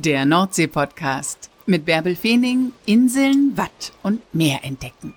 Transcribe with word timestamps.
Der 0.00 0.24
Nordsee-Podcast 0.24 1.50
mit 1.66 1.84
Bärbel 1.84 2.14
Feening, 2.14 2.70
Inseln, 2.86 3.56
Watt 3.56 3.92
und 4.04 4.22
Meer 4.32 4.60
entdecken. 4.62 5.12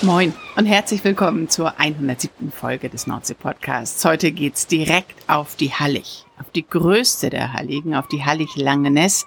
Moin 0.00 0.32
und 0.56 0.64
herzlich 0.64 1.04
willkommen 1.04 1.50
zur 1.50 1.78
107. 1.78 2.50
Folge 2.50 2.88
des 2.88 3.06
Nordsee-Podcasts. 3.06 4.02
Heute 4.06 4.32
geht's 4.32 4.66
direkt 4.66 5.28
auf 5.28 5.54
die 5.56 5.74
Hallig, 5.74 6.24
auf 6.40 6.48
die 6.48 6.66
größte 6.66 7.28
der 7.28 7.52
Halligen, 7.52 7.94
auf 7.94 8.08
die 8.08 8.24
Hallig 8.24 8.56
Langeness 8.56 9.26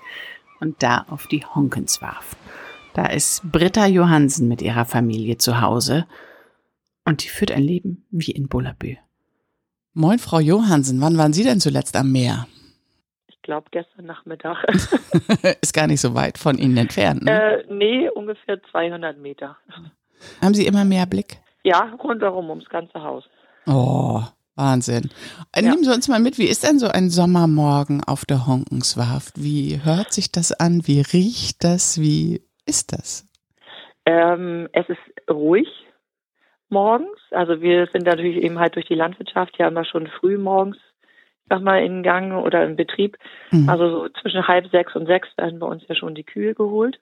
und 0.60 0.82
da 0.82 1.06
auf 1.08 1.28
die 1.28 1.46
Honkenswarft. 1.46 2.36
Da 2.98 3.06
ist 3.06 3.44
Britta 3.52 3.86
Johansen 3.86 4.48
mit 4.48 4.64
ihrer 4.64 4.84
Familie 4.84 5.38
zu 5.38 5.62
Hause 5.62 6.08
und 7.06 7.24
die 7.24 7.30
führt 7.30 7.52
ein 7.52 7.62
Leben 7.62 8.08
wie 8.10 8.32
in 8.32 8.50
Bullabü. 8.50 8.96
Moin, 9.94 10.18
Frau 10.18 10.40
Johansen, 10.40 11.00
wann 11.00 11.16
waren 11.16 11.32
Sie 11.32 11.44
denn 11.44 11.60
zuletzt 11.60 11.96
am 11.96 12.12
Meer? 12.12 12.48
Ich 13.28 13.40
glaube 13.44 13.68
gestern 13.70 14.08
Nachmittag. 14.08 14.66
ist 15.62 15.76
gar 15.76 15.86
nicht 15.86 16.02
so 16.02 16.16
weit 16.16 16.40
von 16.40 16.58
Ihnen 16.58 16.76
entfernt. 16.76 17.22
Ne? 17.22 17.32
Äh, 17.32 17.66
nee, 17.72 18.10
ungefähr 18.10 18.60
200 18.72 19.20
Meter. 19.20 19.58
Haben 20.42 20.56
Sie 20.56 20.66
immer 20.66 20.84
mehr 20.84 21.06
Blick? 21.06 21.38
Ja, 21.64 21.94
rundherum 22.04 22.50
ums 22.50 22.68
ganze 22.68 23.04
Haus. 23.04 23.26
Oh, 23.68 24.24
Wahnsinn. 24.56 25.12
Äh, 25.54 25.62
nehmen 25.62 25.84
Sie 25.84 25.94
uns 25.94 26.08
mal 26.08 26.20
mit, 26.20 26.40
wie 26.40 26.48
ist 26.48 26.64
denn 26.64 26.80
so 26.80 26.88
ein 26.88 27.12
Sommermorgen 27.12 28.04
auf 28.04 28.26
der 28.26 28.48
Honkenswarft? 28.48 29.34
Wie 29.36 29.82
hört 29.84 30.14
sich 30.14 30.32
das 30.32 30.52
an? 30.52 30.88
Wie 30.88 31.02
riecht 31.02 31.64
das? 31.64 32.02
Wie 32.02 32.42
ist 32.68 32.94
das? 32.94 33.28
Ähm, 34.06 34.70
es 34.74 34.88
ist 34.90 35.30
ruhig 35.30 35.68
morgens. 36.70 37.20
Also 37.32 37.62
wir 37.62 37.88
sind 37.88 38.06
natürlich 38.06 38.44
eben 38.44 38.60
halt 38.60 38.76
durch 38.76 38.86
die 38.86 38.96
Landwirtschaft 38.96 39.58
ja 39.58 39.68
immer 39.68 39.86
schon 39.86 40.08
früh 40.08 40.38
morgens, 40.38 40.78
sag 41.50 41.62
mal, 41.62 41.84
in 41.84 42.04
Gang 42.04 42.34
oder 42.44 42.66
im 42.66 42.76
Betrieb. 42.76 43.18
Mhm. 43.52 43.70
Also 43.70 43.90
so 43.90 44.10
zwischen 44.22 44.48
halb 44.48 44.68
sechs 44.70 44.96
und 44.96 45.08
sechs 45.08 45.30
werden 45.38 45.60
bei 45.60 45.68
uns 45.68 45.84
ja 45.88 45.96
schon 45.96 46.16
die 46.16 46.24
Kühe 46.24 46.54
geholt. 46.54 47.00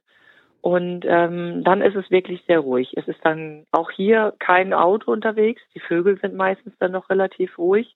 Und 0.61 1.05
ähm, 1.07 1.63
dann 1.63 1.81
ist 1.81 1.95
es 1.95 2.09
wirklich 2.09 2.43
sehr 2.47 2.59
ruhig. 2.59 2.93
Es 2.95 3.07
ist 3.07 3.19
dann 3.23 3.65
auch 3.71 3.91
hier 3.91 4.33
kein 4.39 4.73
Auto 4.73 5.11
unterwegs. 5.11 5.61
Die 5.75 5.79
Vögel 5.79 6.17
sind 6.19 6.33
meistens 6.33 6.73
dann 6.79 6.91
noch 6.91 7.09
relativ 7.11 7.59
ruhig. 7.59 7.95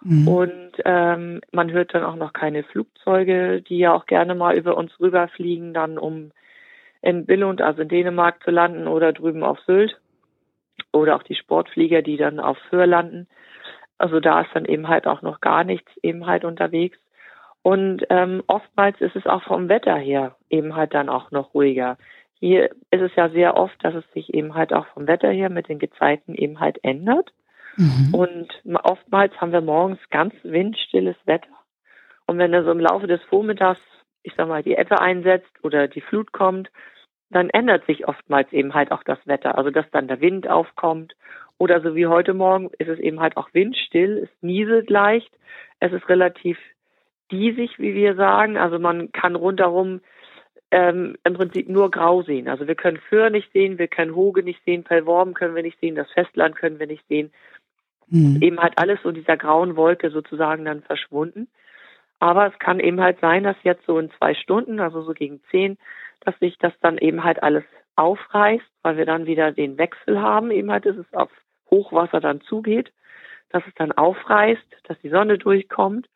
Mhm. 0.00 0.26
Und 0.26 0.72
ähm, 0.86 1.40
man 1.52 1.70
hört 1.70 1.92
dann 1.92 2.04
auch 2.04 2.16
noch 2.16 2.32
keine 2.32 2.62
Flugzeuge, 2.62 3.60
die 3.60 3.78
ja 3.78 3.92
auch 3.92 4.06
gerne 4.06 4.34
mal 4.34 4.56
über 4.56 4.76
uns 4.78 4.98
rüberfliegen, 4.98 5.74
dann 5.74 5.98
um 5.98 6.30
in 7.02 7.26
Billund, 7.26 7.62
also 7.62 7.82
in 7.82 7.88
Dänemark 7.88 8.42
zu 8.42 8.50
landen 8.50 8.86
oder 8.86 9.12
drüben 9.12 9.42
auf 9.42 9.58
Sylt 9.60 10.00
oder 10.92 11.16
auch 11.16 11.22
die 11.22 11.34
Sportflieger, 11.34 12.02
die 12.02 12.16
dann 12.16 12.40
auf 12.40 12.58
Föhr 12.70 12.86
landen. 12.86 13.28
Also 13.98 14.20
da 14.20 14.42
ist 14.42 14.50
dann 14.54 14.64
eben 14.64 14.88
halt 14.88 15.06
auch 15.06 15.22
noch 15.22 15.40
gar 15.40 15.64
nichts 15.64 15.90
eben 16.02 16.26
halt 16.26 16.44
unterwegs. 16.44 16.98
Und 17.62 18.04
ähm, 18.08 18.42
oftmals 18.46 19.00
ist 19.00 19.16
es 19.16 19.26
auch 19.26 19.42
vom 19.42 19.68
Wetter 19.68 19.96
her 19.96 20.36
eben 20.48 20.76
halt 20.76 20.94
dann 20.94 21.08
auch 21.08 21.30
noch 21.30 21.54
ruhiger. 21.54 21.98
Hier 22.40 22.70
ist 22.90 23.02
es 23.02 23.14
ja 23.16 23.28
sehr 23.30 23.56
oft, 23.56 23.76
dass 23.84 23.94
es 23.94 24.04
sich 24.12 24.32
eben 24.32 24.54
halt 24.54 24.72
auch 24.72 24.86
vom 24.88 25.08
Wetter 25.08 25.30
her 25.30 25.50
mit 25.50 25.68
den 25.68 25.80
Gezeiten 25.80 26.34
eben 26.34 26.60
halt 26.60 26.78
ändert. 26.84 27.32
Mhm. 27.76 28.14
Und 28.14 28.48
oftmals 28.84 29.38
haben 29.40 29.52
wir 29.52 29.60
morgens 29.60 29.98
ganz 30.10 30.34
windstilles 30.44 31.16
Wetter. 31.24 31.48
Und 32.26 32.38
wenn 32.38 32.52
er 32.52 32.62
so 32.64 32.70
im 32.70 32.80
Laufe 32.80 33.06
des 33.06 33.22
Vormittags 33.24 33.80
ich 34.22 34.34
sag 34.36 34.48
mal, 34.48 34.62
die 34.62 34.76
Ebbe 34.76 35.00
einsetzt 35.00 35.52
oder 35.62 35.88
die 35.88 36.00
Flut 36.00 36.32
kommt, 36.32 36.70
dann 37.30 37.50
ändert 37.50 37.84
sich 37.86 38.08
oftmals 38.08 38.52
eben 38.52 38.74
halt 38.74 38.90
auch 38.90 39.02
das 39.02 39.18
Wetter. 39.26 39.58
Also 39.58 39.70
dass 39.70 39.90
dann 39.90 40.08
der 40.08 40.20
Wind 40.20 40.48
aufkommt 40.48 41.14
oder 41.58 41.80
so 41.80 41.94
wie 41.94 42.06
heute 42.06 42.34
Morgen 42.34 42.70
ist 42.78 42.88
es 42.88 42.98
eben 42.98 43.20
halt 43.20 43.36
auch 43.36 43.48
windstill, 43.52 44.18
es 44.24 44.42
nieselt 44.42 44.90
leicht, 44.90 45.30
es 45.80 45.92
ist 45.92 46.08
relativ 46.08 46.58
diesig, 47.30 47.78
wie 47.78 47.94
wir 47.94 48.14
sagen. 48.14 48.56
Also 48.56 48.78
man 48.78 49.12
kann 49.12 49.34
rundherum 49.34 50.00
ähm, 50.70 51.16
im 51.24 51.34
Prinzip 51.34 51.68
nur 51.68 51.90
grau 51.90 52.22
sehen. 52.22 52.48
Also 52.48 52.66
wir 52.66 52.74
können 52.74 52.98
Föhr 53.08 53.30
nicht 53.30 53.52
sehen, 53.52 53.78
wir 53.78 53.88
können 53.88 54.14
Hoge 54.14 54.42
nicht 54.42 54.62
sehen, 54.64 54.84
Pellworm 54.84 55.34
können 55.34 55.54
wir 55.54 55.62
nicht 55.62 55.80
sehen, 55.80 55.94
das 55.94 56.10
Festland 56.12 56.56
können 56.56 56.78
wir 56.78 56.86
nicht 56.86 57.06
sehen. 57.08 57.30
Mhm. 58.08 58.38
Eben 58.40 58.58
halt 58.58 58.74
alles 58.76 59.00
so 59.02 59.12
dieser 59.12 59.36
grauen 59.36 59.76
Wolke 59.76 60.10
sozusagen 60.10 60.64
dann 60.64 60.82
verschwunden. 60.82 61.48
Aber 62.20 62.46
es 62.46 62.58
kann 62.58 62.80
eben 62.80 63.00
halt 63.00 63.20
sein, 63.20 63.44
dass 63.44 63.56
jetzt 63.62 63.86
so 63.86 63.98
in 63.98 64.10
zwei 64.18 64.34
Stunden, 64.34 64.80
also 64.80 65.02
so 65.02 65.12
gegen 65.12 65.40
zehn, 65.50 65.78
dass 66.20 66.38
sich 66.38 66.58
das 66.58 66.72
dann 66.80 66.98
eben 66.98 67.22
halt 67.24 67.42
alles 67.42 67.64
aufreißt, 67.96 68.64
weil 68.82 68.96
wir 68.96 69.06
dann 69.06 69.26
wieder 69.26 69.52
den 69.52 69.78
Wechsel 69.78 70.20
haben, 70.20 70.50
eben 70.50 70.70
halt, 70.70 70.86
dass 70.86 70.96
es 70.96 71.12
auf 71.12 71.30
Hochwasser 71.70 72.20
dann 72.20 72.40
zugeht, 72.40 72.92
dass 73.50 73.62
es 73.66 73.74
dann 73.76 73.92
aufreißt, 73.92 74.62
dass 74.84 74.98
die 75.00 75.10
Sonne 75.10 75.38
durchkommt 75.38 76.08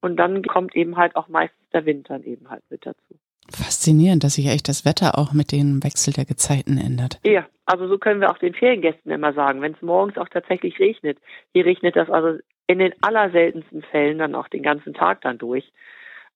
und 0.00 0.16
dann 0.16 0.42
kommt 0.42 0.74
eben 0.76 0.96
halt 0.96 1.16
auch 1.16 1.28
meistens 1.28 1.68
der 1.72 1.84
Wind 1.84 2.08
dann 2.10 2.22
eben 2.24 2.48
halt 2.50 2.62
mit 2.70 2.86
dazu. 2.86 3.18
Faszinierend, 3.50 4.22
dass 4.22 4.34
sich 4.34 4.46
echt 4.46 4.68
das 4.68 4.84
Wetter 4.84 5.18
auch 5.18 5.32
mit 5.32 5.50
dem 5.50 5.82
Wechsel 5.82 6.12
der 6.12 6.24
Gezeiten 6.24 6.78
ändert. 6.78 7.18
Ja, 7.24 7.46
also 7.66 7.88
so 7.88 7.98
können 7.98 8.20
wir 8.20 8.30
auch 8.30 8.38
den 8.38 8.54
Feriengästen 8.54 9.10
immer 9.10 9.32
sagen, 9.32 9.60
wenn 9.60 9.72
es 9.72 9.82
morgens 9.82 10.18
auch 10.18 10.28
tatsächlich 10.28 10.78
regnet. 10.78 11.18
Hier 11.52 11.64
regnet 11.64 11.96
das 11.96 12.10
also 12.10 12.38
in 12.70 12.78
den 12.78 12.94
allerseltensten 13.00 13.82
Fällen 13.82 14.18
dann 14.18 14.36
auch 14.36 14.46
den 14.46 14.62
ganzen 14.62 14.94
Tag 14.94 15.22
dann 15.22 15.38
durch. 15.38 15.72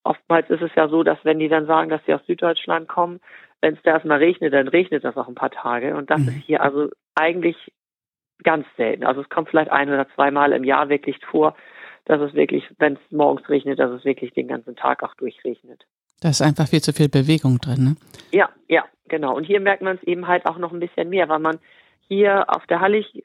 Oftmals 0.02 0.50
ist 0.50 0.62
es 0.62 0.74
ja 0.74 0.88
so, 0.88 1.04
dass 1.04 1.16
wenn 1.22 1.38
die 1.38 1.48
dann 1.48 1.66
sagen, 1.66 1.90
dass 1.90 2.04
sie 2.06 2.12
aus 2.12 2.26
Süddeutschland 2.26 2.88
kommen, 2.88 3.20
wenn 3.60 3.74
es 3.74 3.82
da 3.84 3.92
erstmal 3.92 4.18
regnet, 4.18 4.52
dann 4.52 4.66
regnet 4.66 5.04
das 5.04 5.16
auch 5.16 5.28
ein 5.28 5.36
paar 5.36 5.52
Tage. 5.52 5.94
Und 5.94 6.10
das 6.10 6.18
mhm. 6.18 6.28
ist 6.28 6.44
hier 6.44 6.60
also 6.60 6.90
eigentlich 7.14 7.72
ganz 8.42 8.66
selten. 8.76 9.04
Also 9.04 9.20
es 9.20 9.28
kommt 9.28 9.48
vielleicht 9.48 9.70
ein 9.70 9.88
oder 9.88 10.08
zweimal 10.16 10.50
im 10.52 10.64
Jahr 10.64 10.88
wirklich 10.88 11.24
vor, 11.24 11.54
dass 12.04 12.20
es 12.20 12.34
wirklich, 12.34 12.64
wenn 12.78 12.94
es 12.94 13.12
morgens 13.12 13.48
regnet, 13.48 13.78
dass 13.78 13.92
es 13.92 14.04
wirklich 14.04 14.32
den 14.32 14.48
ganzen 14.48 14.74
Tag 14.74 15.04
auch 15.04 15.14
durchregnet. 15.14 15.86
Da 16.20 16.30
ist 16.30 16.42
einfach 16.42 16.66
viel 16.66 16.82
zu 16.82 16.92
viel 16.92 17.08
Bewegung 17.08 17.58
drin, 17.60 17.84
ne? 17.84 17.96
Ja, 18.32 18.48
ja, 18.68 18.84
genau. 19.06 19.36
Und 19.36 19.44
hier 19.44 19.60
merkt 19.60 19.82
man 19.82 19.98
es 19.98 20.02
eben 20.02 20.26
halt 20.26 20.46
auch 20.46 20.58
noch 20.58 20.72
ein 20.72 20.80
bisschen 20.80 21.10
mehr, 21.10 21.28
weil 21.28 21.38
man 21.38 21.60
hier 22.08 22.44
auf 22.48 22.66
der 22.66 22.80
Hallig, 22.80 23.24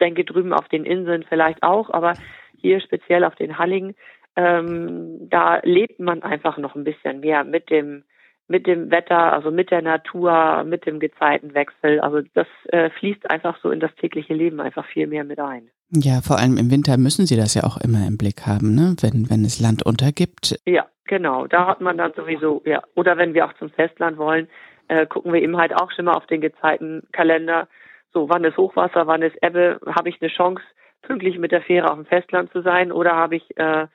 denke 0.00 0.24
drüben 0.24 0.52
auf 0.52 0.68
den 0.68 0.84
Inseln 0.84 1.24
vielleicht 1.28 1.62
auch, 1.62 1.90
aber 1.90 2.14
hier 2.56 2.80
speziell 2.80 3.24
auf 3.24 3.34
den 3.34 3.58
Halligen, 3.58 3.94
ähm, 4.36 5.28
da 5.28 5.60
lebt 5.62 6.00
man 6.00 6.22
einfach 6.22 6.56
noch 6.58 6.74
ein 6.74 6.84
bisschen 6.84 7.20
mehr 7.20 7.44
mit 7.44 7.70
dem 7.70 8.04
mit 8.48 8.66
dem 8.66 8.90
Wetter, 8.90 9.32
also 9.32 9.50
mit 9.50 9.70
der 9.70 9.82
Natur, 9.82 10.64
mit 10.64 10.84
dem 10.84 11.00
Gezeitenwechsel. 11.00 12.00
Also 12.00 12.20
das 12.34 12.46
äh, 12.68 12.90
fließt 12.90 13.30
einfach 13.30 13.58
so 13.62 13.70
in 13.70 13.80
das 13.80 13.94
tägliche 13.94 14.34
Leben 14.34 14.60
einfach 14.60 14.84
viel 14.86 15.06
mehr 15.06 15.24
mit 15.24 15.38
ein. 15.38 15.70
Ja, 15.90 16.20
vor 16.20 16.38
allem 16.38 16.58
im 16.58 16.70
Winter 16.70 16.98
müssen 16.98 17.24
Sie 17.24 17.36
das 17.36 17.54
ja 17.54 17.62
auch 17.64 17.78
immer 17.78 18.06
im 18.06 18.18
Blick 18.18 18.46
haben, 18.46 18.74
ne? 18.74 18.96
Wenn 19.00 19.30
wenn 19.30 19.44
es 19.44 19.60
Land 19.60 19.84
untergibt. 19.84 20.58
Ja, 20.66 20.86
genau. 21.06 21.46
Da 21.46 21.66
hat 21.66 21.80
man 21.80 21.96
dann 21.96 22.12
sowieso 22.14 22.62
ja. 22.64 22.82
Oder 22.94 23.16
wenn 23.16 23.34
wir 23.34 23.46
auch 23.46 23.54
zum 23.54 23.70
Festland 23.70 24.18
wollen, 24.18 24.48
äh, 24.88 25.06
gucken 25.06 25.32
wir 25.32 25.40
eben 25.40 25.56
halt 25.56 25.74
auch 25.74 25.90
schon 25.92 26.06
mal 26.06 26.14
auf 26.14 26.26
den 26.26 26.40
Gezeitenkalender 26.40 27.68
so, 28.12 28.28
wann 28.28 28.44
ist 28.44 28.56
Hochwasser, 28.56 29.06
wann 29.06 29.22
ist 29.22 29.36
Ebbe, 29.42 29.80
habe 29.86 30.08
ich 30.08 30.20
eine 30.20 30.30
Chance, 30.30 30.62
pünktlich 31.02 31.38
mit 31.38 31.52
der 31.52 31.62
Fähre 31.62 31.90
auf 31.90 31.96
dem 31.96 32.06
Festland 32.06 32.52
zu 32.52 32.62
sein 32.62 32.92
oder 32.92 33.16
habe 33.16 33.36
ich 33.36 33.58
äh, 33.58 33.86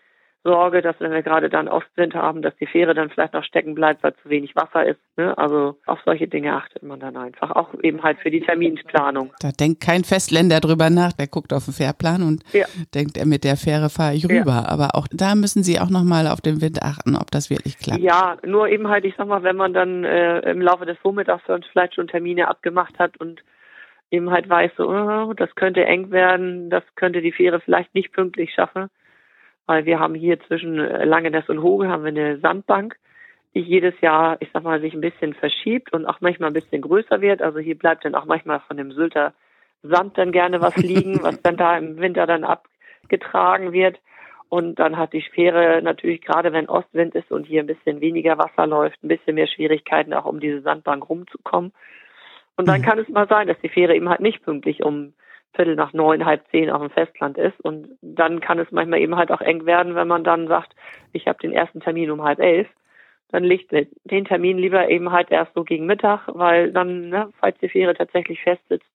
Sorge, 0.43 0.81
dass 0.81 0.95
wenn 0.99 1.11
wir 1.11 1.23
gerade 1.23 1.49
dann 1.49 1.67
Ostwind 1.67 2.15
haben, 2.15 2.41
dass 2.41 2.55
die 2.55 2.67
Fähre 2.67 2.93
dann 2.93 3.09
vielleicht 3.09 3.33
noch 3.33 3.43
stecken 3.43 3.75
bleibt, 3.75 4.01
weil 4.03 4.13
zu 4.23 4.29
wenig 4.29 4.55
Wasser 4.55 4.85
ist. 4.85 4.99
Ne? 5.17 5.37
Also 5.37 5.77
auf 5.85 5.99
solche 6.05 6.27
Dinge 6.27 6.53
achtet 6.53 6.83
man 6.83 6.99
dann 6.99 7.17
einfach. 7.17 7.51
Auch 7.51 7.73
eben 7.83 8.01
halt 8.01 8.19
für 8.19 8.31
die 8.31 8.39
Terminplanung. 8.39 9.31
Da 9.41 9.51
denkt 9.51 9.81
kein 9.81 10.03
Festländer 10.03 10.59
drüber 10.61 10.89
nach, 10.89 11.11
der 11.11 11.27
guckt 11.27 11.51
auf 11.51 11.65
den 11.65 11.73
Fährplan 11.73 12.23
und 12.23 12.43
ja. 12.53 12.65
denkt, 12.93 13.23
mit 13.25 13.43
der 13.43 13.57
Fähre 13.57 13.89
fahre 13.89 14.13
ich 14.13 14.25
rüber. 14.25 14.63
Ja. 14.63 14.69
Aber 14.69 14.89
auch 14.93 15.07
da 15.11 15.35
müssen 15.35 15.63
Sie 15.63 15.79
auch 15.79 15.89
nochmal 15.89 16.27
auf 16.27 16.39
den 16.39 16.61
Wind 16.61 16.81
achten, 16.81 17.15
ob 17.17 17.29
das 17.31 17.49
wirklich 17.49 17.77
klappt. 17.77 17.99
Ja, 17.99 18.37
nur 18.45 18.69
eben 18.69 18.87
halt, 18.87 19.03
ich 19.03 19.15
sag 19.17 19.27
mal, 19.27 19.43
wenn 19.43 19.57
man 19.57 19.73
dann 19.73 20.05
äh, 20.05 20.39
im 20.49 20.61
Laufe 20.61 20.85
des 20.85 20.97
Vormittags 20.99 21.43
vielleicht 21.71 21.95
schon 21.95 22.07
Termine 22.07 22.47
abgemacht 22.47 22.97
hat 22.99 23.17
und 23.17 23.41
eben 24.11 24.31
halt 24.31 24.49
weiß, 24.49 24.71
so, 24.77 24.89
oh, 24.89 25.33
das 25.33 25.53
könnte 25.55 25.85
eng 25.85 26.11
werden, 26.11 26.69
das 26.69 26.83
könnte 26.95 27.21
die 27.21 27.31
Fähre 27.31 27.59
vielleicht 27.59 27.93
nicht 27.93 28.13
pünktlich 28.13 28.53
schaffen, 28.53 28.89
weil 29.65 29.85
wir 29.85 29.99
haben 29.99 30.15
hier 30.15 30.39
zwischen 30.41 30.75
Langeness 30.77 31.49
und 31.49 31.61
Hoge 31.61 31.89
haben 31.89 32.03
wir 32.03 32.09
eine 32.09 32.39
Sandbank, 32.39 32.97
die 33.53 33.61
jedes 33.61 33.99
Jahr, 34.01 34.37
ich 34.39 34.49
sag 34.53 34.63
mal, 34.63 34.79
sich 34.81 34.93
ein 34.93 35.01
bisschen 35.01 35.33
verschiebt 35.33 35.91
und 35.93 36.05
auch 36.05 36.21
manchmal 36.21 36.49
ein 36.49 36.53
bisschen 36.53 36.81
größer 36.81 37.21
wird. 37.21 37.41
Also 37.41 37.59
hier 37.59 37.77
bleibt 37.77 38.05
dann 38.05 38.15
auch 38.15 38.25
manchmal 38.25 38.61
von 38.61 38.77
dem 38.77 38.91
Sylter 38.91 39.33
Sand 39.83 40.17
dann 40.17 40.31
gerne 40.31 40.61
was 40.61 40.75
liegen, 40.77 41.19
was 41.23 41.41
dann 41.41 41.57
da 41.57 41.77
im 41.77 41.97
Winter 41.97 42.25
dann 42.25 42.43
abgetragen 42.43 43.73
wird. 43.73 43.99
Und 44.49 44.79
dann 44.79 44.97
hat 44.97 45.11
die 45.11 45.21
Fähre 45.21 45.81
natürlich 45.81 46.21
gerade, 46.21 46.53
wenn 46.53 46.69
Ostwind 46.69 47.15
ist 47.15 47.31
und 47.31 47.45
hier 47.45 47.61
ein 47.61 47.67
bisschen 47.67 47.99
weniger 47.99 48.37
Wasser 48.37 48.65
läuft, 48.65 49.03
ein 49.03 49.09
bisschen 49.09 49.35
mehr 49.35 49.47
Schwierigkeiten, 49.47 50.13
auch 50.13 50.25
um 50.25 50.39
diese 50.39 50.61
Sandbank 50.61 51.09
rumzukommen. 51.09 51.73
Und 52.57 52.67
dann 52.67 52.81
mhm. 52.81 52.85
kann 52.85 52.99
es 52.99 53.07
mal 53.09 53.27
sein, 53.27 53.47
dass 53.47 53.59
die 53.61 53.69
Fähre 53.69 53.95
eben 53.95 54.09
halt 54.09 54.19
nicht 54.19 54.43
pünktlich 54.43 54.83
um 54.83 55.13
Viertel 55.53 55.75
nach 55.75 55.93
neun, 55.93 56.25
halb 56.25 56.43
zehn 56.51 56.69
auf 56.69 56.81
dem 56.81 56.91
Festland 56.91 57.37
ist. 57.37 57.59
Und 57.61 57.89
dann 58.01 58.41
kann 58.41 58.59
es 58.59 58.71
manchmal 58.71 58.99
eben 58.99 59.15
halt 59.15 59.31
auch 59.31 59.41
eng 59.41 59.65
werden, 59.65 59.95
wenn 59.95 60.07
man 60.07 60.23
dann 60.23 60.47
sagt, 60.47 60.75
ich 61.13 61.27
habe 61.27 61.39
den 61.39 61.53
ersten 61.53 61.79
Termin 61.79 62.11
um 62.11 62.23
halb 62.23 62.39
elf. 62.39 62.67
dann 63.29 63.43
legt 63.43 63.71
den 63.71 64.25
Termin 64.25 64.57
lieber 64.57 64.89
eben 64.89 65.11
halt 65.11 65.31
erst 65.31 65.53
so 65.53 65.63
gegen 65.63 65.85
Mittag, 65.85 66.27
weil 66.27 66.71
dann, 66.71 67.09
ne, 67.09 67.29
falls 67.39 67.57
die 67.59 67.69
Fähre 67.69 67.93
tatsächlich 67.93 68.41
festsitzt, 68.41 68.87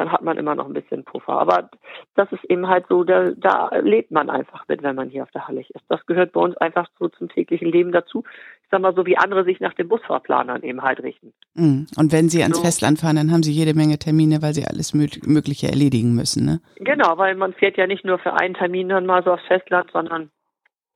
dann 0.00 0.10
hat 0.10 0.22
man 0.22 0.38
immer 0.38 0.54
noch 0.54 0.66
ein 0.66 0.72
bisschen 0.72 1.04
Puffer. 1.04 1.34
Aber 1.34 1.68
das 2.14 2.32
ist 2.32 2.42
eben 2.44 2.66
halt 2.68 2.86
so, 2.88 3.04
da, 3.04 3.32
da 3.36 3.68
lebt 3.82 4.10
man 4.10 4.30
einfach 4.30 4.66
mit, 4.66 4.82
wenn 4.82 4.96
man 4.96 5.10
hier 5.10 5.22
auf 5.24 5.30
der 5.30 5.46
Hallig 5.46 5.68
ist. 5.74 5.84
Das 5.88 6.04
gehört 6.06 6.32
bei 6.32 6.40
uns 6.40 6.56
einfach 6.56 6.88
so 6.98 7.08
zum 7.08 7.28
täglichen 7.28 7.70
Leben 7.70 7.92
dazu. 7.92 8.24
Ich 8.62 8.70
sag 8.70 8.80
mal 8.80 8.94
so, 8.94 9.04
wie 9.04 9.18
andere 9.18 9.44
sich 9.44 9.60
nach 9.60 9.74
den 9.74 9.88
Busfahrplanern 9.88 10.62
eben 10.62 10.80
halt 10.80 11.02
richten. 11.02 11.34
Mhm. 11.52 11.86
Und 11.98 12.12
wenn 12.12 12.30
Sie 12.30 12.42
ans 12.42 12.56
so. 12.56 12.64
Festland 12.64 12.98
fahren, 12.98 13.16
dann 13.16 13.30
haben 13.30 13.42
Sie 13.42 13.52
jede 13.52 13.74
Menge 13.74 13.98
Termine, 13.98 14.40
weil 14.40 14.54
Sie 14.54 14.64
alles 14.64 14.94
Mögliche 14.94 15.68
erledigen 15.68 16.14
müssen, 16.14 16.46
ne? 16.46 16.60
Genau, 16.76 17.18
weil 17.18 17.34
man 17.34 17.52
fährt 17.52 17.76
ja 17.76 17.86
nicht 17.86 18.06
nur 18.06 18.18
für 18.18 18.32
einen 18.32 18.54
Termin 18.54 18.88
dann 18.88 19.04
mal 19.04 19.22
so 19.22 19.32
aufs 19.32 19.46
Festland, 19.48 19.90
sondern 19.92 20.30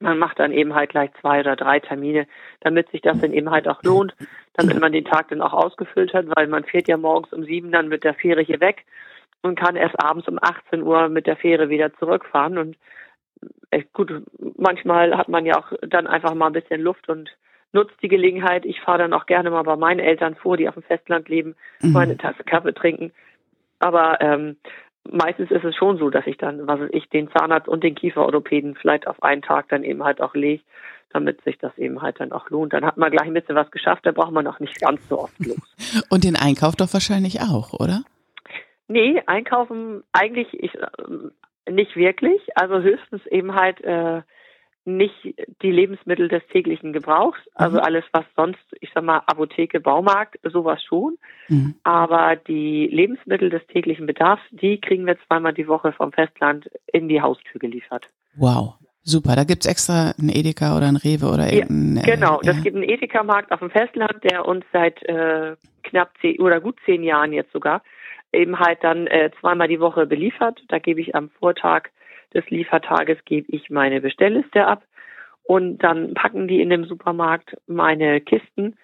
man 0.01 0.19
macht 0.19 0.39
dann 0.39 0.53
eben 0.53 0.75
halt 0.75 0.91
gleich 0.91 1.11
zwei 1.21 1.41
oder 1.41 1.57
drei 1.57 1.81
Termine, 1.81 2.27
damit 2.61 2.91
sich 2.91 3.01
das 3.01 3.21
dann 3.21 3.33
eben 3.33 3.51
halt 3.51 3.69
auch 3.69 3.83
lohnt, 3.83 4.15
damit 4.55 4.79
man 4.81 4.93
den 4.93 5.05
Tag 5.05 5.29
dann 5.29 5.41
auch 5.41 5.53
ausgefüllt 5.53 6.13
hat, 6.13 6.27
weil 6.35 6.47
man 6.47 6.65
fährt 6.65 6.89
ja 6.89 6.97
morgens 6.97 7.33
um 7.33 7.45
sieben 7.45 7.73
dann 7.73 7.89
mit 7.89 8.05
der 8.05 8.15
Fähre 8.15 8.43
hier 8.43 8.61
weg 8.61 8.85
und 9.43 9.59
kann 9.59 9.77
erst 9.77 9.99
abends 10.01 10.29
um 10.29 10.39
18 10.41 10.83
Uhr 10.83 11.09
mit 11.09 11.27
der 11.27 11.37
Fähre 11.37 11.69
wieder 11.69 11.93
zurückfahren 11.95 12.59
und 12.59 12.77
echt 13.71 13.93
gut, 13.93 14.13
manchmal 14.57 15.17
hat 15.17 15.29
man 15.29 15.45
ja 15.45 15.59
auch 15.59 15.73
dann 15.87 16.07
einfach 16.07 16.35
mal 16.35 16.47
ein 16.47 16.53
bisschen 16.53 16.81
Luft 16.81 17.09
und 17.09 17.31
nutzt 17.73 17.97
die 18.03 18.09
Gelegenheit. 18.09 18.65
Ich 18.65 18.81
fahre 18.81 18.99
dann 18.99 19.13
auch 19.13 19.27
gerne 19.27 19.51
mal 19.51 19.65
bei 19.65 19.77
meinen 19.77 20.01
Eltern 20.01 20.37
vor, 20.37 20.57
die 20.57 20.69
auf 20.69 20.75
dem 20.75 20.85
Festland 20.85 21.29
leben, 21.29 21.57
mhm. 21.81 21.93
mal 21.93 22.01
eine 22.01 22.17
Tasse 22.17 22.45
Kaffee 22.45 22.73
trinken. 22.73 23.13
Aber 23.81 24.21
ähm, 24.21 24.57
meistens 25.11 25.51
ist 25.51 25.65
es 25.65 25.77
schon 25.77 25.99
so, 25.99 26.11
dass 26.11 26.27
ich 26.27 26.37
dann, 26.37 26.67
was 26.67 26.81
ich, 26.91 27.09
den 27.09 27.31
Zahnarzt 27.31 27.69
und 27.69 27.85
den 27.85 27.95
Kieferorthopäden 27.95 28.75
vielleicht 28.75 29.07
auf 29.07 29.23
einen 29.23 29.43
Tag 29.43 29.69
dann 29.69 29.85
eben 29.85 30.03
halt 30.05 30.21
auch 30.21 30.35
lege, 30.35 30.63
damit 31.11 31.43
sich 31.45 31.59
das 31.59 31.77
eben 31.79 32.03
halt 32.03 32.21
dann 32.21 32.33
auch 32.33 32.51
lohnt. 32.51 32.73
Dann 32.73 32.85
hat 32.85 32.97
man 32.97 33.11
gleich 33.11 33.27
ein 33.27 33.35
bisschen 33.35 33.55
was 33.55 33.71
geschafft, 33.71 34.05
da 34.05 34.13
braucht 34.13 34.33
man 34.33 34.47
auch 34.47 34.61
nicht 34.61 34.81
ganz 34.81 35.07
so 35.09 35.21
oft 35.21 35.39
los. 35.39 36.05
Und 36.11 36.25
den 36.25 36.37
Einkauf 36.37 36.77
doch 36.77 36.93
wahrscheinlich 36.93 37.41
auch, 37.41 37.73
oder? 37.73 38.03
Nee, 38.89 39.23
einkaufen 39.27 40.03
eigentlich 40.13 40.49
ich, 40.53 40.75
äh, 40.75 41.71
nicht 41.71 41.97
wirklich. 41.97 42.41
Also 42.57 42.81
höchstens 42.81 43.25
eben 43.27 43.55
halt 43.55 43.81
äh, 43.83 44.23
nicht 44.85 45.35
die 45.63 45.71
Lebensmittel 45.71 46.29
des 46.29 46.47
täglichen 46.49 46.93
Gebrauchs, 46.93 47.39
also 47.55 47.79
mhm. 47.79 47.85
alles, 47.85 48.05
was 48.13 48.25
sonst, 48.37 48.65
ich 48.81 48.91
sag 48.95 49.05
mal, 49.05 49.23
Apotheke, 49.27 49.81
Baumarkt, 49.81 50.39
sowas 50.43 50.83
schon. 50.83 51.17
Mhm. 51.49 51.75
Aber 51.83 52.37
die 52.37 52.87
Lebensmittel 52.89 53.51
des 53.51 53.67
täglichen 53.67 54.07
Bedarfs, 54.07 54.43
die 54.51 54.81
kriegen 54.81 55.07
wir 55.07 55.17
zweimal 55.27 55.55
die 55.55 55.69
Woche 55.69 55.93
vom 55.93 56.13
Festland 56.13 56.69
in 56.93 57.09
die 57.09 57.23
Haustür 57.23 57.59
geliefert. 57.59 58.09
Wow. 58.37 58.75
Super, 59.07 59.37
da 59.37 59.45
gibt's 59.45 59.67
extra 59.67 60.15
einen 60.19 60.31
Edeka 60.31 60.77
oder 60.77 60.87
einen 60.87 60.97
Rewe 60.97 61.27
oder 61.27 61.47
ja, 61.47 61.61
irgendeinen. 61.61 61.99
Äh, 61.99 62.17
genau, 62.17 62.41
äh, 62.41 62.47
das 62.47 62.63
gibt 62.63 62.75
einen 62.75 62.89
Edeka-Markt 62.89 63.53
auf 63.53 63.61
dem 63.61 63.71
Festland, 63.71 64.25
der 64.25 64.47
uns 64.47 64.65
seit 64.73 65.03
äh, 65.03 65.57
knapp 65.83 66.11
zehn 66.23 66.41
oder 66.41 66.61
gut 66.61 66.77
zehn 66.87 67.03
Jahren 67.03 67.33
jetzt 67.33 67.53
sogar 67.53 67.83
eben 68.35 68.59
halt 68.59 68.83
dann 68.83 69.07
äh, 69.07 69.31
zweimal 69.41 69.69
die 69.69 69.81
Woche 69.81 70.07
beliefert. 70.07 70.63
Da 70.69 70.79
gebe 70.79 71.01
ich 71.01 71.15
am 71.15 71.31
Vortag 71.39 71.91
des 72.35 72.49
Liefertages 72.51 73.19
gebe 73.25 73.47
ich 73.51 73.71
meine 73.71 74.01
Bestellliste 74.01 74.67
ab 74.67 74.85
und 75.43 75.79
dann 75.79 76.15
packen 76.15 76.49
die 76.49 76.61
in 76.61 76.71
dem 76.71 76.85
Supermarkt 76.85 77.57
meine 77.67 78.21
Kisten 78.21 78.77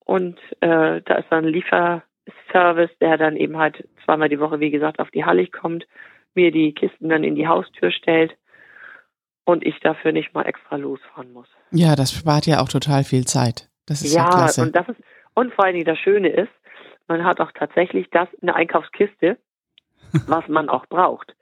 und 0.00 0.38
äh, 0.60 1.00
da 1.02 1.14
ist 1.16 1.26
dann 1.30 1.46
ein 1.46 1.52
Lieferservice, 1.52 2.90
der 3.00 3.18
dann 3.18 3.36
eben 3.36 3.56
halt 3.58 3.88
zweimal 4.04 4.28
die 4.28 4.40
Woche, 4.40 4.60
wie 4.60 4.70
gesagt, 4.70 5.00
auf 5.00 5.10
die 5.10 5.24
Hallig 5.24 5.52
kommt, 5.52 5.86
mir 6.34 6.50
die 6.50 6.74
Kisten 6.74 7.08
dann 7.08 7.24
in 7.24 7.34
die 7.34 7.48
Haustür 7.48 7.90
stellt 7.90 8.36
und 9.44 9.64
ich 9.64 9.78
dafür 9.80 10.12
nicht 10.12 10.34
mal 10.34 10.46
extra 10.46 10.76
losfahren 10.76 11.32
muss. 11.32 11.48
Ja, 11.70 11.96
das 11.96 12.12
spart 12.12 12.46
ja 12.46 12.60
auch 12.60 12.68
total 12.68 13.04
viel 13.04 13.24
Zeit. 13.24 13.68
Das 13.86 14.02
ist 14.02 14.14
ja, 14.14 14.24
ja 14.24 14.30
klasse. 14.30 14.62
und 14.62 14.76
das 14.76 14.88
ist 14.88 15.00
und 15.34 15.54
vor 15.54 15.64
allen 15.64 15.74
Dingen 15.74 15.86
das 15.86 15.98
Schöne 15.98 16.28
ist, 16.28 16.52
man 17.08 17.24
hat 17.24 17.40
auch 17.40 17.52
tatsächlich 17.52 18.08
das 18.10 18.28
eine 18.42 18.54
Einkaufskiste, 18.54 19.38
was 20.26 20.46
man 20.48 20.68
auch 20.68 20.86
braucht 20.86 21.34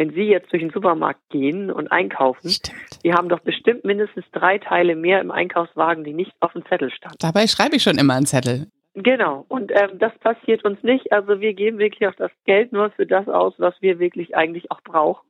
wenn 0.00 0.14
Sie 0.14 0.22
jetzt 0.22 0.50
durch 0.50 0.62
den 0.62 0.70
Supermarkt 0.70 1.20
gehen 1.28 1.70
und 1.70 1.92
einkaufen, 1.92 2.48
Stimmt. 2.48 3.04
die 3.04 3.12
haben 3.12 3.28
doch 3.28 3.40
bestimmt 3.40 3.84
mindestens 3.84 4.24
drei 4.32 4.56
Teile 4.56 4.96
mehr 4.96 5.20
im 5.20 5.30
Einkaufswagen, 5.30 6.04
die 6.04 6.14
nicht 6.14 6.32
auf 6.40 6.54
dem 6.54 6.64
Zettel 6.64 6.90
standen. 6.90 7.18
Dabei 7.20 7.46
schreibe 7.46 7.76
ich 7.76 7.82
schon 7.82 7.98
immer 7.98 8.14
einen 8.14 8.24
Zettel. 8.24 8.68
Genau, 8.94 9.44
und 9.48 9.70
ähm, 9.72 9.98
das 9.98 10.16
passiert 10.20 10.64
uns 10.64 10.82
nicht. 10.82 11.12
Also 11.12 11.42
wir 11.42 11.52
geben 11.52 11.78
wirklich 11.78 12.08
auch 12.08 12.14
das 12.14 12.30
Geld 12.46 12.72
nur 12.72 12.90
für 12.92 13.04
das 13.04 13.28
aus, 13.28 13.52
was 13.58 13.74
wir 13.82 13.98
wirklich 13.98 14.34
eigentlich 14.34 14.70
auch 14.70 14.80
brauchen. 14.80 15.28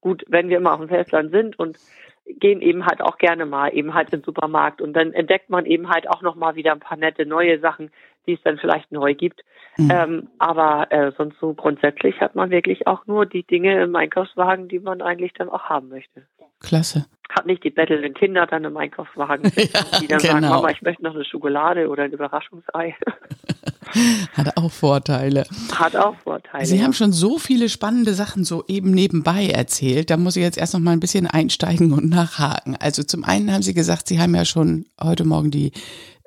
Gut, 0.00 0.24
wenn 0.26 0.48
wir 0.48 0.56
immer 0.56 0.72
auf 0.72 0.80
dem 0.80 0.88
Festland 0.88 1.30
sind 1.30 1.56
und 1.56 1.78
gehen 2.26 2.60
eben 2.60 2.86
halt 2.86 3.00
auch 3.00 3.18
gerne 3.18 3.46
mal 3.46 3.68
eben 3.68 3.94
halt 3.94 4.12
in 4.12 4.18
den 4.18 4.24
Supermarkt 4.24 4.82
und 4.82 4.94
dann 4.94 5.12
entdeckt 5.12 5.48
man 5.48 5.64
eben 5.64 5.90
halt 5.90 6.10
auch 6.10 6.22
nochmal 6.22 6.56
wieder 6.56 6.72
ein 6.72 6.80
paar 6.80 6.98
nette 6.98 7.24
neue 7.24 7.60
Sachen, 7.60 7.92
die 8.28 8.34
es 8.34 8.42
dann 8.44 8.58
vielleicht 8.58 8.92
neu 8.92 9.14
gibt. 9.14 9.42
Mhm. 9.76 9.90
Ähm, 9.92 10.28
aber 10.38 10.90
äh, 10.90 11.12
sonst 11.16 11.38
so 11.40 11.54
grundsätzlich 11.54 12.20
hat 12.20 12.34
man 12.34 12.50
wirklich 12.50 12.86
auch 12.86 13.06
nur 13.06 13.26
die 13.26 13.44
Dinge 13.44 13.82
im 13.82 13.94
Einkaufswagen, 13.96 14.68
die 14.68 14.80
man 14.80 15.02
eigentlich 15.02 15.32
dann 15.34 15.48
auch 15.48 15.64
haben 15.64 15.88
möchte. 15.88 16.26
Klasse. 16.60 17.06
Hat 17.30 17.46
nicht 17.46 17.62
die 17.62 17.70
bettelnden 17.70 18.14
Kinder 18.14 18.46
dann 18.46 18.64
im 18.64 18.76
Einkaufswagen, 18.76 19.44
ja, 19.56 20.00
die 20.00 20.08
dann 20.08 20.18
genau. 20.18 20.32
sagen, 20.32 20.48
Mama, 20.48 20.70
ich 20.70 20.82
möchte 20.82 21.02
noch 21.02 21.14
eine 21.14 21.24
Schokolade 21.24 21.88
oder 21.88 22.04
ein 22.04 22.12
Überraschungsei. 22.12 22.96
Hat 24.34 24.56
auch 24.56 24.70
Vorteile. 24.70 25.44
Hat 25.74 25.96
auch 25.96 26.16
Vorteile. 26.16 26.66
Sie 26.66 26.78
ja. 26.78 26.84
haben 26.84 26.92
schon 26.92 27.12
so 27.12 27.38
viele 27.38 27.68
spannende 27.68 28.14
Sachen 28.14 28.44
so 28.44 28.64
eben 28.66 28.90
nebenbei 28.90 29.46
erzählt. 29.46 30.10
Da 30.10 30.16
muss 30.16 30.36
ich 30.36 30.42
jetzt 30.42 30.58
erst 30.58 30.74
noch 30.74 30.80
mal 30.80 30.92
ein 30.92 31.00
bisschen 31.00 31.26
einsteigen 31.26 31.92
und 31.92 32.08
nachhaken. 32.10 32.76
Also 32.80 33.02
zum 33.02 33.24
einen 33.24 33.52
haben 33.52 33.62
Sie 33.62 33.74
gesagt, 33.74 34.08
Sie 34.08 34.20
haben 34.20 34.34
ja 34.34 34.44
schon 34.44 34.86
heute 35.00 35.24
Morgen 35.24 35.50
die 35.50 35.72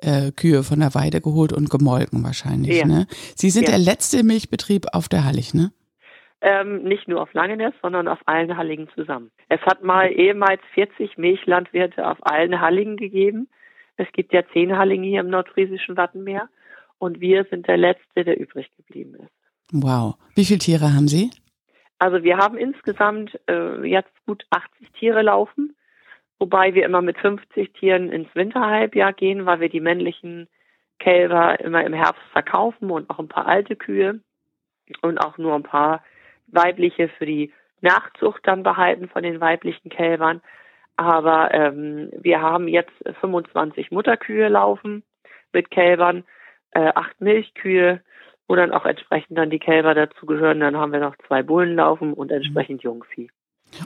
äh, 0.02 0.32
Kühe 0.32 0.62
von 0.62 0.80
der 0.80 0.94
Weide 0.94 1.20
geholt 1.20 1.52
und 1.52 1.70
gemolken 1.70 2.22
wahrscheinlich. 2.24 2.78
Ja. 2.78 2.86
Ne? 2.86 3.06
Sie 3.36 3.50
sind 3.50 3.64
ja. 3.64 3.70
der 3.70 3.78
letzte 3.78 4.22
Milchbetrieb 4.24 4.86
auf 4.92 5.08
der 5.08 5.24
Hallig, 5.24 5.54
ne? 5.54 5.72
Ähm, 6.44 6.82
nicht 6.82 7.06
nur 7.06 7.22
auf 7.22 7.32
Langeness, 7.34 7.72
sondern 7.82 8.08
auf 8.08 8.18
allen 8.26 8.56
Halligen 8.56 8.88
zusammen. 8.96 9.30
Es 9.48 9.60
hat 9.60 9.84
mal 9.84 10.10
ehemals 10.10 10.60
40 10.74 11.16
Milchlandwirte 11.16 12.04
auf 12.04 12.18
allen 12.22 12.60
Halligen 12.60 12.96
gegeben. 12.96 13.48
Es 13.96 14.08
gibt 14.12 14.32
ja 14.32 14.42
zehn 14.52 14.76
Halligen 14.76 15.04
hier 15.04 15.20
im 15.20 15.30
nordfriesischen 15.30 15.96
Wattenmeer 15.96 16.48
und 16.98 17.20
wir 17.20 17.46
sind 17.48 17.68
der 17.68 17.76
letzte, 17.76 18.24
der 18.24 18.40
übrig 18.40 18.68
geblieben 18.76 19.14
ist. 19.14 19.30
Wow. 19.72 20.16
Wie 20.34 20.44
viele 20.44 20.58
Tiere 20.58 20.92
haben 20.92 21.06
Sie? 21.06 21.30
Also 22.00 22.24
wir 22.24 22.36
haben 22.38 22.58
insgesamt 22.58 23.38
äh, 23.48 23.86
jetzt 23.86 24.12
gut 24.26 24.44
80 24.50 24.90
Tiere 24.98 25.22
laufen 25.22 25.76
wobei 26.42 26.74
wir 26.74 26.84
immer 26.84 27.02
mit 27.02 27.18
50 27.18 27.72
Tieren 27.72 28.10
ins 28.10 28.34
Winterhalbjahr 28.34 29.12
gehen, 29.12 29.46
weil 29.46 29.60
wir 29.60 29.68
die 29.68 29.78
männlichen 29.78 30.48
Kälber 30.98 31.60
immer 31.60 31.84
im 31.84 31.92
Herbst 31.92 32.24
verkaufen 32.32 32.90
und 32.90 33.08
auch 33.10 33.20
ein 33.20 33.28
paar 33.28 33.46
alte 33.46 33.76
Kühe 33.76 34.18
und 35.02 35.18
auch 35.18 35.38
nur 35.38 35.54
ein 35.54 35.62
paar 35.62 36.02
weibliche 36.48 37.08
für 37.10 37.26
die 37.26 37.52
Nachzucht 37.80 38.44
dann 38.44 38.64
behalten 38.64 39.08
von 39.08 39.22
den 39.22 39.40
weiblichen 39.40 39.88
Kälbern. 39.88 40.40
Aber 40.96 41.54
ähm, 41.54 42.10
wir 42.18 42.40
haben 42.42 42.66
jetzt 42.66 42.92
25 43.20 43.92
Mutterkühe 43.92 44.48
laufen 44.48 45.04
mit 45.52 45.70
Kälbern, 45.70 46.24
äh, 46.72 46.90
acht 46.92 47.20
Milchkühe, 47.20 48.00
wo 48.48 48.56
dann 48.56 48.72
auch 48.72 48.84
entsprechend 48.84 49.38
dann 49.38 49.50
die 49.50 49.60
Kälber 49.60 49.94
dazu 49.94 50.26
gehören. 50.26 50.58
Dann 50.58 50.76
haben 50.76 50.90
wir 50.90 50.98
noch 50.98 51.16
zwei 51.28 51.44
Bullen 51.44 51.76
laufen 51.76 52.14
und 52.14 52.32
entsprechend 52.32 52.82
Jungvieh. 52.82 53.30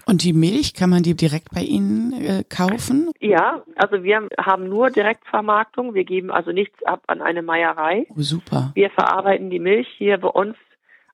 Und 0.06 0.24
die 0.24 0.32
Milch, 0.32 0.74
kann 0.74 0.90
man 0.90 1.02
die 1.02 1.14
direkt 1.14 1.48
bei 1.54 1.62
Ihnen 1.62 2.12
äh, 2.12 2.44
kaufen? 2.48 3.10
Ja, 3.20 3.62
also 3.76 4.02
wir 4.02 4.28
haben 4.38 4.68
nur 4.68 4.90
Direktvermarktung. 4.90 5.94
Wir 5.94 6.04
geben 6.04 6.30
also 6.30 6.52
nichts 6.52 6.82
ab 6.84 7.02
an 7.06 7.22
eine 7.22 7.42
Meierei. 7.42 8.06
Oh, 8.10 8.14
super. 8.20 8.72
Wir 8.74 8.90
verarbeiten 8.90 9.50
die 9.50 9.58
Milch 9.58 9.88
hier 9.96 10.18
bei 10.18 10.28
uns 10.28 10.56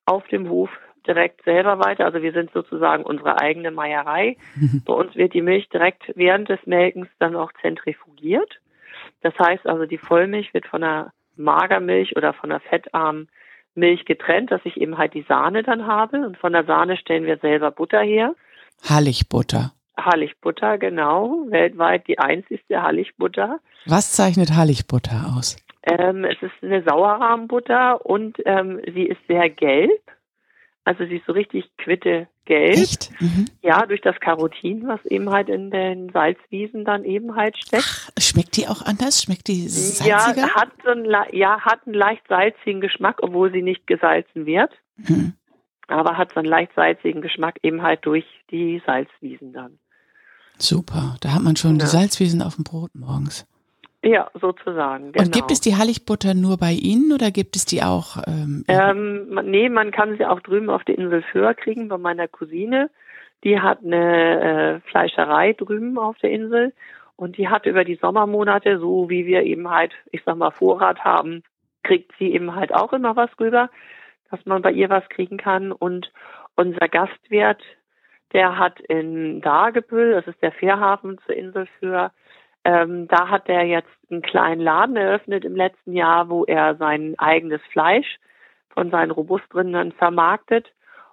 auf 0.07 0.27
dem 0.29 0.49
Hof 0.49 0.71
direkt 1.07 1.43
selber 1.45 1.79
weiter. 1.79 2.05
Also 2.05 2.23
wir 2.23 2.33
sind 2.33 2.51
sozusagen 2.53 3.05
unsere 3.05 3.41
eigene 3.41 3.71
Meierei. 3.71 4.37
bei 4.87 4.93
uns 4.93 5.15
wird 5.17 5.35
die 5.35 5.43
Milch 5.43 5.69
direkt 5.69 6.13
während 6.15 6.49
des 6.49 6.61
Melkens 6.67 7.09
dann 7.19 7.37
auch 7.37 7.53
zentrifugiert. 7.61 8.61
Das 9.21 9.35
heißt 9.39 9.67
also, 9.67 9.87
die 9.87 9.99
Vollmilch 9.99 10.53
wird 10.55 10.67
von 10.67 10.81
der 10.81 11.13
Magermilch 11.37 12.17
oder 12.17 12.33
von 12.33 12.51
der 12.51 12.61
fettarmen 12.61 13.29
Milch 13.75 14.05
getrennt, 14.05 14.51
dass 14.51 14.61
ich 14.65 14.77
eben 14.77 14.99
halt 14.99 15.15
die 15.15 15.25
Sahne 15.29 15.63
dann 15.63 15.87
habe. 15.87 16.27
Und 16.27 16.37
von 16.37 16.53
der 16.53 16.65
Sahne 16.65 16.97
stellen 16.97 17.25
wir 17.25 17.39
selber 17.39 17.71
Butter 17.71 18.03
her. 18.03 18.35
Halligbutter. 18.83 19.73
Halligbutter, 19.97 20.79
genau. 20.79 21.45
Weltweit 21.49 22.07
die 22.09 22.19
einzigste 22.19 22.83
Halligbutter. 22.83 23.61
Was 23.87 24.13
zeichnet 24.13 24.55
Halligbutter 24.55 25.35
aus? 25.37 25.57
Ähm, 25.85 26.25
es 26.25 26.41
ist 26.41 26.53
eine 26.63 26.83
Sauerrahmbutter 26.83 28.05
und 28.05 28.39
ähm, 28.45 28.81
sie 28.95 29.05
ist 29.05 29.21
sehr 29.29 29.51
gelb. 29.51 30.01
Also 30.85 31.05
sie 31.05 31.17
ist 31.17 31.27
so 31.27 31.33
richtig 31.33 31.71
quitte 31.77 32.27
gelb. 32.45 32.75
Echt? 32.75 33.11
Mhm. 33.21 33.47
Ja, 33.63 33.87
durch 33.87 34.01
das 34.01 34.19
Carotin, 34.19 34.87
was 34.89 35.05
eben 35.05 35.31
halt 35.31 35.49
in 35.49 35.71
den 35.71 36.11
Salzwiesen 36.11 36.85
dann 36.85 37.05
eben 37.05 37.37
halt 37.37 37.57
steckt. 37.57 37.85
Ach, 37.87 38.11
schmeckt 38.19 38.57
die 38.57 38.67
auch 38.67 38.83
anders? 38.83 39.23
Schmeckt 39.23 39.47
die 39.47 39.69
salziger? 39.69 40.47
Ja, 40.47 40.55
hat 40.55 40.71
so 40.85 40.91
einen, 40.91 41.07
ja, 41.33 41.61
hat 41.61 41.81
einen 41.87 41.95
leicht 41.95 42.27
salzigen 42.29 42.81
Geschmack, 42.81 43.19
obwohl 43.23 43.53
sie 43.53 43.63
nicht 43.63 43.87
gesalzen 43.87 44.47
wird. 44.47 44.73
Mhm 44.97 45.35
aber 45.89 46.17
hat 46.17 46.33
so 46.33 46.41
einen 46.41 46.49
leicht 46.49 46.73
salzigen 46.75 47.23
Geschmack 47.23 47.59
eben 47.63 47.83
halt 47.83 48.05
durch 48.07 48.25
die 48.51 48.83
Salzwiesen 48.87 49.53
dann. 49.53 49.79
Super, 50.59 51.17
da 51.21 51.35
hat 51.35 51.43
man 51.43 51.57
schon 51.57 51.73
ja. 51.73 51.79
die 51.79 51.87
Salzwiesen 51.87 52.43
auf 52.43 52.57
dem 52.57 52.65
Brot 52.65 52.91
morgens. 52.95 53.47
Ja, 54.05 54.29
sozusagen. 54.35 55.13
Genau. 55.13 55.25
Und 55.25 55.33
gibt 55.33 55.53
es 55.53 55.61
die 55.61 55.77
Halligbutter 55.77 56.35
nur 56.35 56.57
bei 56.59 56.73
Ihnen 56.73 57.13
oder 57.13 57.31
gibt 57.31 57.55
es 57.55 57.65
die 57.65 57.83
auch? 57.83 58.17
Ähm, 58.27 58.65
ähm, 58.67 59.41
nee, 59.45 59.69
man 59.69 59.93
kann 59.93 60.17
sie 60.19 60.27
auch 60.27 60.41
drüben 60.41 60.71
auf 60.71 60.83
der 60.83 60.99
Insel 60.99 61.23
Föhr 61.23 61.55
kriegen 61.55 61.89
bei 61.89 61.99
meiner 61.99 62.27
Cousine. 62.27 62.91
Die 63.45 63.61
hat 63.61 63.79
eine 63.85 64.81
äh, 64.83 64.91
Fleischerei 64.91 65.53
drüben 65.53 65.99
auf 65.99 66.19
der 66.19 66.31
Insel 66.31 66.73
und 67.15 67.39
die 67.39 67.49
hat 67.49 67.67
über 67.67 67.85
die 67.85 67.95
Sommermonate, 67.95 68.81
so 68.81 69.09
wie 69.09 69.27
wir 69.27 69.45
eben 69.45 69.71
halt, 69.71 69.93
ich 70.11 70.23
sag 70.25 70.37
mal, 70.37 70.51
Vorrat 70.51 71.05
haben, 71.05 71.45
kriegt 71.85 72.11
sie 72.19 72.33
eben 72.33 72.57
halt 72.57 72.75
auch 72.75 72.93
immer 72.93 73.15
was 73.15 73.31
rüber, 73.39 73.71
dass 74.33 74.45
man 74.47 74.63
bei 74.63 74.73
ihr 74.73 74.91
was 74.91 75.09
kriegen 75.11 75.37
kann. 75.37 75.71
Und 75.71 76.11
unser 76.57 76.89
Gastwirt, 76.89 77.63
der 78.33 78.59
hat 78.59 78.81
in 78.81 79.43
Dagebüll, 79.43 80.13
das 80.13 80.27
ist 80.27 80.43
der 80.43 80.53
Fährhafen 80.53 81.19
zur 81.27 81.37
Insel 81.37 81.69
für, 81.79 82.11
ähm, 82.65 83.07
da 83.09 83.29
hat 83.29 83.49
er 83.49 83.65
jetzt 83.65 83.91
einen 84.11 84.23
kleinen 84.23 84.61
Laden 84.63 84.97
eröffnet 84.97 85.45
im 85.45 85.55
letzten 85.55 85.93
Jahr, 85.93 86.31
wo 86.31 86.45
er 86.45 86.77
sein 86.77 87.15
eigenes 87.19 87.61
Fleisch 87.71 88.19
von 88.71 88.91
seinen 88.91 89.11
Robustrindern 89.11 89.93
vermarktet. 89.93 90.73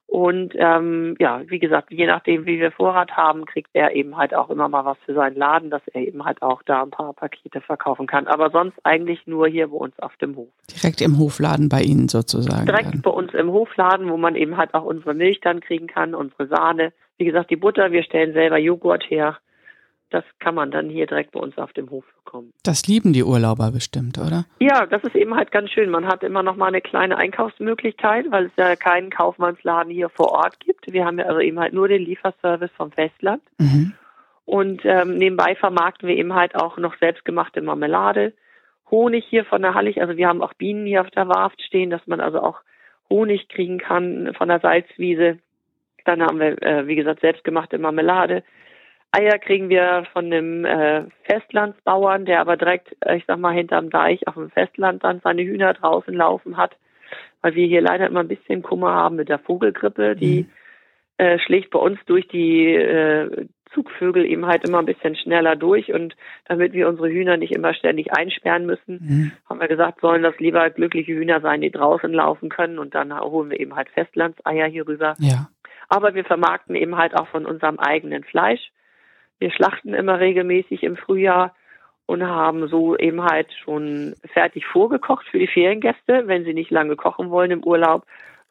Und 0.10 0.56
ähm, 0.58 1.16
ja, 1.20 1.44
wie 1.46 1.60
gesagt, 1.60 1.92
je 1.92 2.08
nachdem, 2.08 2.48
wie 2.48 2.60
wir 2.60 2.72
Vorrat 2.72 3.12
haben, 3.12 3.46
kriegt 3.46 3.70
er 3.74 3.96
eben 3.96 4.18
halt 4.18 4.34
auch 4.34 4.50
immer 4.50 4.68
mal 4.68 4.84
was 4.84 4.98
für 5.06 5.14
seinen 5.14 5.36
Laden, 5.36 5.70
dass 5.70 5.84
er 5.94 6.02
eben 6.02 6.26
halt 6.26 6.42
auch 6.42 6.64
da 6.64 6.82
ein 6.82 6.90
paar 6.90 7.14
Pakete 7.14 7.62
verkaufen 7.62 8.08
kann. 8.08 8.26
Aber 8.26 8.50
sonst 8.50 8.76
eigentlich 8.84 9.28
nur 9.28 9.48
hier 9.48 9.68
bei 9.68 9.78
uns 9.78 10.00
auf 10.00 10.18
dem 10.18 10.36
Hof. 10.36 10.48
Direkt 10.76 11.02
im 11.02 11.20
Hofladen 11.20 11.70
bei 11.70 11.82
Ihnen 11.82 12.08
sozusagen. 12.08 12.66
Direkt 12.66 12.92
dann. 12.92 13.02
bei 13.04 13.12
uns 13.12 13.36
im 13.36 13.52
Hofladen, 13.52 14.10
wo 14.10 14.18
man 14.18 14.36
eben 14.36 14.58
halt 14.58 14.74
auch 14.74 14.84
unsere 14.84 15.14
Milch 15.14 15.42
dann 15.42 15.60
kriegen 15.60 15.86
kann, 15.86 16.16
unsere 16.16 16.48
Sahne. 16.48 16.92
Wie 17.20 17.26
gesagt, 17.26 17.52
die 17.52 17.56
Butter, 17.56 17.92
wir 17.92 18.02
stellen 18.02 18.34
selber 18.34 18.58
Joghurt 18.58 19.08
her 19.12 19.38
das 20.10 20.24
kann 20.40 20.56
man 20.56 20.72
dann 20.72 20.90
hier 20.90 21.06
direkt 21.06 21.32
bei 21.32 21.40
uns 21.40 21.58
auf 21.58 21.72
dem 21.74 21.90
Hof 21.90 22.06
bekommen. 22.24 22.52
Das 22.64 22.88
lieben 22.88 23.14
die 23.14 23.24
Urlauber 23.24 23.72
bestimmt, 23.72 24.18
oder? 24.18 24.46
Ja, 24.60 24.86
das 24.86 25.04
ist 25.04 25.16
eben 25.16 25.36
halt 25.36 25.52
ganz 25.52 25.70
schön. 25.70 25.90
Man 25.90 26.08
hat 26.08 26.24
immer 26.24 26.44
noch 26.44 26.56
mal 26.56 26.68
eine 26.68 26.82
kleine 26.82 27.18
Einkaufsmöglichkeit, 27.18 28.26
weil 28.30 28.46
es 28.46 28.52
ja 28.58 28.76
keinen 28.76 29.10
Kaufmannsladen 29.10 29.92
hier 29.92 30.10
vor 30.10 30.32
Ort 30.32 30.60
gibt. 30.60 30.92
Wir 30.92 31.06
haben 31.06 31.20
ja 31.20 31.26
also 31.26 31.40
eben 31.40 31.60
halt 31.60 31.74
nur 31.74 31.88
den 31.88 32.04
Lieferservice 32.04 32.72
vom 32.76 32.92
Festland. 32.92 33.44
Mhm. 33.58 33.94
Und 34.46 34.82
ähm, 34.84 35.18
nebenbei 35.18 35.56
vermarkten 35.56 36.10
wir 36.10 36.18
eben 36.18 36.34
halt 36.34 36.56
auch 36.56 36.78
noch 36.78 36.98
selbstgemachte 36.98 37.62
Marmelade, 37.62 38.34
Honig 38.90 39.26
hier 39.30 39.46
von 39.46 39.62
der 39.62 39.76
Hallig. 39.76 40.02
Also 40.02 40.18
wir 40.18 40.28
haben 40.28 40.42
auch 40.42 40.56
Bienen 40.56 40.88
hier 40.88 41.02
auf 41.02 41.12
der 41.12 41.28
Warft 41.28 41.62
stehen, 41.62 41.92
dass 41.92 42.06
man 42.08 42.20
also 42.20 42.42
auch 42.42 42.62
Honig 43.12 43.50
kriegen 43.50 43.78
kann 43.78 44.34
von 44.36 44.48
der 44.48 44.60
Salzwiese. 44.60 45.38
Dann 46.06 46.24
haben 46.24 46.40
wir, 46.40 46.60
äh, 46.64 46.88
wie 46.88 46.96
gesagt, 46.96 47.22
selbstgemachte 47.22 47.78
Marmelade. 47.78 48.44
Eier 49.12 49.40
kriegen 49.40 49.70
wir 49.70 50.06
von 50.14 50.26
einem 50.26 50.66
äh, 50.66 51.06
Festlandsbauern, 51.24 52.26
der 52.26 52.42
aber 52.42 52.58
direkt, 52.58 52.96
äh, 53.02 53.18
ich 53.18 53.26
sag 53.26 53.40
mal, 53.40 53.54
hinterm 53.54 53.90
Deich 53.90 54.28
auf 54.28 54.36
dem 54.36 54.52
Festland 54.52 55.04
dann 55.04 55.22
seine 55.24 55.44
Hühner 55.44 55.74
draußen 55.74 56.14
laufen 56.14 56.58
hat, 56.58 56.76
weil 57.42 57.56
wir 57.56 57.66
hier 57.68 57.82
leider 57.82 58.08
immer 58.08 58.20
ein 58.20 58.28
bisschen 58.28 58.62
Kummer 58.62 58.94
haben 58.94 59.16
mit 59.16 59.30
der 59.30 59.40
Vogelgrippe, 59.40 60.16
die 60.16 60.44
mhm. 60.44 61.26
äh, 61.26 61.40
schlägt 61.40 61.72
bei 61.72 61.80
uns 61.80 62.00
durch 62.06 62.28
die 62.28 62.76
äh, 62.76 63.48
Zugvögel 63.74 64.26
eben 64.26 64.46
halt 64.46 64.68
immer 64.68 64.80
ein 64.80 64.86
bisschen 64.86 65.16
schneller 65.16 65.56
durch 65.56 65.94
und 65.94 66.16
damit 66.46 66.74
wir 66.74 66.88
unsere 66.88 67.10
Hühner 67.10 67.38
nicht 67.38 67.54
immer 67.54 67.74
ständig 67.74 68.12
einsperren 68.14 68.66
müssen, 68.66 69.00
mhm. 69.02 69.32
haben 69.48 69.60
wir 69.60 69.68
gesagt, 69.68 70.02
sollen 70.02 70.24
das 70.24 70.38
lieber 70.40 70.70
glückliche 70.70 71.14
Hühner 71.14 71.42
sein, 71.42 71.62
die 71.62 71.72
draußen 71.72 72.12
laufen 72.12 72.50
können 72.50 72.80
und 72.80 72.96
dann 72.96 73.18
holen 73.20 73.52
wir 73.52 73.60
eben 73.60 73.76
halt 73.76 73.90
Festlandseier 73.90 74.68
hier 74.68 74.88
rüber. 74.88 75.16
Ja. 75.20 75.50
Aber 75.88 76.14
wir 76.14 76.26
vermarkten 76.26 76.76
eben 76.76 76.98
halt 76.98 77.16
auch 77.16 77.28
von 77.28 77.46
unserem 77.46 77.80
eigenen 77.80 78.24
Fleisch. 78.24 78.72
Wir 79.40 79.52
schlachten 79.52 79.94
immer 79.94 80.20
regelmäßig 80.20 80.84
im 80.84 80.98
Frühjahr 80.98 81.56
und 82.06 82.26
haben 82.26 82.68
so 82.68 82.98
eben 82.98 83.24
halt 83.24 83.48
schon 83.64 84.16
fertig 84.34 84.66
vorgekocht 84.66 85.28
für 85.28 85.40
die 85.40 85.48
Feriengäste, 85.48 86.24
wenn 86.26 86.44
sie 86.44 86.54
nicht 86.54 86.72
lange 86.72 86.96
kochen 86.96 87.30
wollen 87.30 87.52
im 87.52 87.64
Urlaub. 87.64 88.06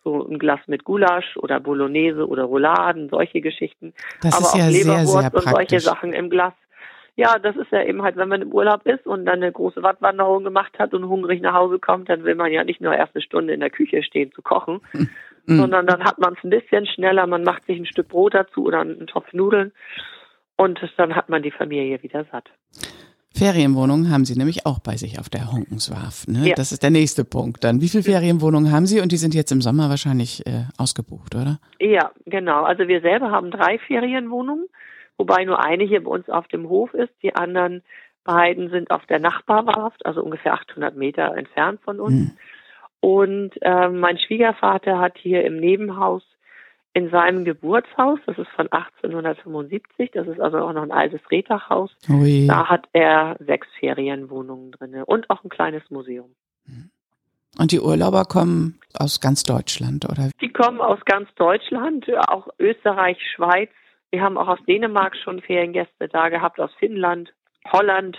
So 0.05 0.27
ein 0.27 0.39
Glas 0.39 0.61
mit 0.69 0.85
Gulasch 0.85 1.37
oder 1.37 1.59
Bolognese 1.59 2.27
oder 2.27 2.45
Rouladen, 2.45 3.09
solche 3.09 3.41
Geschichten. 3.41 3.95
Das 4.23 4.33
Aber 4.35 4.43
ist 4.43 4.55
auch 4.55 4.59
ja 4.59 4.69
Leberwurst 4.69 5.11
sehr, 5.13 5.23
sehr 5.23 5.35
und 5.35 5.49
solche 5.49 5.81
Sachen 5.81 6.13
im 6.13 6.31
Glas. 6.31 6.55
Ja, 7.17 7.37
das 7.41 7.57
ist 7.57 7.73
ja 7.73 7.83
eben 7.83 8.03
halt, 8.03 8.17
wenn 8.17 8.29
man 8.29 8.43
im 8.43 8.53
Urlaub 8.53 8.87
ist 8.87 9.05
und 9.05 9.27
dann 9.27 9.43
eine 9.43 9.51
große 9.51 9.83
Wattwanderung 9.83 10.45
gemacht 10.45 10.79
hat 10.79 10.95
und 10.95 11.09
hungrig 11.09 11.43
nach 11.43 11.55
Hause 11.55 11.81
kommt, 11.81 12.09
dann 12.09 12.23
will 12.23 12.37
man 12.37 12.53
ja 12.53 12.63
nicht 12.63 12.81
nur 12.81 12.95
erst 12.95 13.17
eine 13.17 13.23
Stunde 13.23 13.55
in 13.55 13.59
der 13.59 13.71
Küche 13.71 14.05
stehen 14.05 14.31
zu 14.31 14.41
kochen, 14.41 14.81
mhm. 14.93 15.59
sondern 15.59 15.85
dann 15.89 16.05
hat 16.05 16.21
man 16.21 16.35
es 16.35 16.45
ein 16.45 16.51
bisschen 16.51 16.87
schneller, 16.87 17.27
man 17.27 17.43
macht 17.43 17.67
sich 17.67 17.77
ein 17.77 17.87
Stück 17.87 18.07
Brot 18.07 18.35
dazu 18.35 18.67
oder 18.67 18.83
einen 18.83 19.09
Topf 19.09 19.33
Nudeln 19.33 19.73
und 20.59 20.81
dann 20.99 21.17
hat 21.17 21.29
man 21.31 21.43
die 21.43 21.51
Familie 21.51 22.03
wieder 22.03 22.27
satt. 22.31 22.51
Ferienwohnungen 23.35 24.11
haben 24.11 24.25
Sie 24.25 24.37
nämlich 24.37 24.67
auch 24.67 24.81
bei 24.81 24.97
sich 24.97 25.21
auf 25.21 25.29
der 25.29 25.53
Honkenswarf. 25.53 26.27
Ne? 26.27 26.49
Ja. 26.49 26.55
Das 26.57 26.73
ist 26.73 26.83
der 26.83 26.91
nächste 26.91 27.25
Punkt. 27.25 27.63
Dann, 27.63 27.81
wie 27.81 27.89
viele 27.89 28.03
Ferienwohnungen 28.03 28.73
haben 28.73 28.87
Sie? 28.87 29.01
Und 29.01 29.13
die 29.13 29.17
sind 29.17 29.35
jetzt 29.35 29.53
im 29.53 29.61
Sommer 29.61 29.89
wahrscheinlich 29.89 30.45
äh, 30.47 30.65
ausgebucht, 30.77 31.37
oder? 31.37 31.61
Ja, 31.79 32.11
genau. 32.27 32.65
Also 32.65 32.89
wir 32.89 33.01
selber 33.01 33.31
haben 33.31 33.53
drei 33.53 33.79
Ferienwohnungen, 33.79 34.67
wobei 35.17 35.45
nur 35.45 35.65
eine 35.65 35.85
hier 35.85 36.03
bei 36.03 36.11
uns 36.11 36.29
auf 36.29 36.49
dem 36.49 36.69
Hof 36.69 36.93
ist. 36.95 37.13
Die 37.23 37.37
anderen 37.37 37.83
beiden 38.25 38.71
sind 38.71 38.91
auf 38.91 39.07
der 39.07 39.21
Nachbarwarft, 39.21 40.05
also 40.05 40.23
ungefähr 40.23 40.55
800 40.55 40.97
Meter 40.97 41.37
entfernt 41.37 41.81
von 41.85 42.01
uns. 42.01 42.15
Hm. 42.15 42.31
Und 43.01 43.53
äh, 43.63 43.89
mein 43.89 44.19
Schwiegervater 44.19 44.99
hat 44.99 45.17
hier 45.17 45.45
im 45.45 45.61
Nebenhaus 45.61 46.25
in 46.95 47.11
seinem 47.11 47.45
Geburtshaus, 47.45 48.19
das 48.27 48.39
ist 48.39 48.49
von 48.57 48.71
1875, 48.73 50.11
das 50.13 50.27
ist 50.27 50.41
also 50.41 50.59
auch 50.59 50.73
noch 50.73 50.83
ein 50.83 50.91
altes 50.93 51.21
Rehdachhaus, 51.31 51.91
da 52.09 52.69
hat 52.69 52.89
er 52.93 53.37
sechs 53.41 53.69
Ferienwohnungen 53.79 54.73
drin 54.73 55.03
und 55.05 55.31
auch 55.31 55.45
ein 55.45 55.51
kleines 55.51 55.83
Museum. 55.91 56.35
Und 57.59 57.73
die 57.73 57.81
Urlauber 57.81 58.25
kommen 58.25 58.79
aus 58.95 59.21
ganz 59.21 59.43
Deutschland, 59.43 60.05
oder? 60.05 60.31
Die 60.41 60.53
kommen 60.53 60.81
aus 60.81 61.01
ganz 61.05 61.29
Deutschland, 61.35 62.07
auch 62.29 62.49
Österreich, 62.59 63.19
Schweiz. 63.35 63.71
Wir 64.11 64.23
haben 64.23 64.39
auch 64.39 64.49
aus 64.49 64.59
Dänemark 64.67 65.17
schon 65.17 65.41
Feriengäste 65.41 66.09
da 66.09 66.29
gehabt, 66.29 66.61
aus 66.61 66.71
Finnland, 66.79 67.33
Holland. 67.71 68.17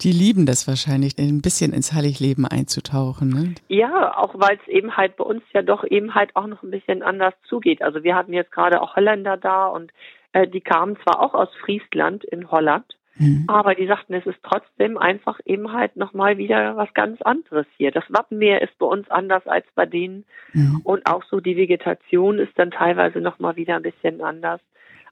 Die 0.00 0.12
lieben 0.12 0.46
das 0.46 0.68
wahrscheinlich, 0.68 1.18
ein 1.18 1.42
bisschen 1.42 1.72
ins 1.72 1.92
Heiligleben 1.92 2.46
einzutauchen. 2.46 3.28
Ne? 3.28 3.54
Ja, 3.68 4.16
auch 4.16 4.34
weil 4.38 4.58
es 4.62 4.68
eben 4.68 4.96
halt 4.96 5.16
bei 5.16 5.24
uns 5.24 5.42
ja 5.52 5.62
doch 5.62 5.84
eben 5.84 6.14
halt 6.14 6.36
auch 6.36 6.46
noch 6.46 6.62
ein 6.62 6.70
bisschen 6.70 7.02
anders 7.02 7.34
zugeht. 7.48 7.82
Also 7.82 8.04
wir 8.04 8.14
hatten 8.14 8.32
jetzt 8.32 8.52
gerade 8.52 8.80
auch 8.80 8.94
Holländer 8.94 9.36
da 9.36 9.66
und 9.66 9.92
äh, 10.32 10.46
die 10.46 10.60
kamen 10.60 10.96
zwar 11.02 11.20
auch 11.20 11.34
aus 11.34 11.48
Friesland 11.64 12.24
in 12.24 12.50
Holland, 12.50 12.84
mhm. 13.16 13.44
aber 13.48 13.74
die 13.74 13.86
sagten, 13.86 14.14
es 14.14 14.26
ist 14.26 14.38
trotzdem 14.42 14.98
einfach 14.98 15.40
eben 15.44 15.72
halt 15.72 15.96
nochmal 15.96 16.38
wieder 16.38 16.76
was 16.76 16.92
ganz 16.94 17.20
anderes 17.22 17.66
hier. 17.76 17.90
Das 17.90 18.04
Wappenmeer 18.08 18.62
ist 18.62 18.78
bei 18.78 18.86
uns 18.86 19.10
anders 19.10 19.46
als 19.46 19.66
bei 19.74 19.86
denen 19.86 20.24
mhm. 20.52 20.80
und 20.84 21.06
auch 21.06 21.24
so 21.24 21.40
die 21.40 21.56
Vegetation 21.56 22.38
ist 22.38 22.56
dann 22.56 22.70
teilweise 22.70 23.20
nochmal 23.20 23.56
wieder 23.56 23.76
ein 23.76 23.82
bisschen 23.82 24.20
anders. 24.20 24.60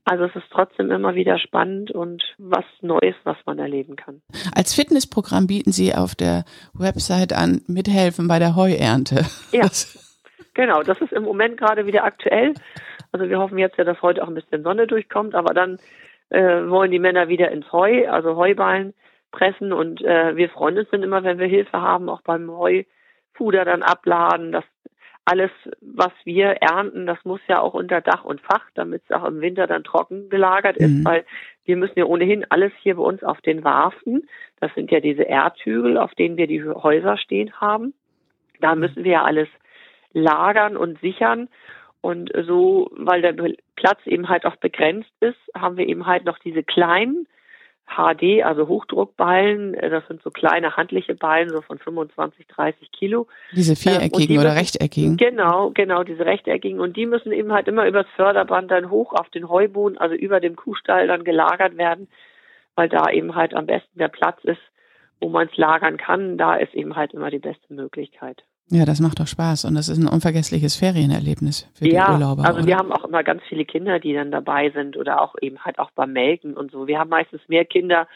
Also 0.09 0.25
es 0.25 0.37
ist 0.37 0.47
trotzdem 0.53 0.93
immer 0.93 1.17
wieder 1.17 1.37
spannend 1.37 1.91
und 1.91 2.23
was 2.39 2.65
Neues, 2.81 3.17
was 3.25 3.37
man 3.45 3.59
erleben 3.59 3.97
kann. 3.97 4.23
Als 4.55 4.73
Fitnessprogramm 4.73 5.49
bieten 5.49 5.73
Sie 5.73 5.95
auf 5.97 6.15
der 6.15 6.45
Website 6.73 7.33
an, 7.33 7.63
mithelfen 7.67 8.29
bei 8.29 8.39
der 8.39 8.55
Heuernte. 8.55 9.27
Ja, 9.51 9.69
genau. 10.55 10.85
Das 10.85 11.01
ist 11.01 11.13
im 11.13 11.25
Moment 11.25 11.57
gerade 11.59 11.87
wieder 11.87 12.05
aktuell. 12.05 12.55
Also 13.11 13.29
wir 13.29 13.41
hoffen 13.41 13.59
jetzt 13.59 13.79
ja, 13.79 13.85
dass 13.85 14.01
heute 14.01 14.23
auch 14.23 14.29
ein 14.29 14.35
bisschen 14.35 14.63
Sonne 14.63 14.87
durchkommt, 14.87 15.35
aber 15.35 15.55
dann 15.55 15.79
äh, 16.31 16.69
wollen 16.69 16.93
die 16.93 17.01
Männer 17.01 17.29
wieder 17.29 17.51
ins 17.51 17.71
Heu, 17.73 18.09
also 18.09 18.37
Heuballen 18.37 18.95
pressen 19.33 19.73
und 19.73 20.03
äh, 20.03 20.37
wir 20.37 20.49
freuen 20.51 20.79
uns 20.79 20.89
dann 20.91 21.03
immer, 21.03 21.25
wenn 21.25 21.41
wir 21.41 21.49
Hilfe 21.49 21.81
haben, 21.81 22.09
auch 22.09 22.23
beim 22.23 22.49
Heufuder 22.49 23.65
dann 23.65 23.83
abladen, 23.83 24.53
das 24.53 24.65
alles, 25.27 25.51
was 25.81 26.13
wir 26.25 26.63
ernten, 26.63 27.05
das 27.05 27.19
muss 27.25 27.41
ja 27.49 27.61
auch 27.61 27.75
unter 27.75 28.01
Dach 28.01 28.25
und 28.25 28.41
Fach, 28.41 28.65
damit 28.75 29.03
es 29.05 29.11
auch 29.15 29.25
im 29.25 29.41
Winter 29.41 29.67
dann 29.67 29.85
trocken 29.85 30.31
gelagert 30.31 30.77
ist, 30.77 30.89
mhm. 30.89 31.05
weil 31.05 31.25
wir 31.65 31.77
müssen 31.77 31.99
ja 31.99 32.05
ohnehin 32.05 32.47
alles 32.49 32.73
hier 32.81 32.95
bei 32.95 33.03
uns 33.03 33.25
auf 33.25 33.41
den 33.41 33.65
Warfen, 33.65 34.29
das 34.61 34.73
sind 34.75 34.91
ja 34.91 35.01
diese 35.01 35.25
Erdhügel, 35.25 35.99
auf 35.99 36.15
denen 36.15 36.37
wir 36.37 36.47
die 36.47 36.63
Häuser 36.63 37.19
stehen 37.19 37.53
haben, 37.61 37.93
da 38.61 38.75
mhm. 38.75 38.81
müssen 38.81 39.05
wir 39.05 39.13
ja 39.13 39.25
alles 39.25 39.49
lagern 40.13 40.77
und 40.77 41.01
sichern. 41.01 41.49
Und 42.01 42.31
so, 42.47 42.89
weil 42.93 43.21
der 43.21 43.35
Platz 43.75 43.99
eben 44.07 44.29
halt 44.29 44.47
auch 44.47 44.57
begrenzt 44.57 45.11
ist, 45.21 45.39
haben 45.57 45.77
wir 45.77 45.89
eben 45.89 46.07
halt 46.07 46.25
noch 46.25 46.39
diese 46.39 46.63
kleinen 46.63 47.27
HD, 47.87 48.43
also 48.45 48.69
Hochdruckballen. 48.69 49.75
Äh, 49.75 49.91
das 49.91 50.07
sind 50.09 50.23
so 50.23 50.31
kleine 50.31 50.77
handliche 50.77 51.15
Ballen, 51.15 51.49
so 51.49 51.63
von 51.63 51.79
25, 51.79 52.47
30 52.47 52.93
Kilo. 52.93 53.27
Diese 53.53 53.73
ähm, 53.73 53.77
viereckigen 53.77 54.29
die 54.29 54.39
oder 54.39 54.49
müssen, 54.49 54.59
rechteckigen? 54.59 55.17
Genau, 55.17 55.71
genau, 55.71 56.03
diese 56.03 56.27
rechteckigen. 56.27 56.81
Und 56.81 56.97
die 56.97 57.07
müssen 57.07 57.33
eben 57.33 57.53
halt 57.53 57.69
immer 57.69 57.87
übers 57.87 58.07
Förderband 58.17 58.71
dann 58.71 58.91
hoch 58.91 59.13
auf 59.13 59.29
den 59.31 59.49
Heuboden, 59.49 59.99
also 59.99 60.15
über 60.15 60.41
dem 60.41 60.57
Kuhstall 60.57 61.07
dann 61.07 61.25
gelagert 61.25 61.77
werden, 61.77 62.09
weil 62.75 62.89
da 62.89 63.11
eben 63.11 63.35
halt 63.35 63.55
am 63.55 63.67
besten 63.67 63.99
der 63.99 64.09
Platz 64.09 64.39
ist, 64.45 64.61
wo 65.21 65.29
man 65.29 65.49
es 65.49 65.57
lagern 65.57 65.97
kann. 65.97 66.37
Da 66.37 66.57
ist 66.57 66.75
eben 66.75 66.97
halt 66.97 67.15
immer 67.15 67.31
die 67.31 67.39
beste 67.39 67.73
Möglichkeit. 67.73 68.43
Ja, 68.69 68.85
das 68.85 69.01
macht 69.01 69.21
doch 69.21 69.29
Spaß 69.29 69.67
und 69.67 69.77
das 69.77 69.89
ist 69.89 69.99
ein 69.99 70.09
unvergessliches 70.09 70.75
Ferienerlebnis 70.75 71.69
für 71.75 71.85
die 71.85 71.93
ja, 71.93 72.13
Urlauber. 72.13 72.45
Also 72.45 72.59
oder? 72.59 72.67
wir 72.67 72.77
haben 72.77 72.91
auch 72.91 73.05
immer 73.05 73.23
ganz 73.23 73.43
viele 73.49 73.65
Kinder, 73.65 74.01
die 74.01 74.13
dann 74.13 74.33
dabei 74.33 74.71
sind 74.71 74.97
oder 74.97 75.21
auch 75.21 75.37
eben 75.41 75.65
halt 75.65 75.79
auch 75.79 75.93
beim 75.93 76.13
Melken 76.13 76.57
und 76.57 76.73
so. 76.73 76.89
Wir 76.89 76.99
haben 76.99 77.11
meistens 77.11 77.41
mehr 77.47 77.65
Kinder 77.65 78.09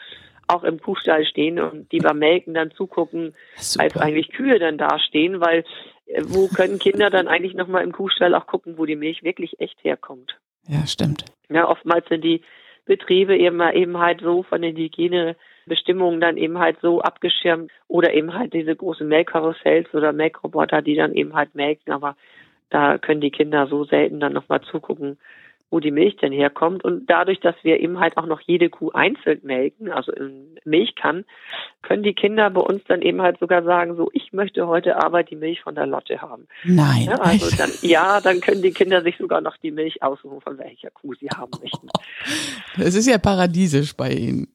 auch 0.47 0.63
im 0.63 0.81
Kuhstall 0.81 1.25
stehen 1.25 1.57
und 1.59 1.89
die 1.93 1.99
beim 1.99 2.19
Melken 2.19 2.53
dann 2.53 2.71
zugucken, 2.71 3.33
Super. 3.55 3.85
als 3.85 3.97
eigentlich 3.97 4.29
Kühe 4.29 4.59
dann 4.59 4.77
da 4.77 4.99
stehen, 4.99 5.39
weil 5.39 5.63
äh, 6.07 6.21
wo 6.25 6.47
können 6.47 6.79
Kinder 6.79 7.09
dann 7.09 7.29
eigentlich 7.29 7.53
nochmal 7.53 7.83
im 7.83 7.93
Kuhstall 7.93 8.35
auch 8.35 8.47
gucken, 8.47 8.77
wo 8.77 8.85
die 8.85 8.97
Milch 8.97 9.23
wirklich 9.23 9.59
echt 9.61 9.81
herkommt. 9.85 10.37
Ja, 10.67 10.85
stimmt. 10.85 11.25
Ja, 11.49 11.69
oftmals 11.69 12.07
sind 12.09 12.23
die 12.23 12.41
Betriebe 12.91 13.37
eben, 13.37 13.61
eben 13.61 13.97
halt 13.99 14.19
so 14.19 14.43
von 14.43 14.61
den 14.61 14.75
Hygienebestimmungen 14.75 16.19
dann 16.19 16.35
eben 16.35 16.59
halt 16.59 16.77
so 16.81 16.99
abgeschirmt 17.01 17.71
oder 17.87 18.13
eben 18.13 18.33
halt 18.33 18.53
diese 18.53 18.75
großen 18.75 19.07
Melkkarussells 19.07 19.93
oder 19.93 20.11
Melkroboter, 20.11 20.81
die 20.81 20.95
dann 20.95 21.13
eben 21.13 21.33
halt 21.33 21.55
melken, 21.55 21.93
aber 21.93 22.17
da 22.69 22.97
können 22.97 23.21
die 23.21 23.31
Kinder 23.31 23.67
so 23.67 23.85
selten 23.85 24.19
dann 24.19 24.33
nochmal 24.33 24.59
zugucken, 24.59 25.17
wo 25.71 25.79
die 25.79 25.89
Milch 25.89 26.17
denn 26.17 26.33
herkommt. 26.33 26.83
Und 26.83 27.09
dadurch, 27.09 27.39
dass 27.39 27.55
wir 27.63 27.79
eben 27.79 27.99
halt 27.99 28.17
auch 28.17 28.27
noch 28.27 28.41
jede 28.41 28.69
Kuh 28.69 28.91
einzeln 28.91 29.39
melken, 29.43 29.91
also 29.91 30.11
in 30.11 30.59
Milch 30.65 30.95
kann, 30.95 31.25
können 31.81 32.03
die 32.03 32.13
Kinder 32.13 32.49
bei 32.51 32.61
uns 32.61 32.83
dann 32.87 33.01
eben 33.01 33.21
halt 33.21 33.39
sogar 33.39 33.63
sagen, 33.63 33.95
so, 33.95 34.09
ich 34.13 34.33
möchte 34.33 34.67
heute 34.67 35.01
aber 35.01 35.23
die 35.23 35.37
Milch 35.37 35.61
von 35.61 35.73
der 35.73 35.87
Lotte 35.87 36.21
haben. 36.21 36.47
Nein. 36.65 37.05
Ja, 37.05 37.15
also 37.15 37.55
dann, 37.55 37.71
ja, 37.81 38.19
dann 38.21 38.41
können 38.41 38.61
die 38.61 38.71
Kinder 38.71 39.01
sich 39.01 39.17
sogar 39.17 39.41
noch 39.41 39.57
die 39.57 39.71
Milch 39.71 40.03
aussuchen, 40.03 40.41
von 40.41 40.57
welcher 40.59 40.91
Kuh 40.91 41.13
sie 41.15 41.29
haben 41.29 41.51
möchten. 41.61 41.87
Das 42.77 42.93
ist 42.93 43.07
ja 43.07 43.17
paradiesisch 43.17 43.95
bei 43.95 44.11
Ihnen. 44.11 44.47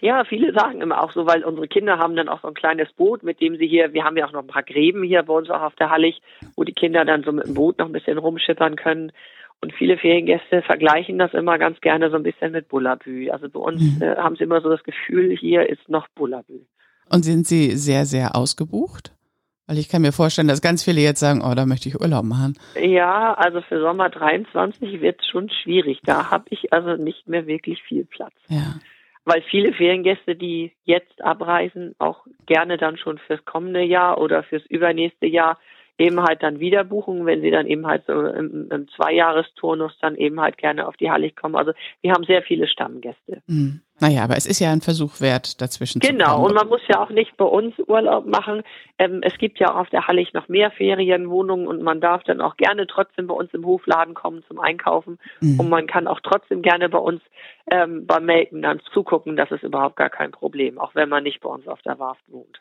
Ja, 0.00 0.24
viele 0.24 0.52
sagen 0.52 0.80
immer 0.80 1.02
auch 1.02 1.12
so, 1.12 1.26
weil 1.26 1.44
unsere 1.44 1.68
Kinder 1.68 1.98
haben 1.98 2.16
dann 2.16 2.28
auch 2.28 2.42
so 2.42 2.48
ein 2.48 2.54
kleines 2.54 2.92
Boot, 2.92 3.22
mit 3.22 3.40
dem 3.40 3.56
sie 3.56 3.66
hier, 3.66 3.94
wir 3.94 4.04
haben 4.04 4.16
ja 4.16 4.26
auch 4.26 4.32
noch 4.32 4.42
ein 4.42 4.46
paar 4.46 4.62
Gräben 4.62 5.02
hier 5.02 5.22
bei 5.22 5.32
uns 5.32 5.48
auch 5.48 5.62
auf 5.62 5.76
der 5.76 5.88
Hallig, 5.88 6.20
wo 6.56 6.64
die 6.64 6.74
Kinder 6.74 7.04
dann 7.04 7.22
so 7.22 7.32
mit 7.32 7.46
dem 7.46 7.54
Boot 7.54 7.78
noch 7.78 7.86
ein 7.86 7.92
bisschen 7.92 8.18
rumschippern 8.18 8.76
können. 8.76 9.12
Und 9.60 9.72
viele 9.72 9.96
Feriengäste 9.96 10.62
vergleichen 10.62 11.18
das 11.18 11.32
immer 11.32 11.58
ganz 11.58 11.80
gerne 11.80 12.10
so 12.10 12.16
ein 12.16 12.22
bisschen 12.22 12.52
mit 12.52 12.68
Bullabü. 12.68 13.30
Also 13.30 13.48
bei 13.48 13.60
uns 13.60 13.80
mhm. 13.80 14.02
äh, 14.02 14.16
haben 14.16 14.36
sie 14.36 14.44
immer 14.44 14.60
so 14.60 14.68
das 14.68 14.82
Gefühl, 14.82 15.34
hier 15.36 15.68
ist 15.68 15.88
noch 15.88 16.06
Bullabü. 16.08 16.60
Und 17.10 17.24
sind 17.24 17.46
Sie 17.46 17.70
sehr, 17.72 18.04
sehr 18.06 18.36
ausgebucht? 18.36 19.14
Weil 19.66 19.78
ich 19.78 19.88
kann 19.88 20.02
mir 20.02 20.12
vorstellen, 20.12 20.48
dass 20.48 20.60
ganz 20.60 20.84
viele 20.84 21.00
jetzt 21.00 21.20
sagen, 21.20 21.42
oh, 21.42 21.54
da 21.54 21.64
möchte 21.64 21.88
ich 21.88 22.00
Urlaub 22.00 22.24
machen. 22.24 22.58
Ja, 22.78 23.32
also 23.34 23.62
für 23.62 23.80
Sommer 23.80 24.10
23 24.10 25.00
wird 25.00 25.20
es 25.20 25.26
schon 25.26 25.48
schwierig. 25.48 26.00
Da 26.04 26.30
habe 26.30 26.44
ich 26.50 26.72
also 26.72 27.02
nicht 27.02 27.26
mehr 27.26 27.46
wirklich 27.46 27.82
viel 27.82 28.04
Platz. 28.04 28.34
Ja. 28.48 28.74
Weil 29.24 29.42
viele 29.50 29.72
Feriengäste, 29.72 30.36
die 30.36 30.72
jetzt 30.84 31.24
abreisen, 31.24 31.94
auch 31.98 32.26
gerne 32.44 32.76
dann 32.76 32.98
schon 32.98 33.16
fürs 33.16 33.42
kommende 33.46 33.82
Jahr 33.82 34.18
oder 34.18 34.42
fürs 34.42 34.66
übernächste 34.66 35.26
Jahr 35.26 35.58
eben 35.98 36.20
halt 36.22 36.42
dann 36.42 36.60
wieder 36.60 36.84
buchen, 36.84 37.26
wenn 37.26 37.40
sie 37.40 37.50
dann 37.50 37.66
eben 37.66 37.86
halt 37.86 38.04
so 38.06 38.12
im, 38.12 38.68
im 38.70 38.88
Zweijahresturnus 38.88 39.96
dann 40.00 40.16
eben 40.16 40.40
halt 40.40 40.58
gerne 40.58 40.88
auf 40.88 40.96
die 40.96 41.10
Hallig 41.10 41.36
kommen. 41.36 41.54
Also 41.54 41.72
wir 42.00 42.12
haben 42.12 42.24
sehr 42.24 42.42
viele 42.42 42.66
Stammgäste. 42.66 43.42
Mhm. 43.46 43.80
Naja, 44.00 44.24
aber 44.24 44.36
es 44.36 44.46
ist 44.46 44.58
ja 44.58 44.72
ein 44.72 44.80
Versuch 44.80 45.20
wert, 45.20 45.60
dazwischen 45.60 46.00
genau, 46.00 46.12
zu 46.12 46.18
Genau, 46.18 46.46
und 46.46 46.54
man 46.54 46.68
muss 46.68 46.80
ja 46.88 47.00
auch 47.00 47.10
nicht 47.10 47.36
bei 47.36 47.44
uns 47.44 47.74
Urlaub 47.86 48.26
machen. 48.26 48.62
Ähm, 48.98 49.20
es 49.22 49.38
gibt 49.38 49.60
ja 49.60 49.74
auf 49.74 49.88
der 49.90 50.08
Hallig 50.08 50.32
noch 50.32 50.48
mehr 50.48 50.72
Ferienwohnungen 50.72 51.68
und 51.68 51.82
man 51.82 52.00
darf 52.00 52.24
dann 52.24 52.40
auch 52.40 52.56
gerne 52.56 52.88
trotzdem 52.88 53.28
bei 53.28 53.34
uns 53.34 53.54
im 53.54 53.64
Hofladen 53.64 54.14
kommen 54.14 54.42
zum 54.48 54.58
Einkaufen. 54.58 55.18
Mhm. 55.40 55.60
Und 55.60 55.68
man 55.68 55.86
kann 55.86 56.08
auch 56.08 56.20
trotzdem 56.20 56.62
gerne 56.62 56.88
bei 56.88 56.98
uns 56.98 57.22
ähm, 57.70 58.04
beim 58.06 58.24
Melken 58.24 58.62
dann 58.62 58.80
zugucken. 58.92 59.36
Das 59.36 59.50
ist 59.52 59.62
überhaupt 59.62 59.96
gar 59.96 60.10
kein 60.10 60.32
Problem, 60.32 60.78
auch 60.78 60.94
wenn 60.94 61.08
man 61.08 61.22
nicht 61.22 61.40
bei 61.40 61.48
uns 61.48 61.66
auf 61.68 61.80
der 61.82 61.98
Warft 62.00 62.22
wohnt. 62.28 62.60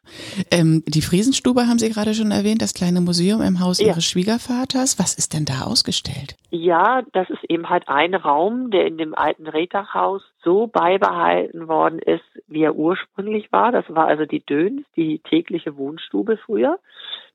Ähm, 0.52 0.84
die 0.88 1.02
Friesenstube 1.02 1.68
haben 1.68 1.80
Sie 1.80 1.90
gerade 1.90 2.14
schon 2.14 2.32
erwähnt, 2.32 2.62
das 2.62 2.76
kleine 2.76 3.02
Museum 3.02 3.42
im 3.42 3.60
Haus 3.60 3.80
ja. 3.80 3.88
Ihres 3.88 4.06
Schwiegervaters. 4.06 5.00
Was 5.00 5.16
ist 5.16 5.34
denn 5.34 5.46
da 5.46 5.62
ausgestellt? 5.66 6.36
Ja, 6.52 7.02
das 7.14 7.30
ist 7.32 7.44
eben 7.50 7.70
halt 7.70 7.88
ein 7.88 8.14
Raum, 8.14 8.70
der 8.70 8.86
in 8.86 8.98
dem 8.98 9.16
alten 9.16 9.48
Rehdachhaus 9.48 10.22
so 10.44 10.68
beibehalten 10.68 11.68
worden 11.68 12.00
ist, 12.00 12.24
wie 12.48 12.64
er 12.64 12.76
ursprünglich 12.76 13.52
war. 13.52 13.72
Das 13.72 13.86
war 13.88 14.08
also 14.08 14.26
die 14.26 14.46
Döns, 14.46 14.86
die 14.96 15.20
tägliche 15.20 15.78
Wohnstube 15.78 16.38
früher. 16.38 16.80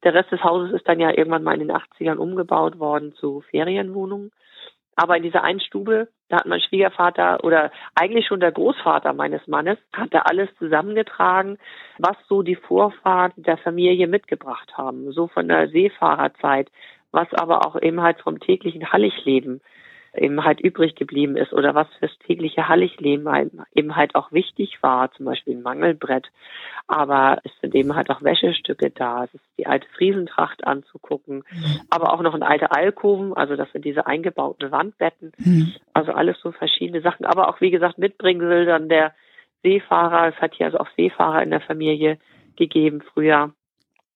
Der 0.05 0.15
Rest 0.15 0.31
des 0.31 0.45
Hauses 0.45 0.73
ist 0.73 0.87
dann 0.89 1.01
ja 1.01 1.11
irgendwann 1.11 1.43
mal 1.43 1.61
in 1.61 1.69
den 1.69 1.77
80ern 1.77 2.17
umgebaut 2.17 2.79
worden 2.79 3.15
zu 3.15 3.43
Ferienwohnungen. 3.51 4.31
Aber 4.95 5.17
in 5.17 5.23
dieser 5.23 5.45
einen 5.45 5.61
Stube, 5.61 6.09
da 6.29 6.39
hat 6.39 6.47
mein 6.47 6.61
Schwiegervater 6.61 7.45
oder 7.45 7.71
eigentlich 7.95 8.27
schon 8.27 8.41
der 8.41 8.51
Großvater 8.51 9.13
meines 9.13 9.47
Mannes, 9.47 9.79
hat 9.93 10.13
da 10.13 10.23
alles 10.23 10.49
zusammengetragen, 10.59 11.59
was 11.99 12.17
so 12.29 12.43
die 12.43 12.57
Vorfahren 12.57 13.33
der 13.37 13.59
Familie 13.59 14.09
mitgebracht 14.09 14.77
haben. 14.77 15.13
So 15.13 15.29
von 15.29 15.47
der 15.47 15.69
Seefahrerzeit, 15.69 16.69
was 17.13 17.33
aber 17.33 17.65
auch 17.65 17.81
eben 17.81 18.03
halt 18.03 18.21
vom 18.21 18.41
täglichen 18.41 18.93
Halligleben 18.93 19.61
eben 20.15 20.45
halt 20.45 20.61
übrig 20.61 20.95
geblieben 20.95 21.37
ist 21.37 21.53
oder 21.53 21.75
was 21.75 21.87
fürs 21.99 22.17
tägliche 22.27 22.69
Halligleben 22.69 23.29
eben 23.75 23.97
halt 23.97 24.15
auch 24.15 24.33
wichtig 24.33 24.83
war, 24.83 25.13
zum 25.13 25.27
Beispiel 25.27 25.57
ein 25.57 25.63
Mangelbrett. 25.63 26.29
Aber 26.87 27.39
es 27.45 27.53
sind 27.61 27.75
eben 27.75 27.95
halt 27.95 28.11
auch 28.11 28.23
Wäschestücke 28.23 28.91
da, 28.91 29.25
es 29.25 29.35
ist 29.35 29.45
die 29.59 29.67
alte 29.67 29.87
Friesentracht 29.97 30.67
anzugucken, 30.67 31.45
mhm. 31.51 31.81
aber 31.91 32.13
auch 32.13 32.23
noch 32.23 32.35
ein 32.35 32.43
alter 32.43 32.75
Alkoven, 32.75 33.35
also 33.35 33.57
das 33.57 33.71
sind 33.73 33.85
diese 33.85 34.07
eingebauten 34.07 34.71
Wandbetten, 34.71 35.33
mhm. 35.39 35.75
also 35.93 36.13
alles 36.13 36.41
so 36.41 36.53
verschiedene 36.53 37.03
Sachen, 37.03 37.27
aber 37.27 37.49
auch 37.49 37.61
wie 37.61 37.71
gesagt 37.71 37.99
Mitbringsel 37.99 38.65
dann 38.65 38.89
der 38.89 39.15
Seefahrer, 39.63 40.29
es 40.29 40.41
hat 40.41 40.55
hier 40.55 40.67
also 40.67 40.79
auch 40.79 40.89
Seefahrer 40.97 41.43
in 41.43 41.51
der 41.51 41.61
Familie 41.61 42.19
gegeben 42.57 43.03
früher 43.13 43.53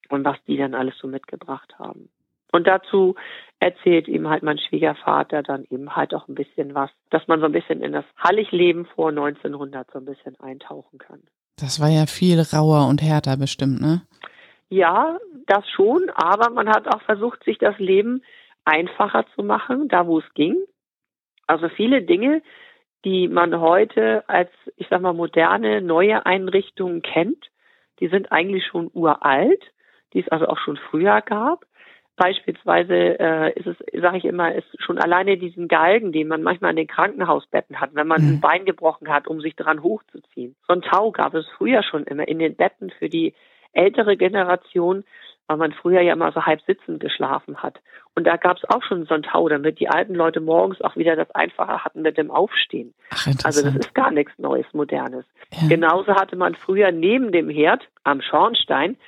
und 0.09 0.25
was 0.25 0.37
die 0.47 0.57
dann 0.57 0.75
alles 0.75 0.97
so 0.99 1.09
mitgebracht 1.09 1.75
haben. 1.79 2.09
Und 2.53 2.67
dazu 2.67 3.17
erzählt 3.63 4.09
ihm 4.09 4.29
halt 4.29 4.43
mein 4.43 4.59
Schwiegervater 4.59 5.43
dann 5.45 5.65
eben 5.71 5.95
halt 5.95 6.15
auch 6.15 6.27
ein 6.27 6.35
bisschen 6.35 6.75
was, 6.75 6.91
dass 7.11 7.29
man 7.29 7.39
so 7.39 7.47
ein 7.47 7.53
bisschen 7.53 7.81
in 7.81 7.93
das 7.93 8.05
Halligleben 8.17 8.87
vor 8.87 9.11
1900 9.11 9.89
so 9.93 10.01
ein 10.01 10.05
bisschen 10.05 10.39
eintauchen 10.41 10.99
kann. 10.99 11.23
Das 11.61 11.81
war 11.81 11.89
ja 11.89 12.07
viel 12.07 12.41
rauer 12.41 12.89
und 12.89 13.01
härter 13.01 13.37
bestimmt, 13.37 13.81
ne? 13.81 14.03
Ja, 14.69 15.19
das 15.47 15.69
schon, 15.69 16.11
aber 16.11 16.51
man 16.51 16.69
hat 16.69 16.89
auch 16.89 17.03
versucht, 17.03 17.45
sich 17.45 17.59
das 17.59 17.79
Leben 17.79 18.23
einfacher 18.65 19.27
zu 19.37 19.45
machen, 19.45 19.89
da 19.89 20.07
wo 20.07 20.19
es 20.19 20.35
ging. 20.35 20.57
Also 21.47 21.69
viele 21.69 22.03
Dinge, 22.03 22.43
die 23.05 23.29
man 23.29 23.61
heute 23.61 24.29
als, 24.29 24.51
ich 24.77 24.89
sag 24.91 25.03
mal, 25.03 25.13
moderne, 25.13 25.83
neue 25.83 26.27
Einrichtungen 26.27 27.03
kennt, 27.03 27.51
die 28.01 28.09
sind 28.09 28.33
eigentlich 28.33 28.67
schon 28.67 28.91
uralt, 28.93 29.63
die 30.15 30.21
es 30.21 30.29
also 30.29 30.49
auch 30.49 30.59
schon 30.59 30.79
früher 30.91 31.21
gab. 31.21 31.65
Beispielsweise 32.17 32.95
äh, 33.19 33.59
ist 33.59 33.67
es, 33.67 33.77
sage 34.01 34.19
ich 34.19 34.25
immer, 34.25 34.55
ist 34.55 34.67
schon 34.83 34.99
alleine 34.99 35.39
diesen 35.39 35.67
Galgen, 35.67 36.13
den 36.13 36.29
man 36.29 36.43
manchmal 36.43 36.71
an 36.71 36.77
den 36.77 36.87
Krankenhausbetten 36.87 37.81
hat, 37.81 37.95
wenn 37.95 38.07
man 38.07 38.23
mhm. 38.23 38.29
ein 38.29 38.41
Bein 38.41 38.65
gebrochen 38.65 39.09
hat, 39.09 39.27
um 39.27 39.41
sich 39.41 39.57
dran 39.57 39.83
hochzuziehen. 39.83 40.55
So 40.67 40.75
ein 40.75 40.83
Tau 40.83 41.11
gab 41.11 41.35
es 41.35 41.47
früher 41.57 41.83
schon 41.83 42.05
immer 42.05 42.29
in 42.29 42.39
den 42.39 42.55
Betten 42.55 42.91
für 42.91 43.09
die 43.09 43.35
ältere 43.73 44.17
Generation, 44.17 45.05
weil 45.47 45.57
man 45.57 45.73
früher 45.73 46.03
ja 46.03 46.13
immer 46.13 46.33
so 46.33 46.45
halb 46.45 46.61
sitzend 46.63 47.01
geschlafen 47.01 47.63
hat. 47.63 47.81
Und 48.15 48.27
da 48.27 48.37
gab 48.37 48.59
es 48.59 48.65
auch 48.69 48.83
schon 48.83 49.07
so 49.07 49.15
ein 49.15 49.23
Tau, 49.23 49.49
damit 49.49 49.81
die 49.81 49.89
alten 49.89 50.15
Leute 50.15 50.41
morgens 50.41 50.83
auch 50.83 50.97
wieder 50.97 51.17
das 51.17 51.31
Einfache 51.35 51.83
hatten 51.85 52.03
mit 52.03 52.19
dem 52.19 52.31
Aufstehen. 52.31 52.93
Ach, 53.11 53.27
also 53.45 53.63
das 53.63 53.75
ist 53.75 53.95
gar 53.95 54.11
nichts 54.11 54.33
Neues, 54.39 54.67
Modernes. 54.73 55.25
Ja. 55.51 55.69
Genauso 55.69 56.15
hatte 56.15 56.37
man 56.37 56.55
früher 56.55 56.93
neben 56.93 57.33
dem 57.33 57.49
Herd 57.49 57.89
am 58.05 58.21
Schornstein 58.21 58.99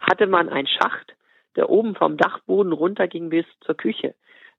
hatte 0.00 0.26
man 0.26 0.48
einen 0.48 0.66
Schacht, 0.66 1.14
der 1.56 1.70
oben 1.70 1.94
vom 1.94 2.16
Dachboden 2.16 2.72
runterging 2.72 3.28
bis 3.28 3.46
zur 3.60 3.76
Küche. 3.76 4.14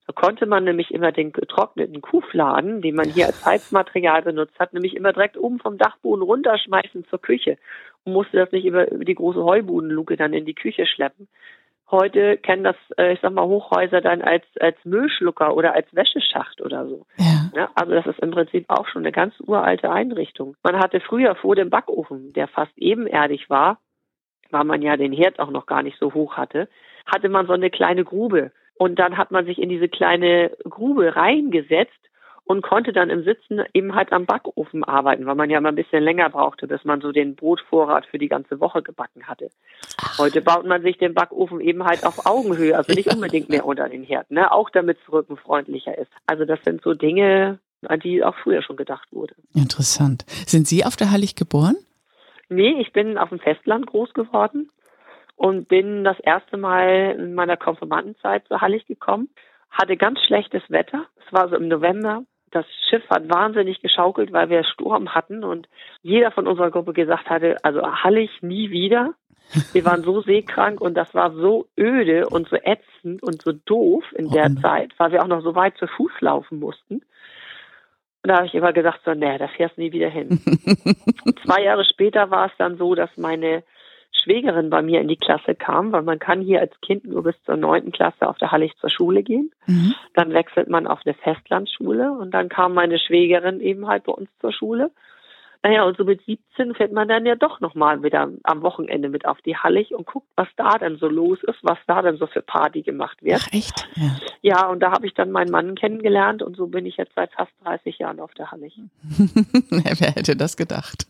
Da 0.06 0.14
konnte 0.14 0.46
man 0.46 0.66
nämlich 0.66 0.94
immer 0.94 1.12
den 1.12 1.32
getrockneten 1.32 2.02
Kuhfladen, 2.02 2.82
den 2.82 2.96
man 2.96 3.10
hier 3.10 3.28
als 3.28 3.46
Heizmaterial 3.46 4.22
benutzt 4.22 4.60
hat, 4.60 4.74
nämlich 4.74 4.96
immer 4.96 5.14
direkt 5.14 5.38
oben 5.38 5.60
vom 5.60 5.78
Dachboden 5.78 6.24
runterschmeißen 6.24 7.06
zur 7.06 7.22
Küche 7.22 7.58
und 8.04 8.14
musste 8.14 8.38
das 8.38 8.52
nicht 8.52 8.66
über, 8.66 8.86
die 8.86 9.16
große 9.16 9.44
Heubudenluke 9.44 10.18
dann 10.18 10.34
in 10.34 10.46
die 10.46 10.56
Küche 10.56 10.86
schleppen. 10.86 11.28
Heute 11.90 12.38
kennen 12.38 12.64
das, 12.64 12.76
äh, 12.98 13.14
ich 13.14 13.20
sag 13.22 13.34
mal, 13.34 13.46
Hochhäuser 13.46 14.02
dann 14.02 14.22
als, 14.22 14.44
als 14.60 14.78
Müllschlucker 14.84 15.56
oder 15.56 15.76
als 15.76 15.94
Wäscheschacht 15.94 16.60
oder 16.62 16.88
so. 16.88 17.06
Ja. 17.18 17.52
ja. 17.56 17.70
Also 17.76 17.94
das 17.94 18.08
ist 18.08 18.20
im 18.20 18.32
Prinzip 18.32 18.66
auch 18.68 18.88
schon 18.88 19.04
eine 19.04 19.12
ganz 19.12 19.36
uralte 19.40 19.92
Einrichtung. 19.92 20.56
Man 20.64 20.80
hatte 20.80 21.02
früher 21.02 21.36
vor 21.36 21.56
dem 21.56 21.70
Backofen, 21.70 22.34
der 22.34 22.48
fast 22.48 22.76
ebenerdig 22.78 23.50
war, 23.50 23.78
weil 24.52 24.64
man 24.64 24.82
ja 24.82 24.98
den 24.98 25.14
Herd 25.14 25.40
auch 25.40 25.50
noch 25.50 25.66
gar 25.66 25.84
nicht 25.84 25.98
so 26.00 26.14
hoch 26.14 26.38
hatte, 26.38 26.68
hatte 27.06 27.30
man 27.30 27.48
so 27.48 27.54
eine 27.54 27.70
kleine 27.70 28.04
Grube. 28.04 28.52
Und 28.76 28.98
dann 29.00 29.18
hat 29.18 29.32
man 29.32 29.46
sich 29.46 29.60
in 29.60 29.70
diese 29.70 29.88
kleine 29.88 30.52
Grube 30.68 31.16
reingesetzt 31.16 31.92
und 32.46 32.62
konnte 32.62 32.92
dann 32.92 33.10
im 33.10 33.24
Sitzen 33.24 33.62
eben 33.74 33.96
halt 33.96 34.12
am 34.12 34.26
Backofen 34.26 34.84
arbeiten, 34.84 35.26
weil 35.26 35.36
man 35.36 35.50
ja 35.50 35.62
mal 35.62 35.70
ein 35.70 35.76
bisschen 35.76 36.04
länger 36.04 36.30
brauchte, 36.30 36.68
bis 36.68 36.84
man 36.84 37.00
so 37.00 37.12
den 37.12 37.36
Brotvorrat 37.36 38.06
für 38.06 38.18
die 38.18 38.28
ganze 38.28 38.60
Woche 38.60 38.82
gebacken 38.82 39.28
hatte. 39.28 39.50
Heute 40.18 40.42
baut 40.42 40.66
man 40.66 40.82
sich 40.82 40.98
den 40.98 41.14
Backofen 41.14 41.62
eben 41.62 41.86
halt 41.86 42.06
auf 42.06 42.26
Augenhöhe, 42.26 42.76
also 42.76 42.94
nicht 42.94 43.14
unbedingt 43.14 43.50
mehr 43.50 43.66
unter 43.66 43.88
den 43.88 44.04
Herd, 44.04 44.30
ne? 44.30 44.52
auch 44.52 44.70
damit 44.70 44.98
es 45.02 45.12
rückenfreundlicher 45.12 45.98
ist. 45.98 46.12
Also 46.28 46.46
das 46.46 46.60
sind 46.66 46.82
so 46.82 46.94
Dinge, 46.94 47.60
an 47.88 48.00
die 48.00 48.24
auch 48.24 48.36
früher 48.44 48.62
schon 48.62 48.76
gedacht 48.76 49.08
wurde. 49.12 49.36
Interessant. 49.54 50.26
Sind 50.46 50.68
Sie 50.68 50.86
auf 50.86 50.96
der 50.96 51.12
Hallig 51.12 51.36
geboren? 51.36 51.76
Nee, 52.50 52.76
ich 52.80 52.94
bin 52.94 53.18
auf 53.18 53.30
dem 53.30 53.40
Festland 53.40 53.88
groß 53.88 54.14
geworden 54.14 54.70
und 55.36 55.68
bin 55.68 56.04
das 56.04 56.20
erste 56.20 56.58
Mal 56.58 57.16
in 57.18 57.34
meiner 57.34 57.58
Konfirmandenzeit 57.58 58.48
zur 58.48 58.62
Hallig 58.62 58.86
gekommen. 58.86 59.30
Hatte 59.70 59.98
ganz 59.98 60.20
schlechtes 60.22 60.62
Wetter. 60.70 61.06
Es 61.26 61.34
war 61.34 61.50
so 61.50 61.56
im 61.56 61.68
November. 61.68 62.24
das 62.52 62.66
Schiff 62.90 63.04
hat 63.10 63.30
wahnsinnig 63.30 63.82
geschaukelt, 63.82 64.32
weil 64.32 64.50
wir 64.50 64.64
Sturm 64.64 65.16
hatten 65.16 65.44
und 65.44 65.68
jeder 66.04 66.30
von 66.32 66.48
unserer 66.48 66.70
Gruppe 66.70 66.94
gesagt 66.94 67.30
hatte, 67.30 67.58
also 67.64 67.82
Hallig 67.82 68.30
nie 68.42 68.70
wieder. 68.70 69.16
Wir 69.72 69.86
waren 69.86 70.04
so 70.04 70.22
seekrank 70.22 70.80
und 70.80 70.96
das 70.96 71.14
war 71.14 71.32
so 71.32 71.68
öde 71.78 72.28
und 72.30 72.48
so 72.48 72.56
ätzend 72.56 73.22
und 73.24 73.42
so 73.42 73.52
doof 73.52 74.04
in 74.16 74.30
der 74.30 74.52
oh, 74.56 74.62
Zeit, 74.62 74.94
weil 74.98 75.12
wir 75.12 75.24
auch 75.24 75.28
noch 75.28 75.42
so 75.42 75.56
weit 75.56 75.78
zu 75.78 75.88
Fuß 75.88 76.12
laufen 76.22 76.60
mussten. 76.60 77.02
Und 78.24 78.30
da 78.30 78.38
habe 78.38 78.48
ich 78.48 78.56
immer 78.56 78.72
gesagt, 78.72 79.02
so, 79.04 79.14
nee, 79.14 79.38
da 79.38 79.48
fährst 79.50 79.78
du 79.78 79.82
nie 79.82 79.92
wieder 79.92 80.10
hin. 80.10 80.30
Zwei 81.46 81.64
Jahre 81.64 81.84
später 81.84 82.32
war 82.32 82.46
es 82.48 82.54
dann 82.58 82.78
so, 82.78 82.96
dass 82.96 83.10
meine 83.18 83.64
Schwägerin 84.14 84.70
bei 84.70 84.82
mir 84.82 85.02
in 85.02 85.10
die 85.10 85.18
Klasse 85.18 85.56
kam, 85.56 85.92
weil 85.92 86.04
man 86.04 86.20
kann 86.20 86.40
hier 86.40 86.62
als 86.62 86.72
Kind 86.82 87.04
nur 87.04 87.24
bis 87.24 87.36
zur 87.46 87.58
neunten 87.58 87.92
Klasse 87.92 88.28
auf 88.28 88.38
der 88.38 88.52
Hallig 88.52 88.74
zur 88.80 88.90
Schule 88.90 89.24
gehen. 89.24 89.52
Mhm. 89.66 89.94
Dann 90.14 90.34
wechselt 90.34 90.70
man 90.70 90.88
auf 90.88 91.02
eine 91.04 91.16
Festlandschule 91.16 92.14
und 92.14 92.32
dann 92.32 92.48
kam 92.48 92.74
meine 92.74 92.98
Schwägerin 92.98 93.60
eben 93.60 93.88
halt 93.88 94.06
bei 94.06 94.14
uns 94.14 94.30
zur 94.40 94.54
Schule. 94.54 94.92
Naja, 95.64 95.84
und 95.84 95.96
so 95.96 96.04
mit 96.04 96.22
17 96.26 96.76
fährt 96.76 96.92
man 96.92 97.08
dann 97.08 97.26
ja 97.26 97.36
doch 97.36 97.62
nochmal 97.62 98.04
wieder 98.04 98.30
am 98.44 98.62
Wochenende 98.64 99.08
mit 99.08 99.26
auf 99.26 99.42
die 99.44 99.56
Hallig 99.56 99.96
und 99.96 100.06
guckt, 100.06 100.28
was 100.36 100.50
da 100.58 100.78
denn 100.78 100.98
so 100.98 101.08
los 101.08 101.40
ist, 101.44 101.60
was 101.62 101.78
da 101.88 102.02
denn 102.02 102.18
so 102.18 102.28
für 102.28 102.42
Party 102.42 102.82
gemacht 102.82 103.24
wird. 103.24 103.42
Ach, 103.42 103.54
echt? 103.54 103.88
Ja, 103.96 104.18
ja 104.42 104.68
und 104.68 104.82
da 104.82 104.92
habe 104.92 105.08
ich 105.08 105.14
dann 105.14 105.32
meinen 105.32 105.52
Mann 105.52 105.76
kennengelernt 105.76 106.44
und 106.44 106.58
so 106.58 106.68
bin 106.68 106.86
ich 106.86 106.98
jetzt 106.98 107.14
seit 107.16 107.32
fast 107.32 107.54
30 107.64 107.98
Jahren 107.98 108.20
auf 108.20 108.34
der 108.34 108.52
Hallig. 108.52 108.78
Wer 109.70 110.12
hätte 110.12 110.36
das 110.36 110.58
gedacht? 110.58 111.08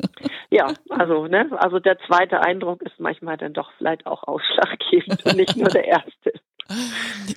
Ja, 0.52 0.72
also, 0.90 1.26
ne, 1.26 1.50
also 1.58 1.80
der 1.80 1.98
zweite 2.06 2.42
Eindruck 2.42 2.84
ist 2.84 3.00
manchmal 3.00 3.38
dann 3.38 3.54
doch 3.54 3.72
vielleicht 3.80 4.06
auch 4.06 4.22
ausschlaggebend 4.22 5.26
und 5.26 5.36
nicht 5.36 5.58
nur 5.58 5.70
der 5.70 5.86
erste. 5.86 6.32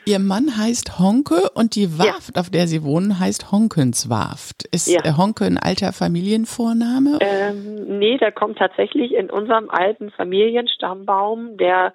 Ihr 0.04 0.18
Mann 0.18 0.56
heißt 0.56 0.98
Honke 0.98 1.50
und 1.54 1.74
die 1.74 1.98
Warft, 1.98 2.36
ja. 2.36 2.40
auf 2.40 2.50
der 2.50 2.66
Sie 2.66 2.82
wohnen, 2.82 3.18
heißt 3.18 3.52
Honkenswarft. 3.52 4.64
Ist 4.72 4.88
ja. 4.88 5.16
Honke 5.16 5.44
ein 5.44 5.58
alter 5.58 5.92
Familienvorname? 5.92 7.18
Ähm, 7.20 7.98
nee, 7.98 8.18
der 8.18 8.32
kommt 8.32 8.58
tatsächlich 8.58 9.12
in 9.14 9.30
unserem 9.30 9.68
alten 9.70 10.10
Familienstammbaum, 10.10 11.56
der 11.56 11.92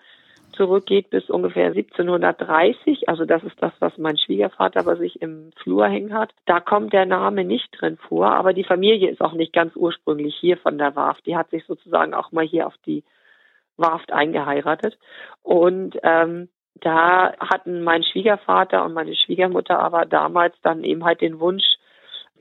zurückgeht 0.54 1.10
bis 1.10 1.30
ungefähr 1.30 1.68
1730. 1.68 3.10
Also 3.10 3.26
das 3.26 3.44
ist 3.44 3.56
das, 3.62 3.72
was 3.80 3.98
mein 3.98 4.18
Schwiegervater 4.18 4.84
bei 4.84 4.96
sich 4.96 5.22
im 5.22 5.52
Flur 5.56 5.88
hängen 5.88 6.14
hat. 6.14 6.32
Da 6.46 6.60
kommt 6.60 6.94
der 6.94 7.06
Name 7.06 7.44
nicht 7.44 7.70
drin 7.80 7.98
vor, 7.98 8.28
aber 8.28 8.54
die 8.54 8.64
Familie 8.64 9.10
ist 9.10 9.22
auch 9.22 9.34
nicht 9.34 9.54
ganz 9.54 9.76
ursprünglich 9.76 10.36
hier 10.40 10.58
von 10.58 10.78
der 10.78 10.96
Warft. 10.96 11.26
Die 11.26 11.36
hat 11.36 11.50
sich 11.50 11.66
sozusagen 11.66 12.14
auch 12.14 12.32
mal 12.32 12.46
hier 12.46 12.68
auf 12.68 12.76
die 12.86 13.04
Warft 13.78 14.12
eingeheiratet. 14.12 14.98
Und 15.42 15.98
ähm, 16.04 16.50
da 16.76 17.34
hatten 17.40 17.84
mein 17.84 18.04
Schwiegervater 18.04 18.84
und 18.84 18.94
meine 18.94 19.16
Schwiegermutter 19.16 19.80
aber 19.80 20.06
damals 20.06 20.56
dann 20.64 20.84
eben 20.84 21.04
halt 21.04 21.22
den 21.22 21.40
Wunsch, 21.40 21.64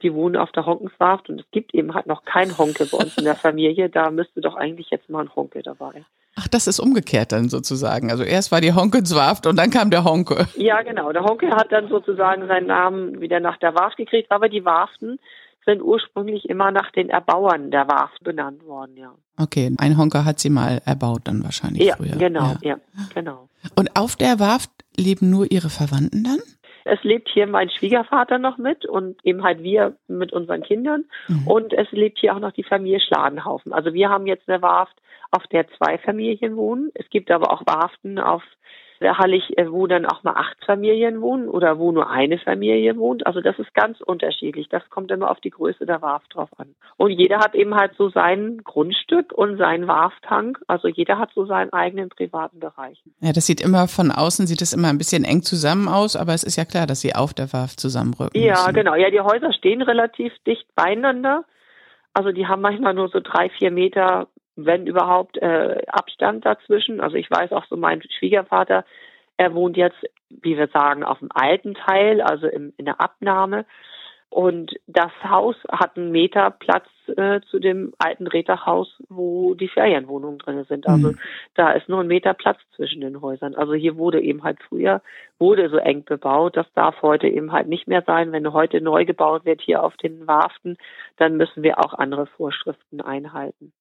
die 0.02 0.14
wohnen 0.14 0.36
auf 0.36 0.50
der 0.52 0.66
Honkenswarft 0.66 1.28
und 1.28 1.40
es 1.40 1.46
gibt 1.50 1.74
eben 1.74 1.94
halt 1.94 2.06
noch 2.06 2.24
kein 2.24 2.56
Honke 2.56 2.86
bei 2.86 2.96
uns 2.96 3.18
in 3.18 3.24
der 3.24 3.34
Familie. 3.36 3.90
Da 3.90 4.10
müsste 4.10 4.40
doch 4.40 4.56
eigentlich 4.56 4.90
jetzt 4.90 5.10
mal 5.10 5.22
ein 5.22 5.34
Honke 5.34 5.62
dabei. 5.62 6.04
Ach, 6.36 6.48
das 6.48 6.66
ist 6.66 6.80
umgekehrt 6.80 7.32
dann 7.32 7.48
sozusagen. 7.48 8.10
Also 8.10 8.22
erst 8.22 8.50
war 8.52 8.60
die 8.60 8.72
Honkenswarft 8.72 9.46
und 9.46 9.56
dann 9.56 9.70
kam 9.70 9.90
der 9.90 10.04
Honke. 10.04 10.46
Ja, 10.56 10.80
genau. 10.82 11.12
Der 11.12 11.24
Honke 11.24 11.50
hat 11.50 11.70
dann 11.70 11.88
sozusagen 11.88 12.46
seinen 12.46 12.66
Namen 12.66 13.20
wieder 13.20 13.40
nach 13.40 13.58
der 13.58 13.74
Warft 13.74 13.96
gekriegt, 13.96 14.30
aber 14.30 14.48
die 14.48 14.64
Warften 14.64 15.18
sind 15.64 15.82
ursprünglich 15.82 16.48
immer 16.48 16.70
nach 16.70 16.90
den 16.92 17.10
Erbauern 17.10 17.70
der 17.70 17.88
Warft 17.88 18.22
benannt 18.24 18.64
worden, 18.64 18.96
ja. 18.96 19.14
Okay, 19.38 19.74
ein 19.78 19.96
Honker 19.96 20.24
hat 20.24 20.38
sie 20.38 20.50
mal 20.50 20.82
erbaut 20.84 21.22
dann 21.24 21.42
wahrscheinlich 21.42 21.84
ja, 21.84 21.96
früher. 21.96 22.16
Genau, 22.16 22.56
ja. 22.62 22.76
ja, 22.76 22.78
genau. 23.14 23.48
Und 23.76 23.96
auf 23.96 24.16
der 24.16 24.38
Warft 24.38 24.70
leben 24.96 25.30
nur 25.30 25.50
ihre 25.50 25.70
Verwandten 25.70 26.24
dann? 26.24 26.38
Es 26.84 27.02
lebt 27.02 27.28
hier 27.28 27.46
mein 27.46 27.70
Schwiegervater 27.70 28.38
noch 28.38 28.58
mit 28.58 28.86
und 28.86 29.24
eben 29.24 29.42
halt 29.42 29.62
wir 29.62 29.96
mit 30.08 30.32
unseren 30.32 30.62
Kindern. 30.62 31.04
Mhm. 31.28 31.46
Und 31.46 31.72
es 31.72 31.90
lebt 31.92 32.18
hier 32.18 32.34
auch 32.34 32.40
noch 32.40 32.52
die 32.52 32.64
Familie 32.64 33.00
Schladenhaufen. 33.00 33.72
Also 33.72 33.92
wir 33.92 34.08
haben 34.08 34.26
jetzt 34.26 34.48
eine 34.48 34.62
Warft, 34.62 34.96
auf 35.30 35.46
der 35.48 35.66
zwei 35.78 35.98
Familien 35.98 36.56
wohnen. 36.56 36.90
Es 36.94 37.08
gibt 37.08 37.30
aber 37.30 37.52
auch 37.52 37.62
Warften 37.66 38.18
auf 38.18 38.42
Hallig, 39.00 39.56
äh, 39.56 39.70
wo 39.70 39.86
dann 39.86 40.04
auch 40.04 40.22
mal 40.22 40.34
acht 40.34 40.62
Familien 40.64 41.22
wohnen 41.22 41.48
oder 41.48 41.78
wo 41.78 41.90
nur 41.90 42.10
eine 42.10 42.38
Familie 42.38 42.96
wohnt. 42.96 43.26
Also 43.26 43.40
das 43.40 43.58
ist 43.58 43.72
ganz 43.74 44.00
unterschiedlich. 44.00 44.68
Das 44.68 44.82
kommt 44.90 45.10
immer 45.10 45.30
auf 45.30 45.40
die 45.40 45.50
Größe 45.50 45.86
der 45.86 46.02
Warft 46.02 46.34
drauf 46.34 46.50
an. 46.58 46.74
Und 46.98 47.10
jeder 47.10 47.38
hat 47.38 47.54
eben 47.54 47.74
halt 47.74 47.92
so 47.96 48.10
sein 48.10 48.60
Grundstück 48.62 49.32
und 49.32 49.56
seinen 49.56 49.86
Warftank. 49.86 50.60
Also 50.66 50.88
jeder 50.88 51.18
hat 51.18 51.30
so 51.34 51.46
seinen 51.46 51.72
eigenen 51.72 52.10
privaten 52.10 52.60
Bereich. 52.60 53.02
Ja, 53.20 53.32
das 53.32 53.46
sieht 53.46 53.62
immer 53.62 53.88
von 53.88 54.10
außen, 54.10 54.46
sieht 54.46 54.60
es 54.60 54.74
immer 54.74 54.88
ein 54.88 54.98
bisschen 54.98 55.24
eng 55.24 55.42
zusammen 55.42 55.88
aus, 55.88 56.14
aber 56.14 56.34
es 56.34 56.44
ist 56.44 56.56
ja 56.56 56.66
klar, 56.66 56.86
dass 56.86 57.00
sie 57.00 57.14
auf 57.14 57.32
der 57.32 57.52
Warft 57.54 57.80
zusammenrücken. 57.80 58.40
Ja, 58.40 58.52
müssen. 58.52 58.74
genau. 58.74 58.94
Ja, 58.94 59.10
die 59.10 59.20
Häuser 59.20 59.52
stehen 59.54 59.80
relativ 59.80 60.32
dicht 60.46 60.66
beieinander. 60.74 61.44
Also 62.12 62.32
die 62.32 62.46
haben 62.46 62.60
manchmal 62.60 62.94
nur 62.94 63.08
so 63.08 63.20
drei, 63.20 63.50
vier 63.50 63.70
Meter 63.70 64.26
wenn 64.56 64.86
überhaupt, 64.86 65.38
äh, 65.38 65.82
Abstand 65.88 66.44
dazwischen. 66.44 67.00
Also 67.00 67.16
ich 67.16 67.30
weiß 67.30 67.52
auch 67.52 67.64
so, 67.66 67.76
mein 67.76 68.02
Schwiegervater, 68.02 68.84
er 69.36 69.54
wohnt 69.54 69.76
jetzt, 69.76 69.98
wie 70.28 70.58
wir 70.58 70.68
sagen, 70.68 71.02
auf 71.02 71.18
dem 71.18 71.30
alten 71.32 71.74
Teil, 71.74 72.20
also 72.20 72.46
im, 72.46 72.72
in 72.76 72.84
der 72.84 73.00
Abnahme. 73.00 73.64
Und 74.30 74.76
das 74.86 75.10
Haus 75.28 75.56
hat 75.72 75.96
einen 75.96 76.12
Meter 76.12 76.50
Platz 76.52 76.86
äh, 77.16 77.40
zu 77.50 77.58
dem 77.58 77.92
alten 77.98 78.28
Reddachhaus, 78.28 79.02
wo 79.08 79.54
die 79.54 79.66
Ferienwohnungen 79.66 80.38
drin 80.38 80.64
sind. 80.68 80.86
Also 80.86 81.08
mhm. 81.08 81.18
da 81.54 81.72
ist 81.72 81.88
nur 81.88 82.00
ein 82.00 82.06
Meter 82.06 82.34
Platz 82.34 82.58
zwischen 82.76 83.00
den 83.00 83.20
Häusern. 83.20 83.56
Also 83.56 83.74
hier 83.74 83.96
wurde 83.96 84.20
eben 84.20 84.44
halt 84.44 84.58
früher, 84.68 85.02
wurde 85.40 85.68
so 85.68 85.78
eng 85.78 86.04
bebaut. 86.04 86.56
Das 86.56 86.72
darf 86.74 87.02
heute 87.02 87.26
eben 87.26 87.50
halt 87.50 87.66
nicht 87.66 87.88
mehr 87.88 88.02
sein. 88.06 88.30
Wenn 88.30 88.52
heute 88.52 88.80
neu 88.80 89.04
gebaut 89.04 89.44
wird 89.44 89.62
hier 89.62 89.82
auf 89.82 89.96
den 89.96 90.28
Warften, 90.28 90.76
dann 91.16 91.36
müssen 91.36 91.64
wir 91.64 91.80
auch 91.80 91.94
andere 91.94 92.26
Vorschriften 92.26 93.00
einhalten. 93.00 93.72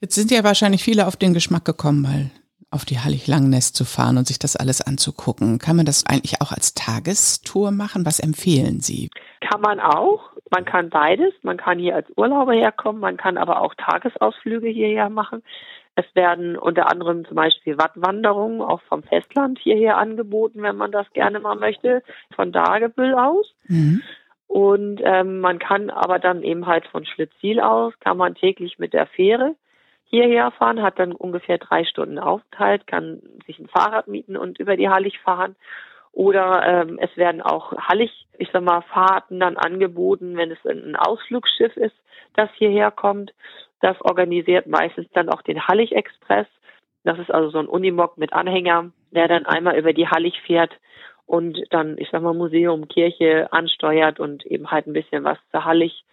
Jetzt 0.00 0.14
sind 0.14 0.30
ja 0.30 0.44
wahrscheinlich 0.44 0.84
viele 0.84 1.06
auf 1.06 1.16
den 1.16 1.34
Geschmack 1.34 1.64
gekommen, 1.64 2.02
mal 2.02 2.30
auf 2.70 2.84
die 2.84 2.98
Hallig-Langnest 2.98 3.74
zu 3.74 3.84
fahren 3.84 4.18
und 4.18 4.26
sich 4.26 4.38
das 4.38 4.54
alles 4.54 4.80
anzugucken. 4.80 5.58
Kann 5.58 5.76
man 5.76 5.86
das 5.86 6.04
eigentlich 6.06 6.40
auch 6.40 6.52
als 6.52 6.74
Tagestour 6.74 7.70
machen? 7.70 8.04
Was 8.04 8.20
empfehlen 8.20 8.80
Sie? 8.80 9.10
Kann 9.40 9.60
man 9.60 9.80
auch. 9.80 10.30
Man 10.50 10.64
kann 10.64 10.90
beides. 10.90 11.32
Man 11.42 11.56
kann 11.56 11.78
hier 11.78 11.96
als 11.96 12.06
Urlauber 12.16 12.52
herkommen, 12.52 13.00
man 13.00 13.16
kann 13.16 13.38
aber 13.38 13.60
auch 13.60 13.74
Tagesausflüge 13.74 14.68
hierher 14.68 15.08
machen. 15.08 15.42
Es 15.96 16.04
werden 16.14 16.56
unter 16.56 16.88
anderem 16.88 17.24
zum 17.24 17.34
Beispiel 17.34 17.76
Wattwanderungen 17.76 18.60
auch 18.60 18.80
vom 18.82 19.02
Festland 19.02 19.58
hierher 19.58 19.96
angeboten, 19.96 20.62
wenn 20.62 20.76
man 20.76 20.92
das 20.92 21.10
gerne 21.12 21.40
mal 21.40 21.56
möchte, 21.56 22.02
von 22.36 22.52
Dagebüll 22.52 23.14
aus. 23.14 23.52
Mhm. 23.66 24.02
Und 24.46 25.00
ähm, 25.02 25.40
man 25.40 25.58
kann 25.58 25.90
aber 25.90 26.18
dann 26.18 26.42
eben 26.42 26.66
halt 26.66 26.86
von 26.86 27.04
Schlitzil 27.04 27.60
aus, 27.60 27.92
kann 28.00 28.16
man 28.16 28.36
täglich 28.36 28.78
mit 28.78 28.92
der 28.92 29.06
Fähre 29.06 29.56
hierher 30.08 30.50
fahren, 30.52 30.82
hat 30.82 30.98
dann 30.98 31.12
ungefähr 31.12 31.58
drei 31.58 31.84
Stunden 31.84 32.18
Aufenthalt, 32.18 32.86
kann 32.86 33.20
sich 33.46 33.58
ein 33.58 33.68
Fahrrad 33.68 34.08
mieten 34.08 34.36
und 34.36 34.58
über 34.58 34.76
die 34.76 34.88
Hallig 34.88 35.18
fahren. 35.20 35.56
Oder 36.12 36.62
ähm, 36.66 36.98
es 37.00 37.14
werden 37.16 37.42
auch 37.42 37.72
Hallig, 37.76 38.26
ich 38.38 38.48
sag 38.52 38.62
mal, 38.62 38.82
Fahrten 38.82 39.38
dann 39.38 39.56
angeboten, 39.56 40.36
wenn 40.36 40.50
es 40.50 40.64
ein 40.66 40.96
Ausflugsschiff 40.96 41.76
ist, 41.76 41.94
das 42.34 42.50
hierher 42.54 42.90
kommt. 42.90 43.32
Das 43.80 44.00
organisiert 44.00 44.66
meistens 44.66 45.06
dann 45.12 45.28
auch 45.28 45.42
den 45.42 45.68
Hallig 45.68 45.92
Express. 45.92 46.46
Das 47.04 47.18
ist 47.18 47.30
also 47.30 47.50
so 47.50 47.58
ein 47.58 47.68
Unimog 47.68 48.18
mit 48.18 48.32
Anhänger, 48.32 48.90
der 49.12 49.28
dann 49.28 49.46
einmal 49.46 49.78
über 49.78 49.92
die 49.92 50.08
Hallig 50.08 50.40
fährt 50.42 50.72
und 51.26 51.58
dann, 51.70 51.98
ich 51.98 52.08
sag 52.10 52.22
mal, 52.22 52.34
Museum, 52.34 52.88
Kirche 52.88 53.52
ansteuert 53.52 54.18
und 54.18 54.46
eben 54.46 54.70
halt 54.70 54.86
ein 54.86 54.94
bisschen 54.94 55.24
was 55.24 55.38
zur 55.50 55.64
Hallig 55.64 56.04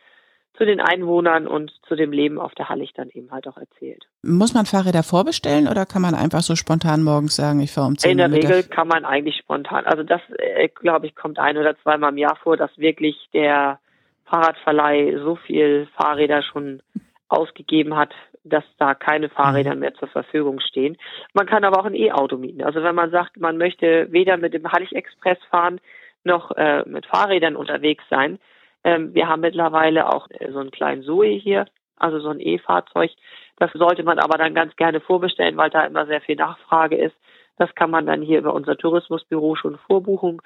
zu 0.57 0.65
den 0.65 0.79
Einwohnern 0.79 1.47
und 1.47 1.71
zu 1.87 1.95
dem 1.95 2.11
Leben 2.11 2.39
auf 2.39 2.53
der 2.55 2.69
Hallig 2.69 2.93
dann 2.93 3.09
eben 3.09 3.31
halt 3.31 3.47
auch 3.47 3.57
erzählt. 3.57 4.05
Muss 4.23 4.53
man 4.53 4.65
Fahrräder 4.65 5.03
vorbestellen 5.03 5.67
oder 5.67 5.85
kann 5.85 6.01
man 6.01 6.15
einfach 6.15 6.41
so 6.41 6.55
spontan 6.55 7.03
morgens 7.03 7.35
sagen, 7.35 7.59
ich 7.59 7.71
fahre 7.71 7.87
um 7.87 7.97
10 7.97 8.07
Uhr? 8.07 8.11
In 8.11 8.17
der 8.17 8.31
Regel 8.31 8.63
kann 8.63 8.87
man 8.87 9.05
eigentlich 9.05 9.37
spontan. 9.37 9.85
Also 9.85 10.03
das, 10.03 10.21
äh, 10.37 10.69
glaube 10.69 11.07
ich, 11.07 11.15
kommt 11.15 11.39
ein 11.39 11.57
oder 11.57 11.77
zweimal 11.79 12.11
im 12.11 12.17
Jahr 12.17 12.37
vor, 12.37 12.57
dass 12.57 12.77
wirklich 12.77 13.15
der 13.33 13.79
Fahrradverleih 14.25 15.17
so 15.23 15.35
viel 15.35 15.87
Fahrräder 15.95 16.41
schon 16.41 16.81
ausgegeben 17.27 17.95
hat, 17.95 18.13
dass 18.43 18.63
da 18.77 18.93
keine 18.93 19.29
Fahrräder 19.29 19.73
mhm. 19.73 19.81
mehr 19.81 19.93
zur 19.95 20.07
Verfügung 20.07 20.59
stehen. 20.59 20.97
Man 21.33 21.47
kann 21.47 21.63
aber 21.63 21.79
auch 21.79 21.85
ein 21.85 21.95
E-Auto 21.95 22.37
mieten. 22.37 22.63
Also 22.63 22.83
wenn 22.83 22.95
man 22.95 23.11
sagt, 23.11 23.39
man 23.39 23.57
möchte 23.57 24.11
weder 24.11 24.37
mit 24.37 24.53
dem 24.53 24.71
Hallig 24.71 24.93
Express 24.93 25.39
fahren 25.49 25.79
noch 26.23 26.51
äh, 26.51 26.83
mit 26.87 27.05
Fahrrädern 27.05 27.55
unterwegs 27.55 28.03
sein, 28.09 28.39
ähm, 28.85 29.13
wir 29.15 29.27
haben 29.27 29.41
mittlerweile 29.41 30.13
auch 30.13 30.27
äh, 30.29 30.51
so 30.51 30.59
einen 30.59 30.71
kleinen 30.71 31.03
Zoe 31.03 31.37
hier, 31.37 31.65
also 31.97 32.19
so 32.19 32.29
ein 32.29 32.39
E-Fahrzeug. 32.39 33.11
Das 33.57 33.71
sollte 33.73 34.03
man 34.03 34.19
aber 34.19 34.37
dann 34.37 34.53
ganz 34.53 34.75
gerne 34.75 35.01
vorbestellen, 35.01 35.57
weil 35.57 35.71
da 35.71 35.85
immer 35.85 36.05
sehr 36.05 36.21
viel 36.21 36.35
Nachfrage 36.35 36.95
ist. 36.95 37.15
Das 37.57 37.73
kann 37.73 37.89
man 37.89 38.05
dann 38.05 38.21
hier 38.21 38.39
über 38.39 38.53
unser 38.53 38.77
Tourismusbüro 38.77 39.55
schon 39.55 39.77
vorbuchen 39.87 40.41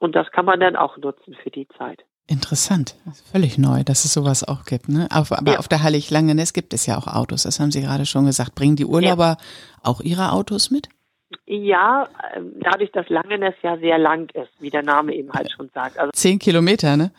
und 0.00 0.14
das 0.14 0.30
kann 0.30 0.44
man 0.44 0.60
dann 0.60 0.76
auch 0.76 0.98
nutzen 0.98 1.34
für 1.42 1.50
die 1.50 1.66
Zeit. 1.78 2.04
Interessant, 2.26 2.94
völlig 3.32 3.56
neu, 3.56 3.84
dass 3.84 4.04
es 4.04 4.12
sowas 4.12 4.46
auch 4.46 4.66
gibt. 4.66 4.90
Ne? 4.90 5.08
Auf, 5.10 5.32
aber 5.32 5.52
ja. 5.52 5.58
auf 5.58 5.68
der 5.68 5.82
Hallig 5.82 6.10
Langeness 6.10 6.52
gibt 6.52 6.74
es 6.74 6.84
ja 6.84 6.98
auch 6.98 7.06
Autos, 7.06 7.44
das 7.44 7.58
haben 7.58 7.70
Sie 7.70 7.80
gerade 7.80 8.04
schon 8.04 8.26
gesagt. 8.26 8.54
Bringen 8.54 8.76
die 8.76 8.84
Urlauber 8.84 9.38
ja. 9.38 9.44
auch 9.82 10.02
ihre 10.02 10.32
Autos 10.32 10.70
mit? 10.70 10.88
Ja, 11.46 12.06
ähm, 12.34 12.52
dadurch, 12.60 12.92
dass 12.92 13.08
Langeness 13.08 13.54
ja 13.62 13.78
sehr 13.78 13.98
lang 13.98 14.30
ist, 14.34 14.50
wie 14.60 14.70
der 14.70 14.82
Name 14.82 15.14
eben 15.14 15.32
halt 15.32 15.50
schon 15.50 15.70
sagt. 15.72 15.98
Also 15.98 16.10
Zehn 16.12 16.38
Kilometer, 16.38 16.98
ne? 16.98 17.12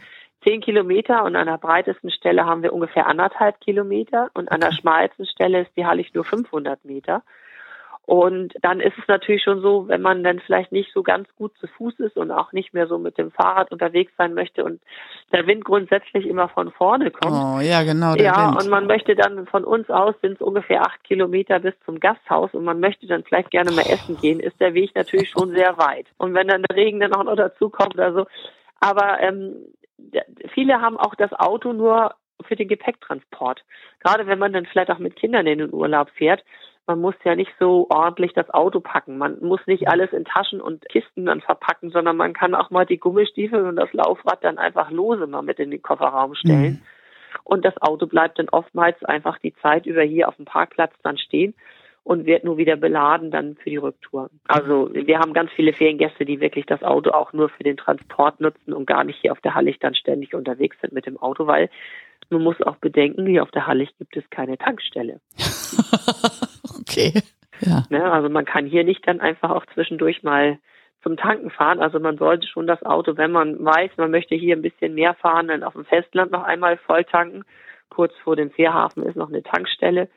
Zehn 0.44 0.62
Kilometer 0.62 1.24
und 1.24 1.36
an 1.36 1.48
der 1.48 1.58
breitesten 1.58 2.12
Stelle 2.12 2.46
haben 2.46 2.64
wir 2.64 2.74
ungefähr 2.74 3.08
anderthalb 3.08 3.60
Kilometer 3.60 4.30
und 4.34 4.52
an 4.52 4.62
der 4.62 4.72
schmalsten 4.72 5.26
Stelle 5.26 5.62
ist 5.62 5.72
die 5.76 5.86
Hallig 5.86 6.14
nur 6.14 6.24
500 6.24 6.86
Meter. 6.86 7.24
Und 8.10 8.56
dann 8.64 8.80
ist 8.80 8.98
es 8.98 9.08
natürlich 9.08 9.44
schon 9.44 9.62
so, 9.62 9.88
wenn 9.88 10.02
man 10.02 10.24
dann 10.24 10.40
vielleicht 10.40 10.72
nicht 10.72 10.92
so 10.96 11.04
ganz 11.04 11.28
gut 11.36 11.56
zu 11.60 11.68
Fuß 11.68 12.00
ist 12.00 12.18
und 12.18 12.32
auch 12.32 12.54
nicht 12.54 12.74
mehr 12.74 12.88
so 12.88 12.98
mit 12.98 13.20
dem 13.20 13.30
Fahrrad 13.30 13.72
unterwegs 13.72 14.12
sein 14.18 14.34
möchte 14.34 14.64
und 14.64 14.82
der 15.32 15.46
Wind 15.46 15.64
grundsätzlich 15.64 16.26
immer 16.26 16.50
von 16.50 16.72
vorne 16.72 17.12
kommt. 17.12 17.36
Oh, 17.36 17.60
ja, 17.62 17.84
genau. 17.84 18.16
Ja, 18.16 18.48
Wind. 18.48 18.64
und 18.64 18.70
man 18.72 18.88
möchte 18.88 19.14
dann 19.14 19.46
von 19.46 19.64
uns 19.64 19.92
aus, 19.92 20.16
sind 20.24 20.34
es 20.34 20.42
ungefähr 20.42 20.82
acht 20.82 21.04
Kilometer 21.04 21.60
bis 21.60 21.76
zum 21.86 22.00
Gasthaus 22.00 22.52
und 22.56 22.64
man 22.64 22.80
möchte 22.80 23.06
dann 23.06 23.24
vielleicht 23.24 23.52
gerne 23.52 23.70
mal 23.70 23.86
essen 23.86 24.18
gehen, 24.18 24.40
ist 24.40 24.60
der 24.60 24.74
Weg 24.74 24.96
natürlich 24.96 25.30
schon 25.30 25.52
sehr 25.52 25.78
weit. 25.78 26.08
Und 26.18 26.34
wenn 26.34 26.48
dann 26.48 26.64
der 26.64 26.76
Regen 26.76 27.00
dann 27.00 27.14
auch 27.14 27.26
noch 27.26 27.36
dazu 27.36 27.70
kommt 27.70 27.94
oder 27.94 28.12
so. 28.12 28.26
Aber 28.80 29.20
ähm, 29.20 29.54
viele 30.54 30.82
haben 30.82 30.98
auch 30.98 31.16
das 31.16 31.34
Auto 31.34 31.74
nur 31.74 32.16
für 32.42 32.56
den 32.56 32.68
Gepäcktransport. 32.68 33.64
Gerade 34.00 34.28
wenn 34.28 34.40
man 34.40 34.54
dann 34.54 34.66
vielleicht 34.66 34.92
auch 34.92 35.00
mit 35.00 35.16
Kindern 35.16 35.48
in 35.48 35.60
den 35.60 35.74
Urlaub 35.74 36.10
fährt, 36.12 36.44
man 36.88 37.02
muss 37.02 37.16
ja 37.24 37.36
nicht 37.36 37.52
so 37.60 37.86
ordentlich 37.90 38.34
das 38.34 38.50
Auto 38.50 38.80
packen. 38.80 39.18
Man 39.20 39.40
muss 39.42 39.60
nicht 39.68 39.88
alles 39.88 40.12
in 40.12 40.26
Taschen 40.26 40.60
und 40.60 40.88
Kisten 40.90 41.26
dann 41.26 41.42
verpacken, 41.42 41.92
sondern 41.92 42.18
man 42.18 42.34
kann 42.34 42.56
auch 42.56 42.72
mal 42.72 42.86
die 42.86 42.98
Gummistiefel 42.98 43.64
und 43.66 43.76
das 43.76 43.94
Laufrad 43.94 44.44
dann 44.44 44.58
einfach 44.58 44.90
lose 44.90 45.28
mal 45.28 45.44
mit 45.44 45.60
in 45.60 45.70
den 45.70 45.82
Kofferraum 45.82 46.34
stellen. 46.34 46.62
Mhm. 46.62 46.82
Und 47.44 47.64
das 47.64 47.80
Auto 47.80 48.08
bleibt 48.08 48.40
dann 48.40 48.50
oftmals 48.50 49.04
einfach 49.04 49.38
die 49.38 49.54
Zeit 49.62 49.86
über 49.86 50.02
hier 50.02 50.28
auf 50.28 50.36
dem 50.38 50.46
Parkplatz 50.46 50.94
dann 51.04 51.18
stehen 51.18 51.54
und 52.04 52.26
wird 52.26 52.44
nur 52.44 52.58
wieder 52.58 52.76
beladen 52.76 53.32
dann 53.32 53.56
für 53.56 53.70
die 53.70 53.78
Rücktour. 53.78 54.30
Also 54.48 54.90
wir 54.94 55.20
haben 55.20 55.34
ganz 55.34 55.52
viele 55.52 55.74
Feriengäste, 55.74 56.26
die 56.26 56.40
wirklich 56.40 56.66
das 56.66 56.84
Auto 56.84 57.12
auch 57.12 57.34
nur 57.34 57.50
für 57.50 57.64
den 57.64 57.78
Transport 57.78 58.40
nutzen 58.40 58.74
und 58.74 58.86
gar 58.86 59.04
nicht 59.04 59.20
hier 59.22 59.32
auf 59.32 59.42
der 59.42 59.56
Hallig 59.56 59.80
dann 59.80 59.96
ständig 59.96 60.34
unterwegs 60.34 60.78
sind 60.82 60.94
mit 60.94 61.06
dem 61.06 61.18
Auto, 61.18 61.48
weil 61.48 61.70
man 62.30 62.44
muss 62.44 62.62
auch 62.62 62.78
bedenken, 62.78 63.26
hier 63.26 63.44
auf 63.44 63.52
der 63.52 63.68
Hallig 63.68 63.90
gibt 63.98 64.16
es 64.16 64.30
keine 64.30 64.58
Tankstelle. 64.58 65.20
okay. 66.80 67.14
Ja. 67.62 67.84
Ne, 67.90 68.12
also 68.12 68.30
man 68.30 68.46
kann 68.46 68.66
hier 68.66 68.84
nicht 68.84 69.08
dann 69.08 69.20
einfach 69.20 69.50
auch 69.50 69.66
zwischendurch 69.74 70.24
mal 70.24 70.60
zum 71.04 71.18
Tanken 71.18 71.50
fahren. 71.50 71.80
Also 71.80 72.00
man 72.00 72.18
sollte 72.18 72.48
schon 72.48 72.68
das 72.68 72.84
Auto, 72.84 73.18
wenn 73.18 73.32
man 73.32 73.64
weiß, 73.64 73.92
man 73.98 74.12
möchte 74.12 74.36
hier 74.36 74.56
ein 74.56 74.62
bisschen 74.62 74.94
mehr 74.94 75.14
fahren, 75.16 75.48
dann 75.48 75.64
auf 75.64 75.74
dem 75.74 75.86
Festland 75.86 76.32
noch 76.32 76.44
einmal 76.44 76.78
voll 76.78 77.04
tanken. 77.04 77.44
Kurz 77.90 78.14
vor 78.24 78.36
dem 78.36 78.52
Fährhafen 78.52 79.04
ist 79.04 79.16
noch 79.16 79.30
eine 79.30 79.44
Tankstelle. 79.44 80.10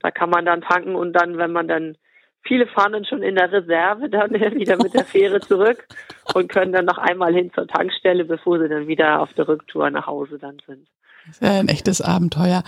Da 0.00 0.10
kann 0.10 0.30
man 0.30 0.44
dann 0.44 0.62
tanken 0.62 0.94
und 0.94 1.12
dann, 1.12 1.38
wenn 1.38 1.52
man 1.52 1.68
dann 1.68 1.96
viele 2.42 2.66
fahren 2.66 2.92
dann 2.92 3.04
schon 3.04 3.22
in 3.22 3.34
der 3.34 3.52
Reserve 3.52 4.08
dann 4.08 4.32
wieder 4.32 4.76
mit 4.76 4.94
der 4.94 5.04
Fähre 5.04 5.40
zurück 5.40 5.86
und 6.34 6.48
können 6.48 6.72
dann 6.72 6.86
noch 6.86 6.98
einmal 6.98 7.34
hin 7.34 7.52
zur 7.54 7.66
Tankstelle, 7.66 8.24
bevor 8.24 8.58
sie 8.58 8.68
dann 8.68 8.86
wieder 8.86 9.20
auf 9.20 9.32
der 9.34 9.48
Rücktour 9.48 9.90
nach 9.90 10.06
Hause 10.06 10.38
dann 10.38 10.58
sind. 10.66 10.88
Das 11.26 11.36
ist 11.36 11.42
ein 11.42 11.68
echtes 11.68 12.00
Abenteuer. 12.00 12.62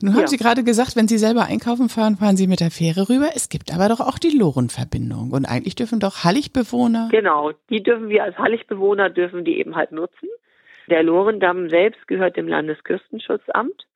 Nun 0.00 0.14
haben 0.14 0.22
ja. 0.22 0.26
Sie 0.26 0.38
gerade 0.38 0.64
gesagt, 0.64 0.96
wenn 0.96 1.08
Sie 1.08 1.18
selber 1.18 1.44
einkaufen 1.44 1.90
fahren, 1.90 2.16
fahren 2.16 2.36
Sie 2.36 2.46
mit 2.46 2.60
der 2.60 2.70
Fähre 2.70 3.08
rüber. 3.08 3.30
Es 3.34 3.50
gibt 3.50 3.72
aber 3.72 3.88
doch 3.88 4.00
auch 4.00 4.18
die 4.18 4.36
Lorenverbindung. 4.36 5.30
Und 5.32 5.44
eigentlich 5.44 5.74
dürfen 5.74 6.00
doch 6.00 6.24
Halligbewohner. 6.24 7.08
Genau, 7.10 7.52
die 7.68 7.82
dürfen 7.82 8.08
wir 8.08 8.24
als 8.24 8.38
Halligbewohner 8.38 9.10
dürfen 9.10 9.44
die 9.44 9.58
eben 9.58 9.76
halt 9.76 9.92
nutzen. 9.92 10.28
Der 10.88 11.02
Lorendamm 11.02 11.68
selbst 11.68 12.08
gehört 12.08 12.36
dem 12.36 12.48
Landesküstenschutzamt. 12.48 13.86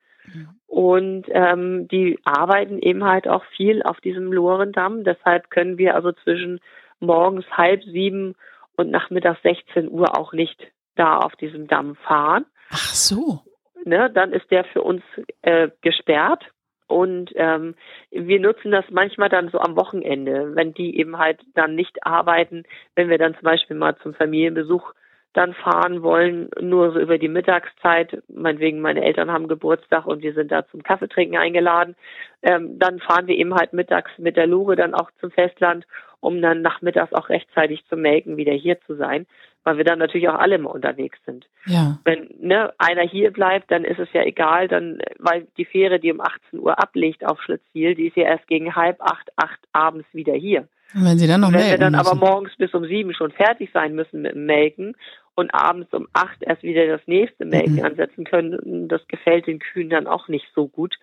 Und 0.66 1.26
ähm, 1.28 1.88
die 1.88 2.18
arbeiten 2.24 2.78
eben 2.78 3.04
halt 3.04 3.28
auch 3.28 3.44
viel 3.56 3.82
auf 3.82 4.00
diesem 4.00 4.32
Lorendamm. 4.32 5.04
Deshalb 5.04 5.50
können 5.50 5.78
wir 5.78 5.94
also 5.94 6.12
zwischen 6.12 6.60
morgens 7.00 7.44
halb 7.50 7.82
sieben 7.84 8.34
und 8.76 8.90
nachmittags 8.90 9.42
16 9.42 9.90
Uhr 9.90 10.16
auch 10.18 10.32
nicht 10.32 10.58
da 10.96 11.18
auf 11.18 11.36
diesem 11.36 11.66
Damm 11.66 11.96
fahren. 11.96 12.46
Ach 12.70 12.94
so 12.94 13.42
ne, 13.84 14.10
dann 14.10 14.32
ist 14.32 14.50
der 14.50 14.64
für 14.64 14.82
uns 14.82 15.02
äh, 15.42 15.68
gesperrt. 15.80 16.44
Und 16.86 17.30
ähm, 17.36 17.74
wir 18.10 18.38
nutzen 18.38 18.70
das 18.70 18.84
manchmal 18.90 19.30
dann 19.30 19.48
so 19.48 19.58
am 19.58 19.76
Wochenende, 19.76 20.54
wenn 20.54 20.74
die 20.74 20.98
eben 20.98 21.16
halt 21.16 21.40
dann 21.54 21.74
nicht 21.74 22.04
arbeiten, 22.04 22.64
wenn 22.94 23.08
wir 23.08 23.16
dann 23.16 23.34
zum 23.34 23.44
Beispiel 23.44 23.76
mal 23.76 23.96
zum 24.02 24.12
Familienbesuch 24.12 24.92
dann 25.32 25.54
fahren 25.54 26.02
wollen, 26.02 26.50
nur 26.60 26.92
so 26.92 27.00
über 27.00 27.18
die 27.18 27.28
Mittagszeit, 27.28 28.22
meinetwegen 28.28 28.80
meine 28.80 29.02
Eltern 29.02 29.30
haben 29.30 29.48
Geburtstag 29.48 30.06
und 30.06 30.22
wir 30.22 30.34
sind 30.34 30.52
da 30.52 30.66
zum 30.68 30.82
Kaffeetrinken 30.82 31.38
eingeladen, 31.38 31.96
ähm, 32.42 32.78
dann 32.78 32.98
fahren 33.00 33.26
wir 33.26 33.36
eben 33.36 33.54
halt 33.54 33.72
mittags 33.72 34.10
mit 34.18 34.36
der 34.36 34.46
Lure 34.46 34.76
dann 34.76 34.94
auch 34.94 35.10
zum 35.20 35.30
Festland, 35.30 35.86
um 36.20 36.40
dann 36.42 36.62
nachmittags 36.62 37.12
auch 37.12 37.28
rechtzeitig 37.28 37.84
zu 37.88 37.96
melken, 37.96 38.36
wieder 38.36 38.52
hier 38.52 38.80
zu 38.82 38.94
sein 38.94 39.26
weil 39.64 39.76
wir 39.76 39.84
dann 39.84 39.98
natürlich 39.98 40.28
auch 40.28 40.38
alle 40.38 40.58
mal 40.58 40.70
unterwegs 40.70 41.18
sind. 41.24 41.46
Ja. 41.66 41.98
Wenn 42.04 42.28
ne, 42.40 42.72
einer 42.78 43.02
hier 43.02 43.32
bleibt, 43.32 43.70
dann 43.70 43.84
ist 43.84 43.98
es 43.98 44.08
ja 44.12 44.22
egal, 44.22 44.68
dann, 44.68 45.00
weil 45.18 45.46
die 45.56 45.64
Fähre, 45.64 46.00
die 46.00 46.12
um 46.12 46.20
18 46.20 46.58
Uhr 46.58 46.78
ablegt 46.78 47.24
auf 47.24 47.40
Schlitzwil, 47.42 47.94
die 47.94 48.08
ist 48.08 48.16
ja 48.16 48.24
erst 48.24 48.46
gegen 48.48 48.74
halb 48.74 49.00
acht, 49.00 49.30
acht 49.36 49.60
abends 49.72 50.06
wieder 50.12 50.34
hier. 50.34 50.68
Und 50.94 51.06
wenn 51.06 51.18
sie 51.18 51.26
dann 51.26 51.40
noch 51.40 51.52
Wenn 51.52 51.70
wir 51.70 51.78
dann 51.78 51.92
müssen. 51.92 52.06
aber 52.06 52.18
morgens 52.18 52.54
bis 52.56 52.74
um 52.74 52.84
sieben 52.84 53.14
schon 53.14 53.30
fertig 53.30 53.70
sein 53.72 53.94
müssen 53.94 54.22
mit 54.22 54.34
dem 54.34 54.44
Melken 54.44 54.94
und 55.34 55.54
abends 55.54 55.92
um 55.92 56.08
acht 56.12 56.42
erst 56.42 56.62
wieder 56.62 56.86
das 56.86 57.00
nächste 57.06 57.44
Melken 57.44 57.76
mhm. 57.76 57.84
ansetzen 57.84 58.24
können, 58.24 58.88
das 58.88 59.06
gefällt 59.08 59.46
den 59.46 59.58
Kühen 59.58 59.90
dann 59.90 60.06
auch 60.06 60.28
nicht 60.28 60.46
so 60.54 60.68
gut. 60.68 60.96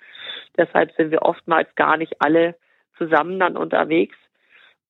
Deshalb 0.58 0.92
sind 0.94 1.12
wir 1.12 1.24
oftmals 1.24 1.74
gar 1.76 1.98
nicht 1.98 2.22
alle 2.22 2.56
zusammen 2.98 3.40
dann 3.40 3.58
unterwegs, 3.58 4.16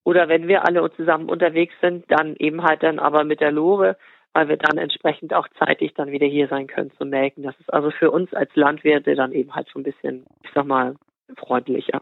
oder 0.04 0.28
wenn 0.28 0.47
wir 0.47 0.65
alle 0.65 0.89
zusammen 0.95 1.30
unterwegs 1.30 1.75
sind, 1.82 2.06
dann 2.10 2.36
eben 2.38 2.63
halt 2.63 2.84
dann 2.84 2.99
aber 2.99 3.23
mit 3.23 3.41
der 3.41 3.52
Lore, 3.52 3.97
weil 4.34 4.49
wir 4.49 4.58
dann 4.58 4.78
entsprechend 4.78 5.34
auch 5.34 5.47
zeitig 5.60 5.93
dann 5.93 6.12
wieder 6.12 6.25
hier 6.25 6.47
sein 6.47 6.67
können 6.67 6.91
zu 6.97 7.06
melken. 7.06 7.43
Das 7.43 7.60
ist 7.60 7.71
also 7.71 7.91
für 7.91 8.10
uns 8.10 8.34
als 8.34 8.49
Landwirte 8.56 9.15
dann 9.15 9.32
eben 9.32 9.54
halt 9.56 9.67
so 9.71 9.80
ein 9.80 9.84
bisschen, 9.84 10.25
ich 10.43 10.49
sag 10.54 10.65
mal, 10.65 10.95
freundlicher. 11.38 12.02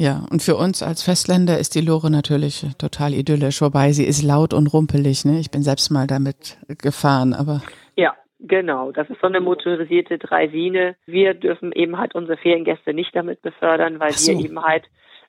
Ja, 0.00 0.22
und 0.30 0.44
für 0.44 0.54
uns 0.54 0.80
als 0.80 1.02
Festländer 1.02 1.58
ist 1.58 1.74
die 1.74 1.80
Lore 1.80 2.08
natürlich 2.08 2.64
total 2.78 3.12
idyllisch, 3.14 3.60
wobei 3.60 3.90
sie 3.90 4.04
ist 4.04 4.22
laut 4.22 4.54
und 4.54 4.68
rumpelig. 4.68 5.24
Ne? 5.24 5.40
Ich 5.40 5.50
bin 5.50 5.64
selbst 5.64 5.90
mal 5.90 6.06
damit 6.06 6.56
gefahren, 6.80 7.34
aber. 7.34 7.62
Ja, 7.96 8.14
genau. 8.38 8.92
Das 8.92 9.10
ist 9.10 9.20
so 9.20 9.26
eine 9.26 9.40
motorisierte 9.40 10.18
Dreisine. 10.18 10.94
Wir 11.06 11.34
dürfen 11.34 11.72
eben 11.72 11.98
halt 11.98 12.14
unsere 12.14 12.38
Feriengäste 12.38 12.94
nicht 12.94 13.10
damit 13.16 13.42
befördern, 13.42 13.98
weil 13.98 14.12
so. 14.12 14.30
wir 14.30 14.44
eben 14.44 14.62
halt 14.62 14.84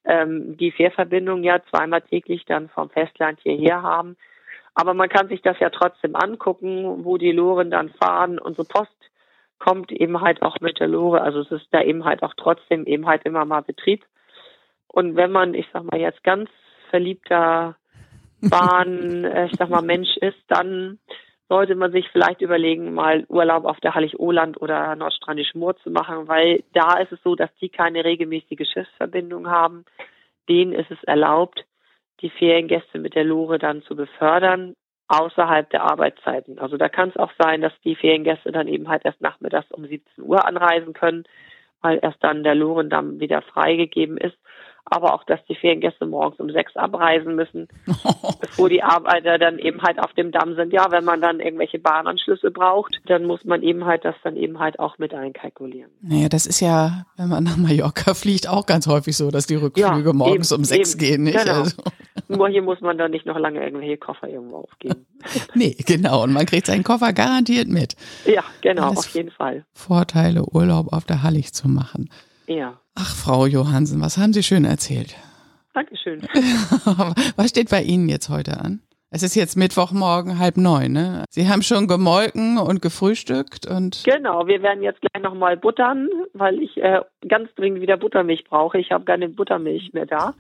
ähm, 0.05 0.55
die 0.55 0.71
Fährverbindung 0.71 1.41
ja 1.41 1.63
zweimal 1.71 2.03
täglich 2.03 2.45
dann 2.45 2.69
vom 2.69 2.91
Festland 2.91 3.39
hierher 3.41 3.81
haben. 3.81 4.17
Aber 4.75 4.93
man 4.93 5.09
kann 5.09 5.29
sich 5.29 5.41
das 5.41 5.57
ja 5.59 5.71
trotzdem 5.71 6.15
angucken, 6.15 7.03
wo 7.03 7.17
die 7.17 7.31
Loren 7.31 7.71
dann 7.71 7.89
fahren. 7.89 8.37
Unsere 8.37 8.67
Post 8.67 8.91
kommt 9.57 9.91
eben 9.91 10.21
halt 10.21 10.43
auch 10.43 10.59
mit 10.61 10.79
der 10.79 10.87
Lore. 10.87 11.21
Also 11.21 11.39
es 11.39 11.49
ist 11.49 11.69
da 11.71 11.81
eben 11.81 12.05
halt 12.05 12.21
auch 12.21 12.35
trotzdem 12.37 12.85
eben 12.85 13.07
halt 13.07 13.25
immer 13.25 13.45
mal 13.45 13.61
Betrieb. 13.61 14.05
Und 14.91 15.15
wenn 15.15 15.31
man, 15.31 15.53
ich 15.53 15.67
sag 15.71 15.83
mal, 15.83 15.99
jetzt 15.99 16.23
ganz 16.23 16.49
verliebter 16.89 17.75
Bahn, 18.41 19.23
äh, 19.23 19.45
ich 19.45 19.55
sag 19.57 19.69
mal, 19.69 19.81
Mensch 19.81 20.17
ist, 20.17 20.39
dann 20.47 20.99
sollte 21.47 21.75
man 21.75 21.91
sich 21.91 22.07
vielleicht 22.11 22.41
überlegen, 22.41 22.93
mal 22.93 23.25
Urlaub 23.27 23.65
auf 23.65 23.79
der 23.79 23.95
Hallig-Oland 23.95 24.61
oder 24.61 24.95
Nordstrandisch 24.95 25.55
Moor 25.55 25.75
zu 25.77 25.89
machen, 25.89 26.27
weil 26.27 26.63
da 26.73 26.99
ist 26.99 27.11
es 27.11 27.19
so, 27.23 27.35
dass 27.35 27.49
die 27.59 27.69
keine 27.69 28.05
regelmäßige 28.05 28.69
Schiffsverbindung 28.71 29.49
haben. 29.49 29.83
Denen 30.47 30.73
ist 30.73 30.91
es 30.91 31.03
erlaubt, 31.05 31.65
die 32.21 32.29
Feriengäste 32.29 32.99
mit 32.99 33.15
der 33.15 33.23
Lore 33.23 33.57
dann 33.57 33.81
zu 33.81 33.95
befördern 33.95 34.75
außerhalb 35.07 35.67
der 35.71 35.83
Arbeitszeiten. 35.83 36.59
Also 36.59 36.77
da 36.77 36.87
kann 36.87 37.09
es 37.09 37.17
auch 37.17 37.31
sein, 37.39 37.61
dass 37.61 37.73
die 37.83 37.95
Feriengäste 37.95 38.51
dann 38.51 38.67
eben 38.67 38.87
halt 38.87 39.03
erst 39.05 39.21
nachmittags 39.21 39.71
um 39.71 39.87
17 39.87 40.23
Uhr 40.23 40.45
anreisen 40.45 40.93
können, 40.93 41.23
weil 41.81 41.99
erst 42.01 42.23
dann 42.23 42.43
der 42.43 42.53
Lorendamm 42.53 43.19
wieder 43.19 43.41
freigegeben 43.41 44.17
ist 44.17 44.37
aber 44.89 45.13
auch, 45.13 45.23
dass 45.23 45.39
die 45.45 45.55
Feriengäste 45.55 46.05
morgens 46.05 46.39
um 46.39 46.49
sechs 46.49 46.75
abreisen 46.75 47.35
müssen, 47.35 47.67
bevor 48.41 48.69
die 48.69 48.83
Arbeiter 48.83 49.37
dann 49.37 49.59
eben 49.59 49.81
halt 49.81 49.99
auf 49.99 50.13
dem 50.13 50.31
Damm 50.31 50.55
sind. 50.55 50.73
Ja, 50.73 50.91
wenn 50.91 51.03
man 51.03 51.21
dann 51.21 51.39
irgendwelche 51.39 51.79
Bahnanschlüsse 51.79 52.51
braucht, 52.51 52.99
dann 53.05 53.25
muss 53.25 53.45
man 53.45 53.61
eben 53.63 53.85
halt 53.85 54.05
das 54.05 54.15
dann 54.23 54.35
eben 54.35 54.59
halt 54.59 54.79
auch 54.79 54.97
mit 54.97 55.13
einkalkulieren. 55.13 55.91
Naja, 56.01 56.29
das 56.29 56.45
ist 56.45 56.59
ja, 56.59 57.05
wenn 57.17 57.29
man 57.29 57.43
nach 57.43 57.57
Mallorca 57.57 58.13
fliegt, 58.13 58.47
auch 58.47 58.65
ganz 58.65 58.87
häufig 58.87 59.15
so, 59.17 59.31
dass 59.31 59.47
die 59.47 59.55
Rückflüge 59.55 60.09
ja, 60.09 60.13
morgens 60.13 60.51
eben, 60.51 60.59
um 60.59 60.65
sechs 60.65 60.93
eben. 60.93 60.99
gehen. 60.99 61.23
Nicht? 61.23 61.37
Genau. 61.37 61.59
Also. 61.59 61.81
Nur 62.27 62.49
hier 62.49 62.61
muss 62.61 62.81
man 62.81 62.97
dann 62.97 63.11
nicht 63.11 63.25
noch 63.25 63.39
lange 63.39 63.63
irgendwelche 63.63 63.97
Koffer 63.97 64.27
irgendwo 64.27 64.57
aufgeben. 64.57 65.05
nee, 65.55 65.75
genau. 65.85 66.23
Und 66.23 66.33
man 66.33 66.45
kriegt 66.45 66.67
seinen 66.67 66.83
Koffer 66.83 67.13
garantiert 67.13 67.67
mit. 67.67 67.95
Ja, 68.25 68.43
genau, 68.61 68.89
Alles 68.89 68.99
auf 68.99 69.09
jeden 69.09 69.31
Fall. 69.31 69.65
Vorteile, 69.73 70.43
Urlaub 70.43 70.93
auf 70.93 71.05
der 71.05 71.23
Hallig 71.23 71.53
zu 71.53 71.67
machen. 71.67 72.09
Ja. 72.49 72.79
Ach, 72.95 73.15
Frau 73.15 73.45
Johansen, 73.45 74.01
was 74.01 74.17
haben 74.17 74.33
Sie 74.33 74.41
schön 74.41 74.65
erzählt? 74.65 75.15
Dankeschön. 75.75 76.21
was 77.35 77.49
steht 77.49 77.69
bei 77.69 77.83
Ihnen 77.83 78.09
jetzt 78.09 78.29
heute 78.29 78.59
an? 78.59 78.81
Es 79.11 79.21
ist 79.21 79.35
jetzt 79.35 79.55
Mittwochmorgen 79.55 80.39
halb 80.39 80.57
neun, 80.57 80.93
ne? 80.93 81.25
Sie 81.29 81.47
haben 81.47 81.61
schon 81.61 81.87
gemolken 81.87 82.57
und 82.57 82.81
gefrühstückt 82.81 83.67
und. 83.67 84.03
Genau, 84.03 84.47
wir 84.47 84.63
werden 84.63 84.81
jetzt 84.81 84.99
gleich 85.01 85.23
nochmal 85.23 85.57
buttern, 85.57 86.09
weil 86.33 86.59
ich 86.59 86.75
äh, 86.77 87.01
ganz 87.27 87.53
dringend 87.53 87.81
wieder 87.81 87.97
Buttermilch 87.97 88.45
brauche. 88.45 88.79
Ich 88.79 88.91
habe 88.91 89.05
keine 89.05 89.29
Buttermilch 89.29 89.93
mehr 89.93 90.07
da. 90.07 90.33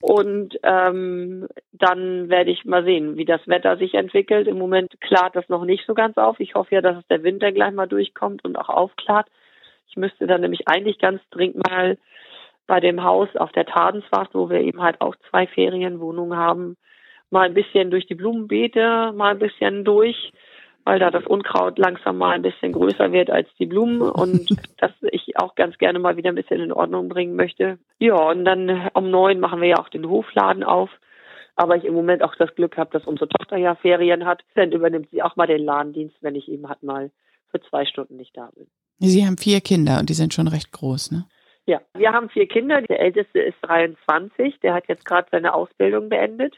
Und 0.00 0.56
ähm, 0.62 1.48
dann 1.72 2.28
werde 2.28 2.52
ich 2.52 2.64
mal 2.64 2.84
sehen, 2.84 3.16
wie 3.16 3.24
das 3.24 3.40
Wetter 3.48 3.76
sich 3.78 3.94
entwickelt. 3.94 4.46
Im 4.46 4.58
Moment 4.58 4.92
klart 5.00 5.34
das 5.34 5.48
noch 5.48 5.64
nicht 5.64 5.86
so 5.88 5.94
ganz 5.94 6.16
auf. 6.18 6.38
Ich 6.38 6.54
hoffe 6.54 6.76
ja, 6.76 6.80
dass 6.80 6.98
es 6.98 7.06
der 7.08 7.24
Winter 7.24 7.50
gleich 7.50 7.72
mal 7.72 7.88
durchkommt 7.88 8.44
und 8.44 8.56
auch 8.56 8.68
aufklart. 8.68 9.26
Ich 9.92 9.96
müsste 9.98 10.26
dann 10.26 10.40
nämlich 10.40 10.68
eigentlich 10.68 10.98
ganz 10.98 11.20
dringend 11.30 11.68
mal 11.68 11.98
bei 12.66 12.80
dem 12.80 13.04
Haus 13.04 13.28
auf 13.36 13.52
der 13.52 13.66
Tadenswacht, 13.66 14.30
wo 14.32 14.48
wir 14.48 14.60
eben 14.60 14.80
halt 14.80 15.02
auch 15.02 15.14
zwei 15.28 15.46
Ferienwohnungen 15.46 16.38
haben, 16.38 16.78
mal 17.28 17.44
ein 17.44 17.52
bisschen 17.52 17.90
durch 17.90 18.06
die 18.06 18.14
Blumenbeete, 18.14 19.12
mal 19.14 19.32
ein 19.32 19.38
bisschen 19.38 19.84
durch, 19.84 20.32
weil 20.84 20.98
da 20.98 21.10
das 21.10 21.26
Unkraut 21.26 21.78
langsam 21.78 22.16
mal 22.16 22.30
ein 22.30 22.40
bisschen 22.40 22.72
größer 22.72 23.12
wird 23.12 23.28
als 23.28 23.50
die 23.58 23.66
Blumen 23.66 24.00
und 24.10 24.48
das 24.78 24.92
ich 25.10 25.36
auch 25.38 25.56
ganz 25.56 25.76
gerne 25.76 25.98
mal 25.98 26.16
wieder 26.16 26.30
ein 26.30 26.36
bisschen 26.36 26.62
in 26.62 26.72
Ordnung 26.72 27.10
bringen 27.10 27.36
möchte. 27.36 27.78
Ja, 27.98 28.14
und 28.14 28.46
dann 28.46 28.88
um 28.94 29.10
neun 29.10 29.40
machen 29.40 29.60
wir 29.60 29.68
ja 29.68 29.76
auch 29.76 29.90
den 29.90 30.08
Hofladen 30.08 30.64
auf. 30.64 30.88
Aber 31.54 31.76
ich 31.76 31.84
im 31.84 31.92
Moment 31.92 32.22
auch 32.22 32.34
das 32.36 32.54
Glück 32.54 32.78
habe, 32.78 32.88
dass 32.92 33.06
unsere 33.06 33.28
Tochter 33.28 33.58
ja 33.58 33.74
Ferien 33.74 34.24
hat. 34.24 34.42
Dann 34.54 34.72
übernimmt 34.72 35.10
sie 35.10 35.22
auch 35.22 35.36
mal 35.36 35.46
den 35.46 35.62
Ladendienst, 35.62 36.16
wenn 36.22 36.34
ich 36.34 36.48
eben 36.48 36.66
halt 36.66 36.82
mal 36.82 37.10
für 37.50 37.60
zwei 37.60 37.84
Stunden 37.84 38.16
nicht 38.16 38.34
da 38.34 38.48
bin. 38.54 38.68
Sie 38.98 39.26
haben 39.26 39.38
vier 39.38 39.60
Kinder 39.60 39.98
und 39.98 40.08
die 40.08 40.14
sind 40.14 40.34
schon 40.34 40.48
recht 40.48 40.72
groß, 40.72 41.10
ne? 41.10 41.24
Ja, 41.64 41.80
wir 41.94 42.12
haben 42.12 42.28
vier 42.28 42.48
Kinder. 42.48 42.82
Der 42.82 42.98
älteste 42.98 43.38
ist 43.40 43.56
23, 43.62 44.58
der 44.60 44.74
hat 44.74 44.88
jetzt 44.88 45.04
gerade 45.04 45.28
seine 45.30 45.54
Ausbildung 45.54 46.08
beendet. 46.08 46.54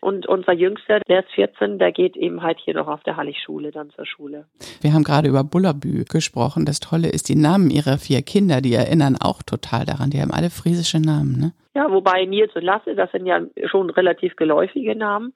Und 0.00 0.26
unser 0.26 0.52
Jüngster, 0.52 1.00
der 1.00 1.20
ist 1.20 1.30
14, 1.32 1.78
der 1.78 1.92
geht 1.92 2.16
eben 2.16 2.42
halt 2.42 2.58
hier 2.64 2.74
noch 2.74 2.86
auf 2.86 3.02
der 3.02 3.16
Halligschule 3.16 3.70
dann 3.70 3.90
zur 3.90 4.06
Schule. 4.06 4.46
Wir 4.80 4.92
haben 4.92 5.04
gerade 5.04 5.28
über 5.28 5.44
Bullabü 5.44 6.04
gesprochen. 6.04 6.64
Das 6.64 6.80
Tolle 6.80 7.08
ist, 7.08 7.28
die 7.28 7.34
Namen 7.34 7.70
ihrer 7.70 7.98
vier 7.98 8.22
Kinder, 8.22 8.60
die 8.60 8.74
erinnern 8.74 9.16
auch 9.20 9.42
total 9.42 9.84
daran. 9.84 10.10
Die 10.10 10.20
haben 10.20 10.30
alle 10.30 10.48
friesische 10.48 11.00
Namen, 11.00 11.38
ne? 11.38 11.52
Ja, 11.74 11.90
wobei 11.90 12.24
Nils 12.24 12.54
und 12.54 12.62
Lasse, 12.62 12.94
das 12.94 13.12
sind 13.12 13.26
ja 13.26 13.42
schon 13.66 13.90
relativ 13.90 14.36
geläufige 14.36 14.96
Namen. 14.96 15.34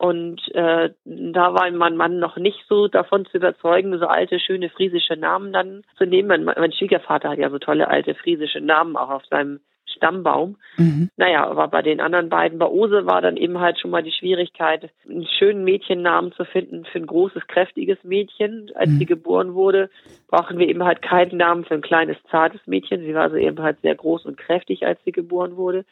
Und 0.00 0.40
äh, 0.54 0.88
da 1.04 1.52
war 1.52 1.70
mein 1.72 1.94
Mann 1.94 2.20
noch 2.20 2.38
nicht 2.38 2.64
so 2.70 2.88
davon 2.88 3.26
zu 3.26 3.36
überzeugen, 3.36 3.98
so 3.98 4.06
alte, 4.06 4.40
schöne 4.40 4.70
friesische 4.70 5.14
Namen 5.14 5.52
dann 5.52 5.82
zu 5.98 6.06
nehmen. 6.06 6.26
Mein, 6.26 6.44
mein 6.44 6.72
Schwiegervater 6.72 7.28
hat 7.28 7.38
ja 7.38 7.50
so 7.50 7.58
tolle 7.58 7.86
alte 7.86 8.14
friesische 8.14 8.62
Namen 8.62 8.96
auch 8.96 9.10
auf 9.10 9.26
seinem 9.26 9.60
Stammbaum. 9.84 10.56
Mhm. 10.78 11.10
Naja, 11.18 11.46
aber 11.46 11.68
bei 11.68 11.82
den 11.82 12.00
anderen 12.00 12.30
beiden, 12.30 12.58
bei 12.58 12.66
Ose 12.66 13.04
war 13.04 13.20
dann 13.20 13.36
eben 13.36 13.60
halt 13.60 13.78
schon 13.78 13.90
mal 13.90 14.02
die 14.02 14.12
Schwierigkeit, 14.12 14.90
einen 15.06 15.26
schönen 15.38 15.64
Mädchennamen 15.64 16.32
zu 16.32 16.46
finden 16.46 16.86
für 16.86 16.98
ein 16.98 17.06
großes, 17.06 17.46
kräftiges 17.46 17.98
Mädchen. 18.02 18.70
Als 18.76 18.92
mhm. 18.92 19.00
sie 19.00 19.06
geboren 19.06 19.52
wurde, 19.52 19.90
brauchen 20.28 20.56
wir 20.56 20.66
eben 20.70 20.82
halt 20.82 21.02
keinen 21.02 21.36
Namen 21.36 21.66
für 21.66 21.74
ein 21.74 21.82
kleines, 21.82 22.16
zartes 22.30 22.62
Mädchen. 22.64 23.02
Sie 23.02 23.14
war 23.14 23.24
also 23.24 23.36
eben 23.36 23.60
halt 23.60 23.82
sehr 23.82 23.96
groß 23.96 24.24
und 24.24 24.38
kräftig, 24.38 24.86
als 24.86 24.98
sie 25.04 25.12
geboren 25.12 25.58
wurde 25.58 25.84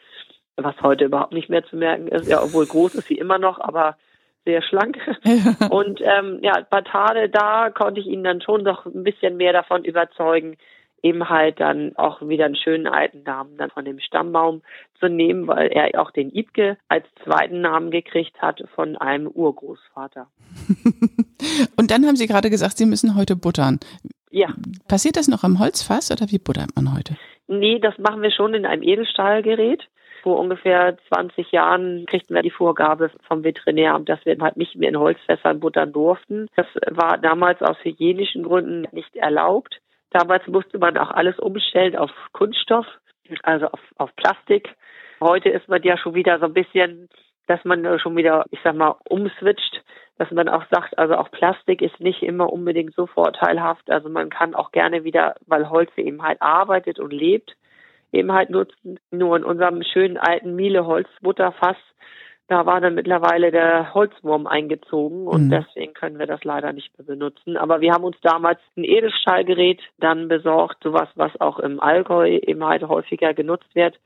was 0.59 0.81
heute 0.83 1.05
überhaupt 1.05 1.33
nicht 1.33 1.49
mehr 1.49 1.65
zu 1.65 1.77
merken 1.77 2.09
ist. 2.09 2.29
Ja, 2.29 2.43
obwohl 2.43 2.67
groß 2.67 2.95
ist 2.97 3.09
sie 3.09 3.15
immer 3.19 3.39
noch, 3.39 3.61
aber 3.61 3.97
sehr 4.45 4.63
schlank. 4.63 4.97
Und 5.71 6.01
ähm, 6.01 6.39
ja, 6.43 6.67
Batade, 6.71 7.29
da 7.29 7.71
konnte 7.71 8.01
ich 8.01 8.07
ihn 8.07 8.25
dann 8.25 8.41
schon 8.41 8.63
noch 8.63 8.87
ein 8.87 9.05
bisschen 9.05 9.37
mehr 9.37 9.53
davon 9.53 9.85
überzeugen, 9.85 10.57
eben 11.03 11.29
halt 11.29 11.61
dann 11.61 11.93
auch 11.97 12.21
wieder 12.23 12.47
einen 12.47 12.57
schönen 12.57 12.87
alten 12.87 13.23
Namen 13.23 13.57
dann 13.57 13.71
von 13.71 13.85
dem 13.85 14.01
Stammbaum 14.01 14.63
zu 14.99 15.09
nehmen, 15.09 15.47
weil 15.47 15.69
er 15.69 16.01
auch 16.01 16.11
den 16.11 16.35
Ibke 16.35 16.77
als 16.89 17.07
zweiten 17.25 17.61
Namen 17.61 17.91
gekriegt 17.91 18.41
hat 18.41 18.63
von 18.75 18.97
einem 18.97 19.29
Urgroßvater. 19.29 20.27
Und 21.77 21.91
dann 21.91 22.07
haben 22.07 22.17
Sie 22.17 22.27
gerade 22.27 22.51
gesagt, 22.51 22.79
Sie 22.79 22.87
müssen 22.87 23.17
heute 23.17 23.37
buttern. 23.37 23.79
Ja. 24.31 24.49
Passiert 24.89 25.17
das 25.17 25.29
noch 25.29 25.45
am 25.45 25.59
Holzfass 25.59 26.11
oder 26.11 26.31
wie 26.31 26.39
buttert 26.39 26.75
man 26.75 26.95
heute? 26.95 27.17
Nee, 27.47 27.79
das 27.79 27.97
machen 27.99 28.23
wir 28.23 28.31
schon 28.31 28.55
in 28.55 28.67
einem 28.67 28.83
Edelstahlgerät. 28.83 29.83
Vor 30.23 30.39
ungefähr 30.39 30.97
20 31.09 31.53
Jahren 31.53 32.07
kriegten 32.07 32.35
wir 32.35 32.43
die 32.43 32.51
Vorgabe 32.51 33.11
vom 33.27 33.45
Veterinäramt, 33.45 34.09
dass 34.09 34.25
wir 34.25 34.37
halt 34.41 34.57
nicht 34.57 34.77
mehr 34.77 34.89
in 34.89 34.99
Holzfässern 34.99 35.61
buttern 35.61 35.93
durften. 35.93 36.49
Das 36.57 36.67
war 36.91 37.19
damals 37.19 37.63
aus 37.63 37.77
hygienischen 37.83 38.43
Gründen 38.43 38.87
nicht 38.93 39.15
erlaubt. 39.17 39.81
Damals 40.11 40.47
musste 40.47 40.79
man 40.79 40.97
auch 40.97 41.11
alles 41.11 41.39
umstellen 41.39 41.97
auf 41.97 42.11
Kunststoff, 42.33 42.87
also 43.43 43.67
auf, 43.67 43.81
auf 43.97 44.17
Plastik. 44.17 44.75
Heute 45.21 45.51
ist 45.51 45.69
man 45.69 45.83
ja 45.83 45.99
schon 45.99 46.15
wieder 46.15 46.39
so 46.39 46.47
ein 46.47 46.55
bisschen, 46.55 47.09
dass 47.47 47.65
man 47.65 47.99
schon 47.99 48.17
wieder, 48.17 48.45
ich 48.51 48.61
sag 48.65 48.75
mal, 48.75 48.97
umswitcht, 49.09 49.83
dass 50.17 50.31
man 50.31 50.49
auch 50.49 50.65
sagt, 50.71 50.99
also 50.99 51.17
auch 51.17 51.31
Plastik 51.31 51.81
ist 51.81 52.01
nicht 52.01 52.23
immer 52.23 52.53
unbedingt 52.53 52.95
so 52.95 53.07
vorteilhaft. 53.07 53.91
Also 53.91 54.09
man 54.09 54.31
kann 54.31 54.55
auch 54.55 54.73
gerne 54.73 55.05
wieder, 55.05 55.37
weil 55.47 55.69
Holz 55.71 55.91
eben 55.97 56.23
halt 56.23 56.43
arbeitet 56.43 56.99
und 56.99 57.13
lebt, 57.13 57.57
eben 58.13 58.33
halt 58.33 58.51
nutzen. 58.51 58.99
Nur 59.11 59.37
in 59.37 59.45
unserem 59.45 59.83
schönen 59.83 60.17
alten 60.17 60.55
Miele-Holzbutterfass, 60.55 61.77
da 62.49 62.65
war 62.65 62.81
dann 62.81 62.95
mittlerweile 62.95 63.51
der 63.51 63.93
Holzwurm 63.93 64.47
eingezogen 64.47 65.27
und 65.27 65.47
mhm. 65.47 65.51
deswegen 65.51 65.93
können 65.93 66.19
wir 66.19 66.27
das 66.27 66.45
leider 66.45 66.73
nicht 66.73 66.97
mehr 66.99 67.07
benutzen. 67.07 67.59
Aber 67.59 67.83
wir 67.83 67.93
haben 67.93 68.05
uns 68.05 68.17
damals 68.23 68.59
ein 68.77 68.85
Edelstahlgerät 68.85 69.81
dann 69.99 70.29
besorgt, 70.29 70.83
sowas, 70.83 71.09
was 71.15 71.39
auch 71.41 71.59
im 71.59 71.79
Allgäu 71.79 72.39
eben 72.39 72.65
halt 72.65 72.83
häufiger 72.89 73.35
genutzt 73.35 73.75
wird. 73.75 74.01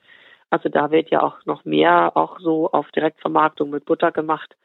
Also 0.50 0.68
da 0.68 0.90
wird 0.90 1.10
ja 1.10 1.22
auch 1.22 1.46
noch 1.46 1.64
mehr 1.64 2.16
auch 2.16 2.40
so 2.40 2.68
auf 2.70 2.90
Direktvermarktung 2.90 3.70
mit 3.70 3.84
Butter 3.84 4.10
gemacht. 4.10 4.56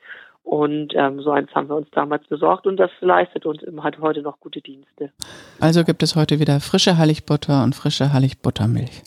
Und 0.44 0.94
ähm, 0.96 1.22
so 1.22 1.30
eins 1.30 1.54
haben 1.54 1.70
wir 1.70 1.76
uns 1.76 1.90
damals 1.92 2.26
besorgt 2.28 2.66
und 2.68 2.78
das 2.78 2.90
leistet 3.02 3.46
uns 3.46 3.62
eben 3.62 3.84
halt 3.84 4.00
heute 4.00 4.22
noch 4.22 4.40
gute 4.40 4.62
Dienste. 4.62 5.12
Also 5.60 5.84
gibt 5.84 6.02
es 6.02 6.16
heute 6.16 6.40
wieder 6.40 6.62
frische 6.62 6.98
Halligbutter 6.98 7.64
und 7.64 7.76
frische 7.76 8.12
Halligbuttermilch. 8.12 9.04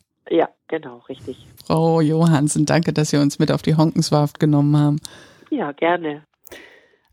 Genau, 0.71 1.03
richtig. 1.09 1.47
Frau 1.67 2.01
Johansen, 2.01 2.65
danke, 2.65 2.93
dass 2.93 3.11
Sie 3.11 3.17
uns 3.17 3.41
mit 3.41 3.51
auf 3.51 3.63
die 3.63 3.75
Honkenswarft 3.75 4.39
genommen 4.39 4.77
haben. 4.77 5.01
Ja, 5.51 5.73
gerne. 5.73 6.25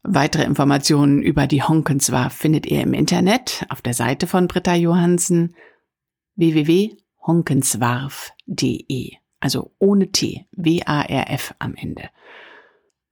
Weitere 0.04 0.44
Informationen 0.44 1.24
über 1.24 1.48
die 1.48 1.64
Honkenswarft 1.64 2.38
findet 2.38 2.68
ihr 2.68 2.84
im 2.84 2.94
Internet 2.94 3.66
auf 3.70 3.82
der 3.82 3.96
Seite 3.96 4.28
von 4.28 4.48
Britta 4.48 4.76
Johansen 4.76 5.56
www.honkenswarf.de. 6.36 9.14
Also 9.40 9.72
ohne 9.80 10.12
T, 10.12 10.46
W-A-R-F 10.52 11.56
am 11.58 11.74
Ende. 11.74 12.12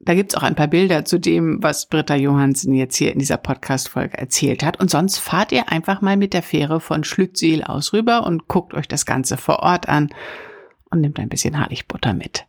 Da 0.05 0.13
gibt's 0.13 0.35
auch 0.35 0.43
ein 0.43 0.55
paar 0.55 0.67
Bilder 0.67 1.03
zu 1.03 1.19
dem, 1.19 1.61
was 1.63 1.87
Britta 1.87 2.15
Johansen 2.15 2.75
jetzt 2.75 2.95
hier 2.95 3.11
in 3.11 3.17
dieser 3.17 3.37
Podcast-Folge 3.37 4.17
erzählt 4.17 4.63
hat. 4.63 4.79
Und 4.79 4.91
sonst 4.91 5.17
fahrt 5.17 5.51
ihr 5.51 5.71
einfach 5.71 6.01
mal 6.01 6.15
mit 6.15 6.33
der 6.33 6.43
Fähre 6.43 6.79
von 6.79 7.03
Schlüttsiel 7.03 7.63
aus 7.63 7.91
rüber 7.91 8.25
und 8.25 8.47
guckt 8.47 8.75
euch 8.75 8.87
das 8.87 9.07
Ganze 9.07 9.35
vor 9.35 9.59
Ort 9.59 9.89
an 9.89 10.09
und 10.91 11.01
nehmt 11.01 11.19
ein 11.19 11.29
bisschen 11.29 11.59
Harligbutter 11.59 12.13
mit. 12.13 12.45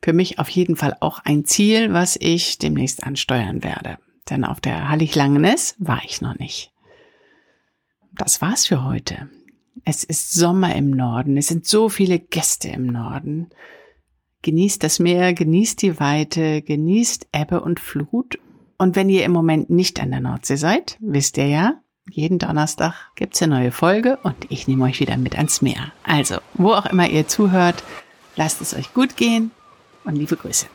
Für 0.00 0.12
mich 0.12 0.38
auf 0.38 0.48
jeden 0.48 0.76
Fall 0.76 0.96
auch 1.00 1.18
ein 1.24 1.44
Ziel, 1.44 1.92
was 1.92 2.16
ich 2.20 2.58
demnächst 2.58 3.02
ansteuern 3.02 3.64
werde. 3.64 3.98
Denn 4.30 4.44
auf 4.44 4.60
der 4.60 4.88
Hallig-Langenes 4.88 5.74
war 5.78 6.02
ich 6.04 6.20
noch 6.20 6.38
nicht. 6.38 6.72
Das 8.12 8.40
war's 8.40 8.66
für 8.66 8.84
heute. 8.84 9.28
Es 9.84 10.04
ist 10.04 10.32
Sommer 10.32 10.76
im 10.76 10.90
Norden. 10.90 11.36
Es 11.36 11.48
sind 11.48 11.66
so 11.66 11.88
viele 11.88 12.20
Gäste 12.20 12.68
im 12.68 12.86
Norden. 12.86 13.48
Genießt 14.42 14.82
das 14.82 14.98
Meer, 14.98 15.34
genießt 15.34 15.82
die 15.82 15.98
Weite, 15.98 16.62
genießt 16.62 17.28
Ebbe 17.32 17.60
und 17.60 17.80
Flut. 17.80 18.38
Und 18.76 18.94
wenn 18.94 19.08
ihr 19.08 19.24
im 19.24 19.32
Moment 19.32 19.70
nicht 19.70 20.00
an 20.00 20.10
der 20.10 20.20
Nordsee 20.20 20.56
seid, 20.56 20.96
wisst 21.00 21.36
ihr 21.38 21.48
ja, 21.48 21.80
jeden 22.10 22.38
Donnerstag 22.38 22.94
gibt's 23.16 23.42
eine 23.42 23.56
neue 23.56 23.72
Folge 23.72 24.18
und 24.22 24.36
ich 24.48 24.68
nehme 24.68 24.84
euch 24.84 25.00
wieder 25.00 25.16
mit 25.16 25.36
ans 25.36 25.60
Meer. 25.60 25.92
Also, 26.04 26.36
wo 26.54 26.72
auch 26.72 26.86
immer 26.86 27.08
ihr 27.08 27.26
zuhört, 27.26 27.82
lasst 28.36 28.60
es 28.60 28.74
euch 28.74 28.94
gut 28.94 29.16
gehen 29.16 29.50
und 30.04 30.14
liebe 30.14 30.36
Grüße. 30.36 30.66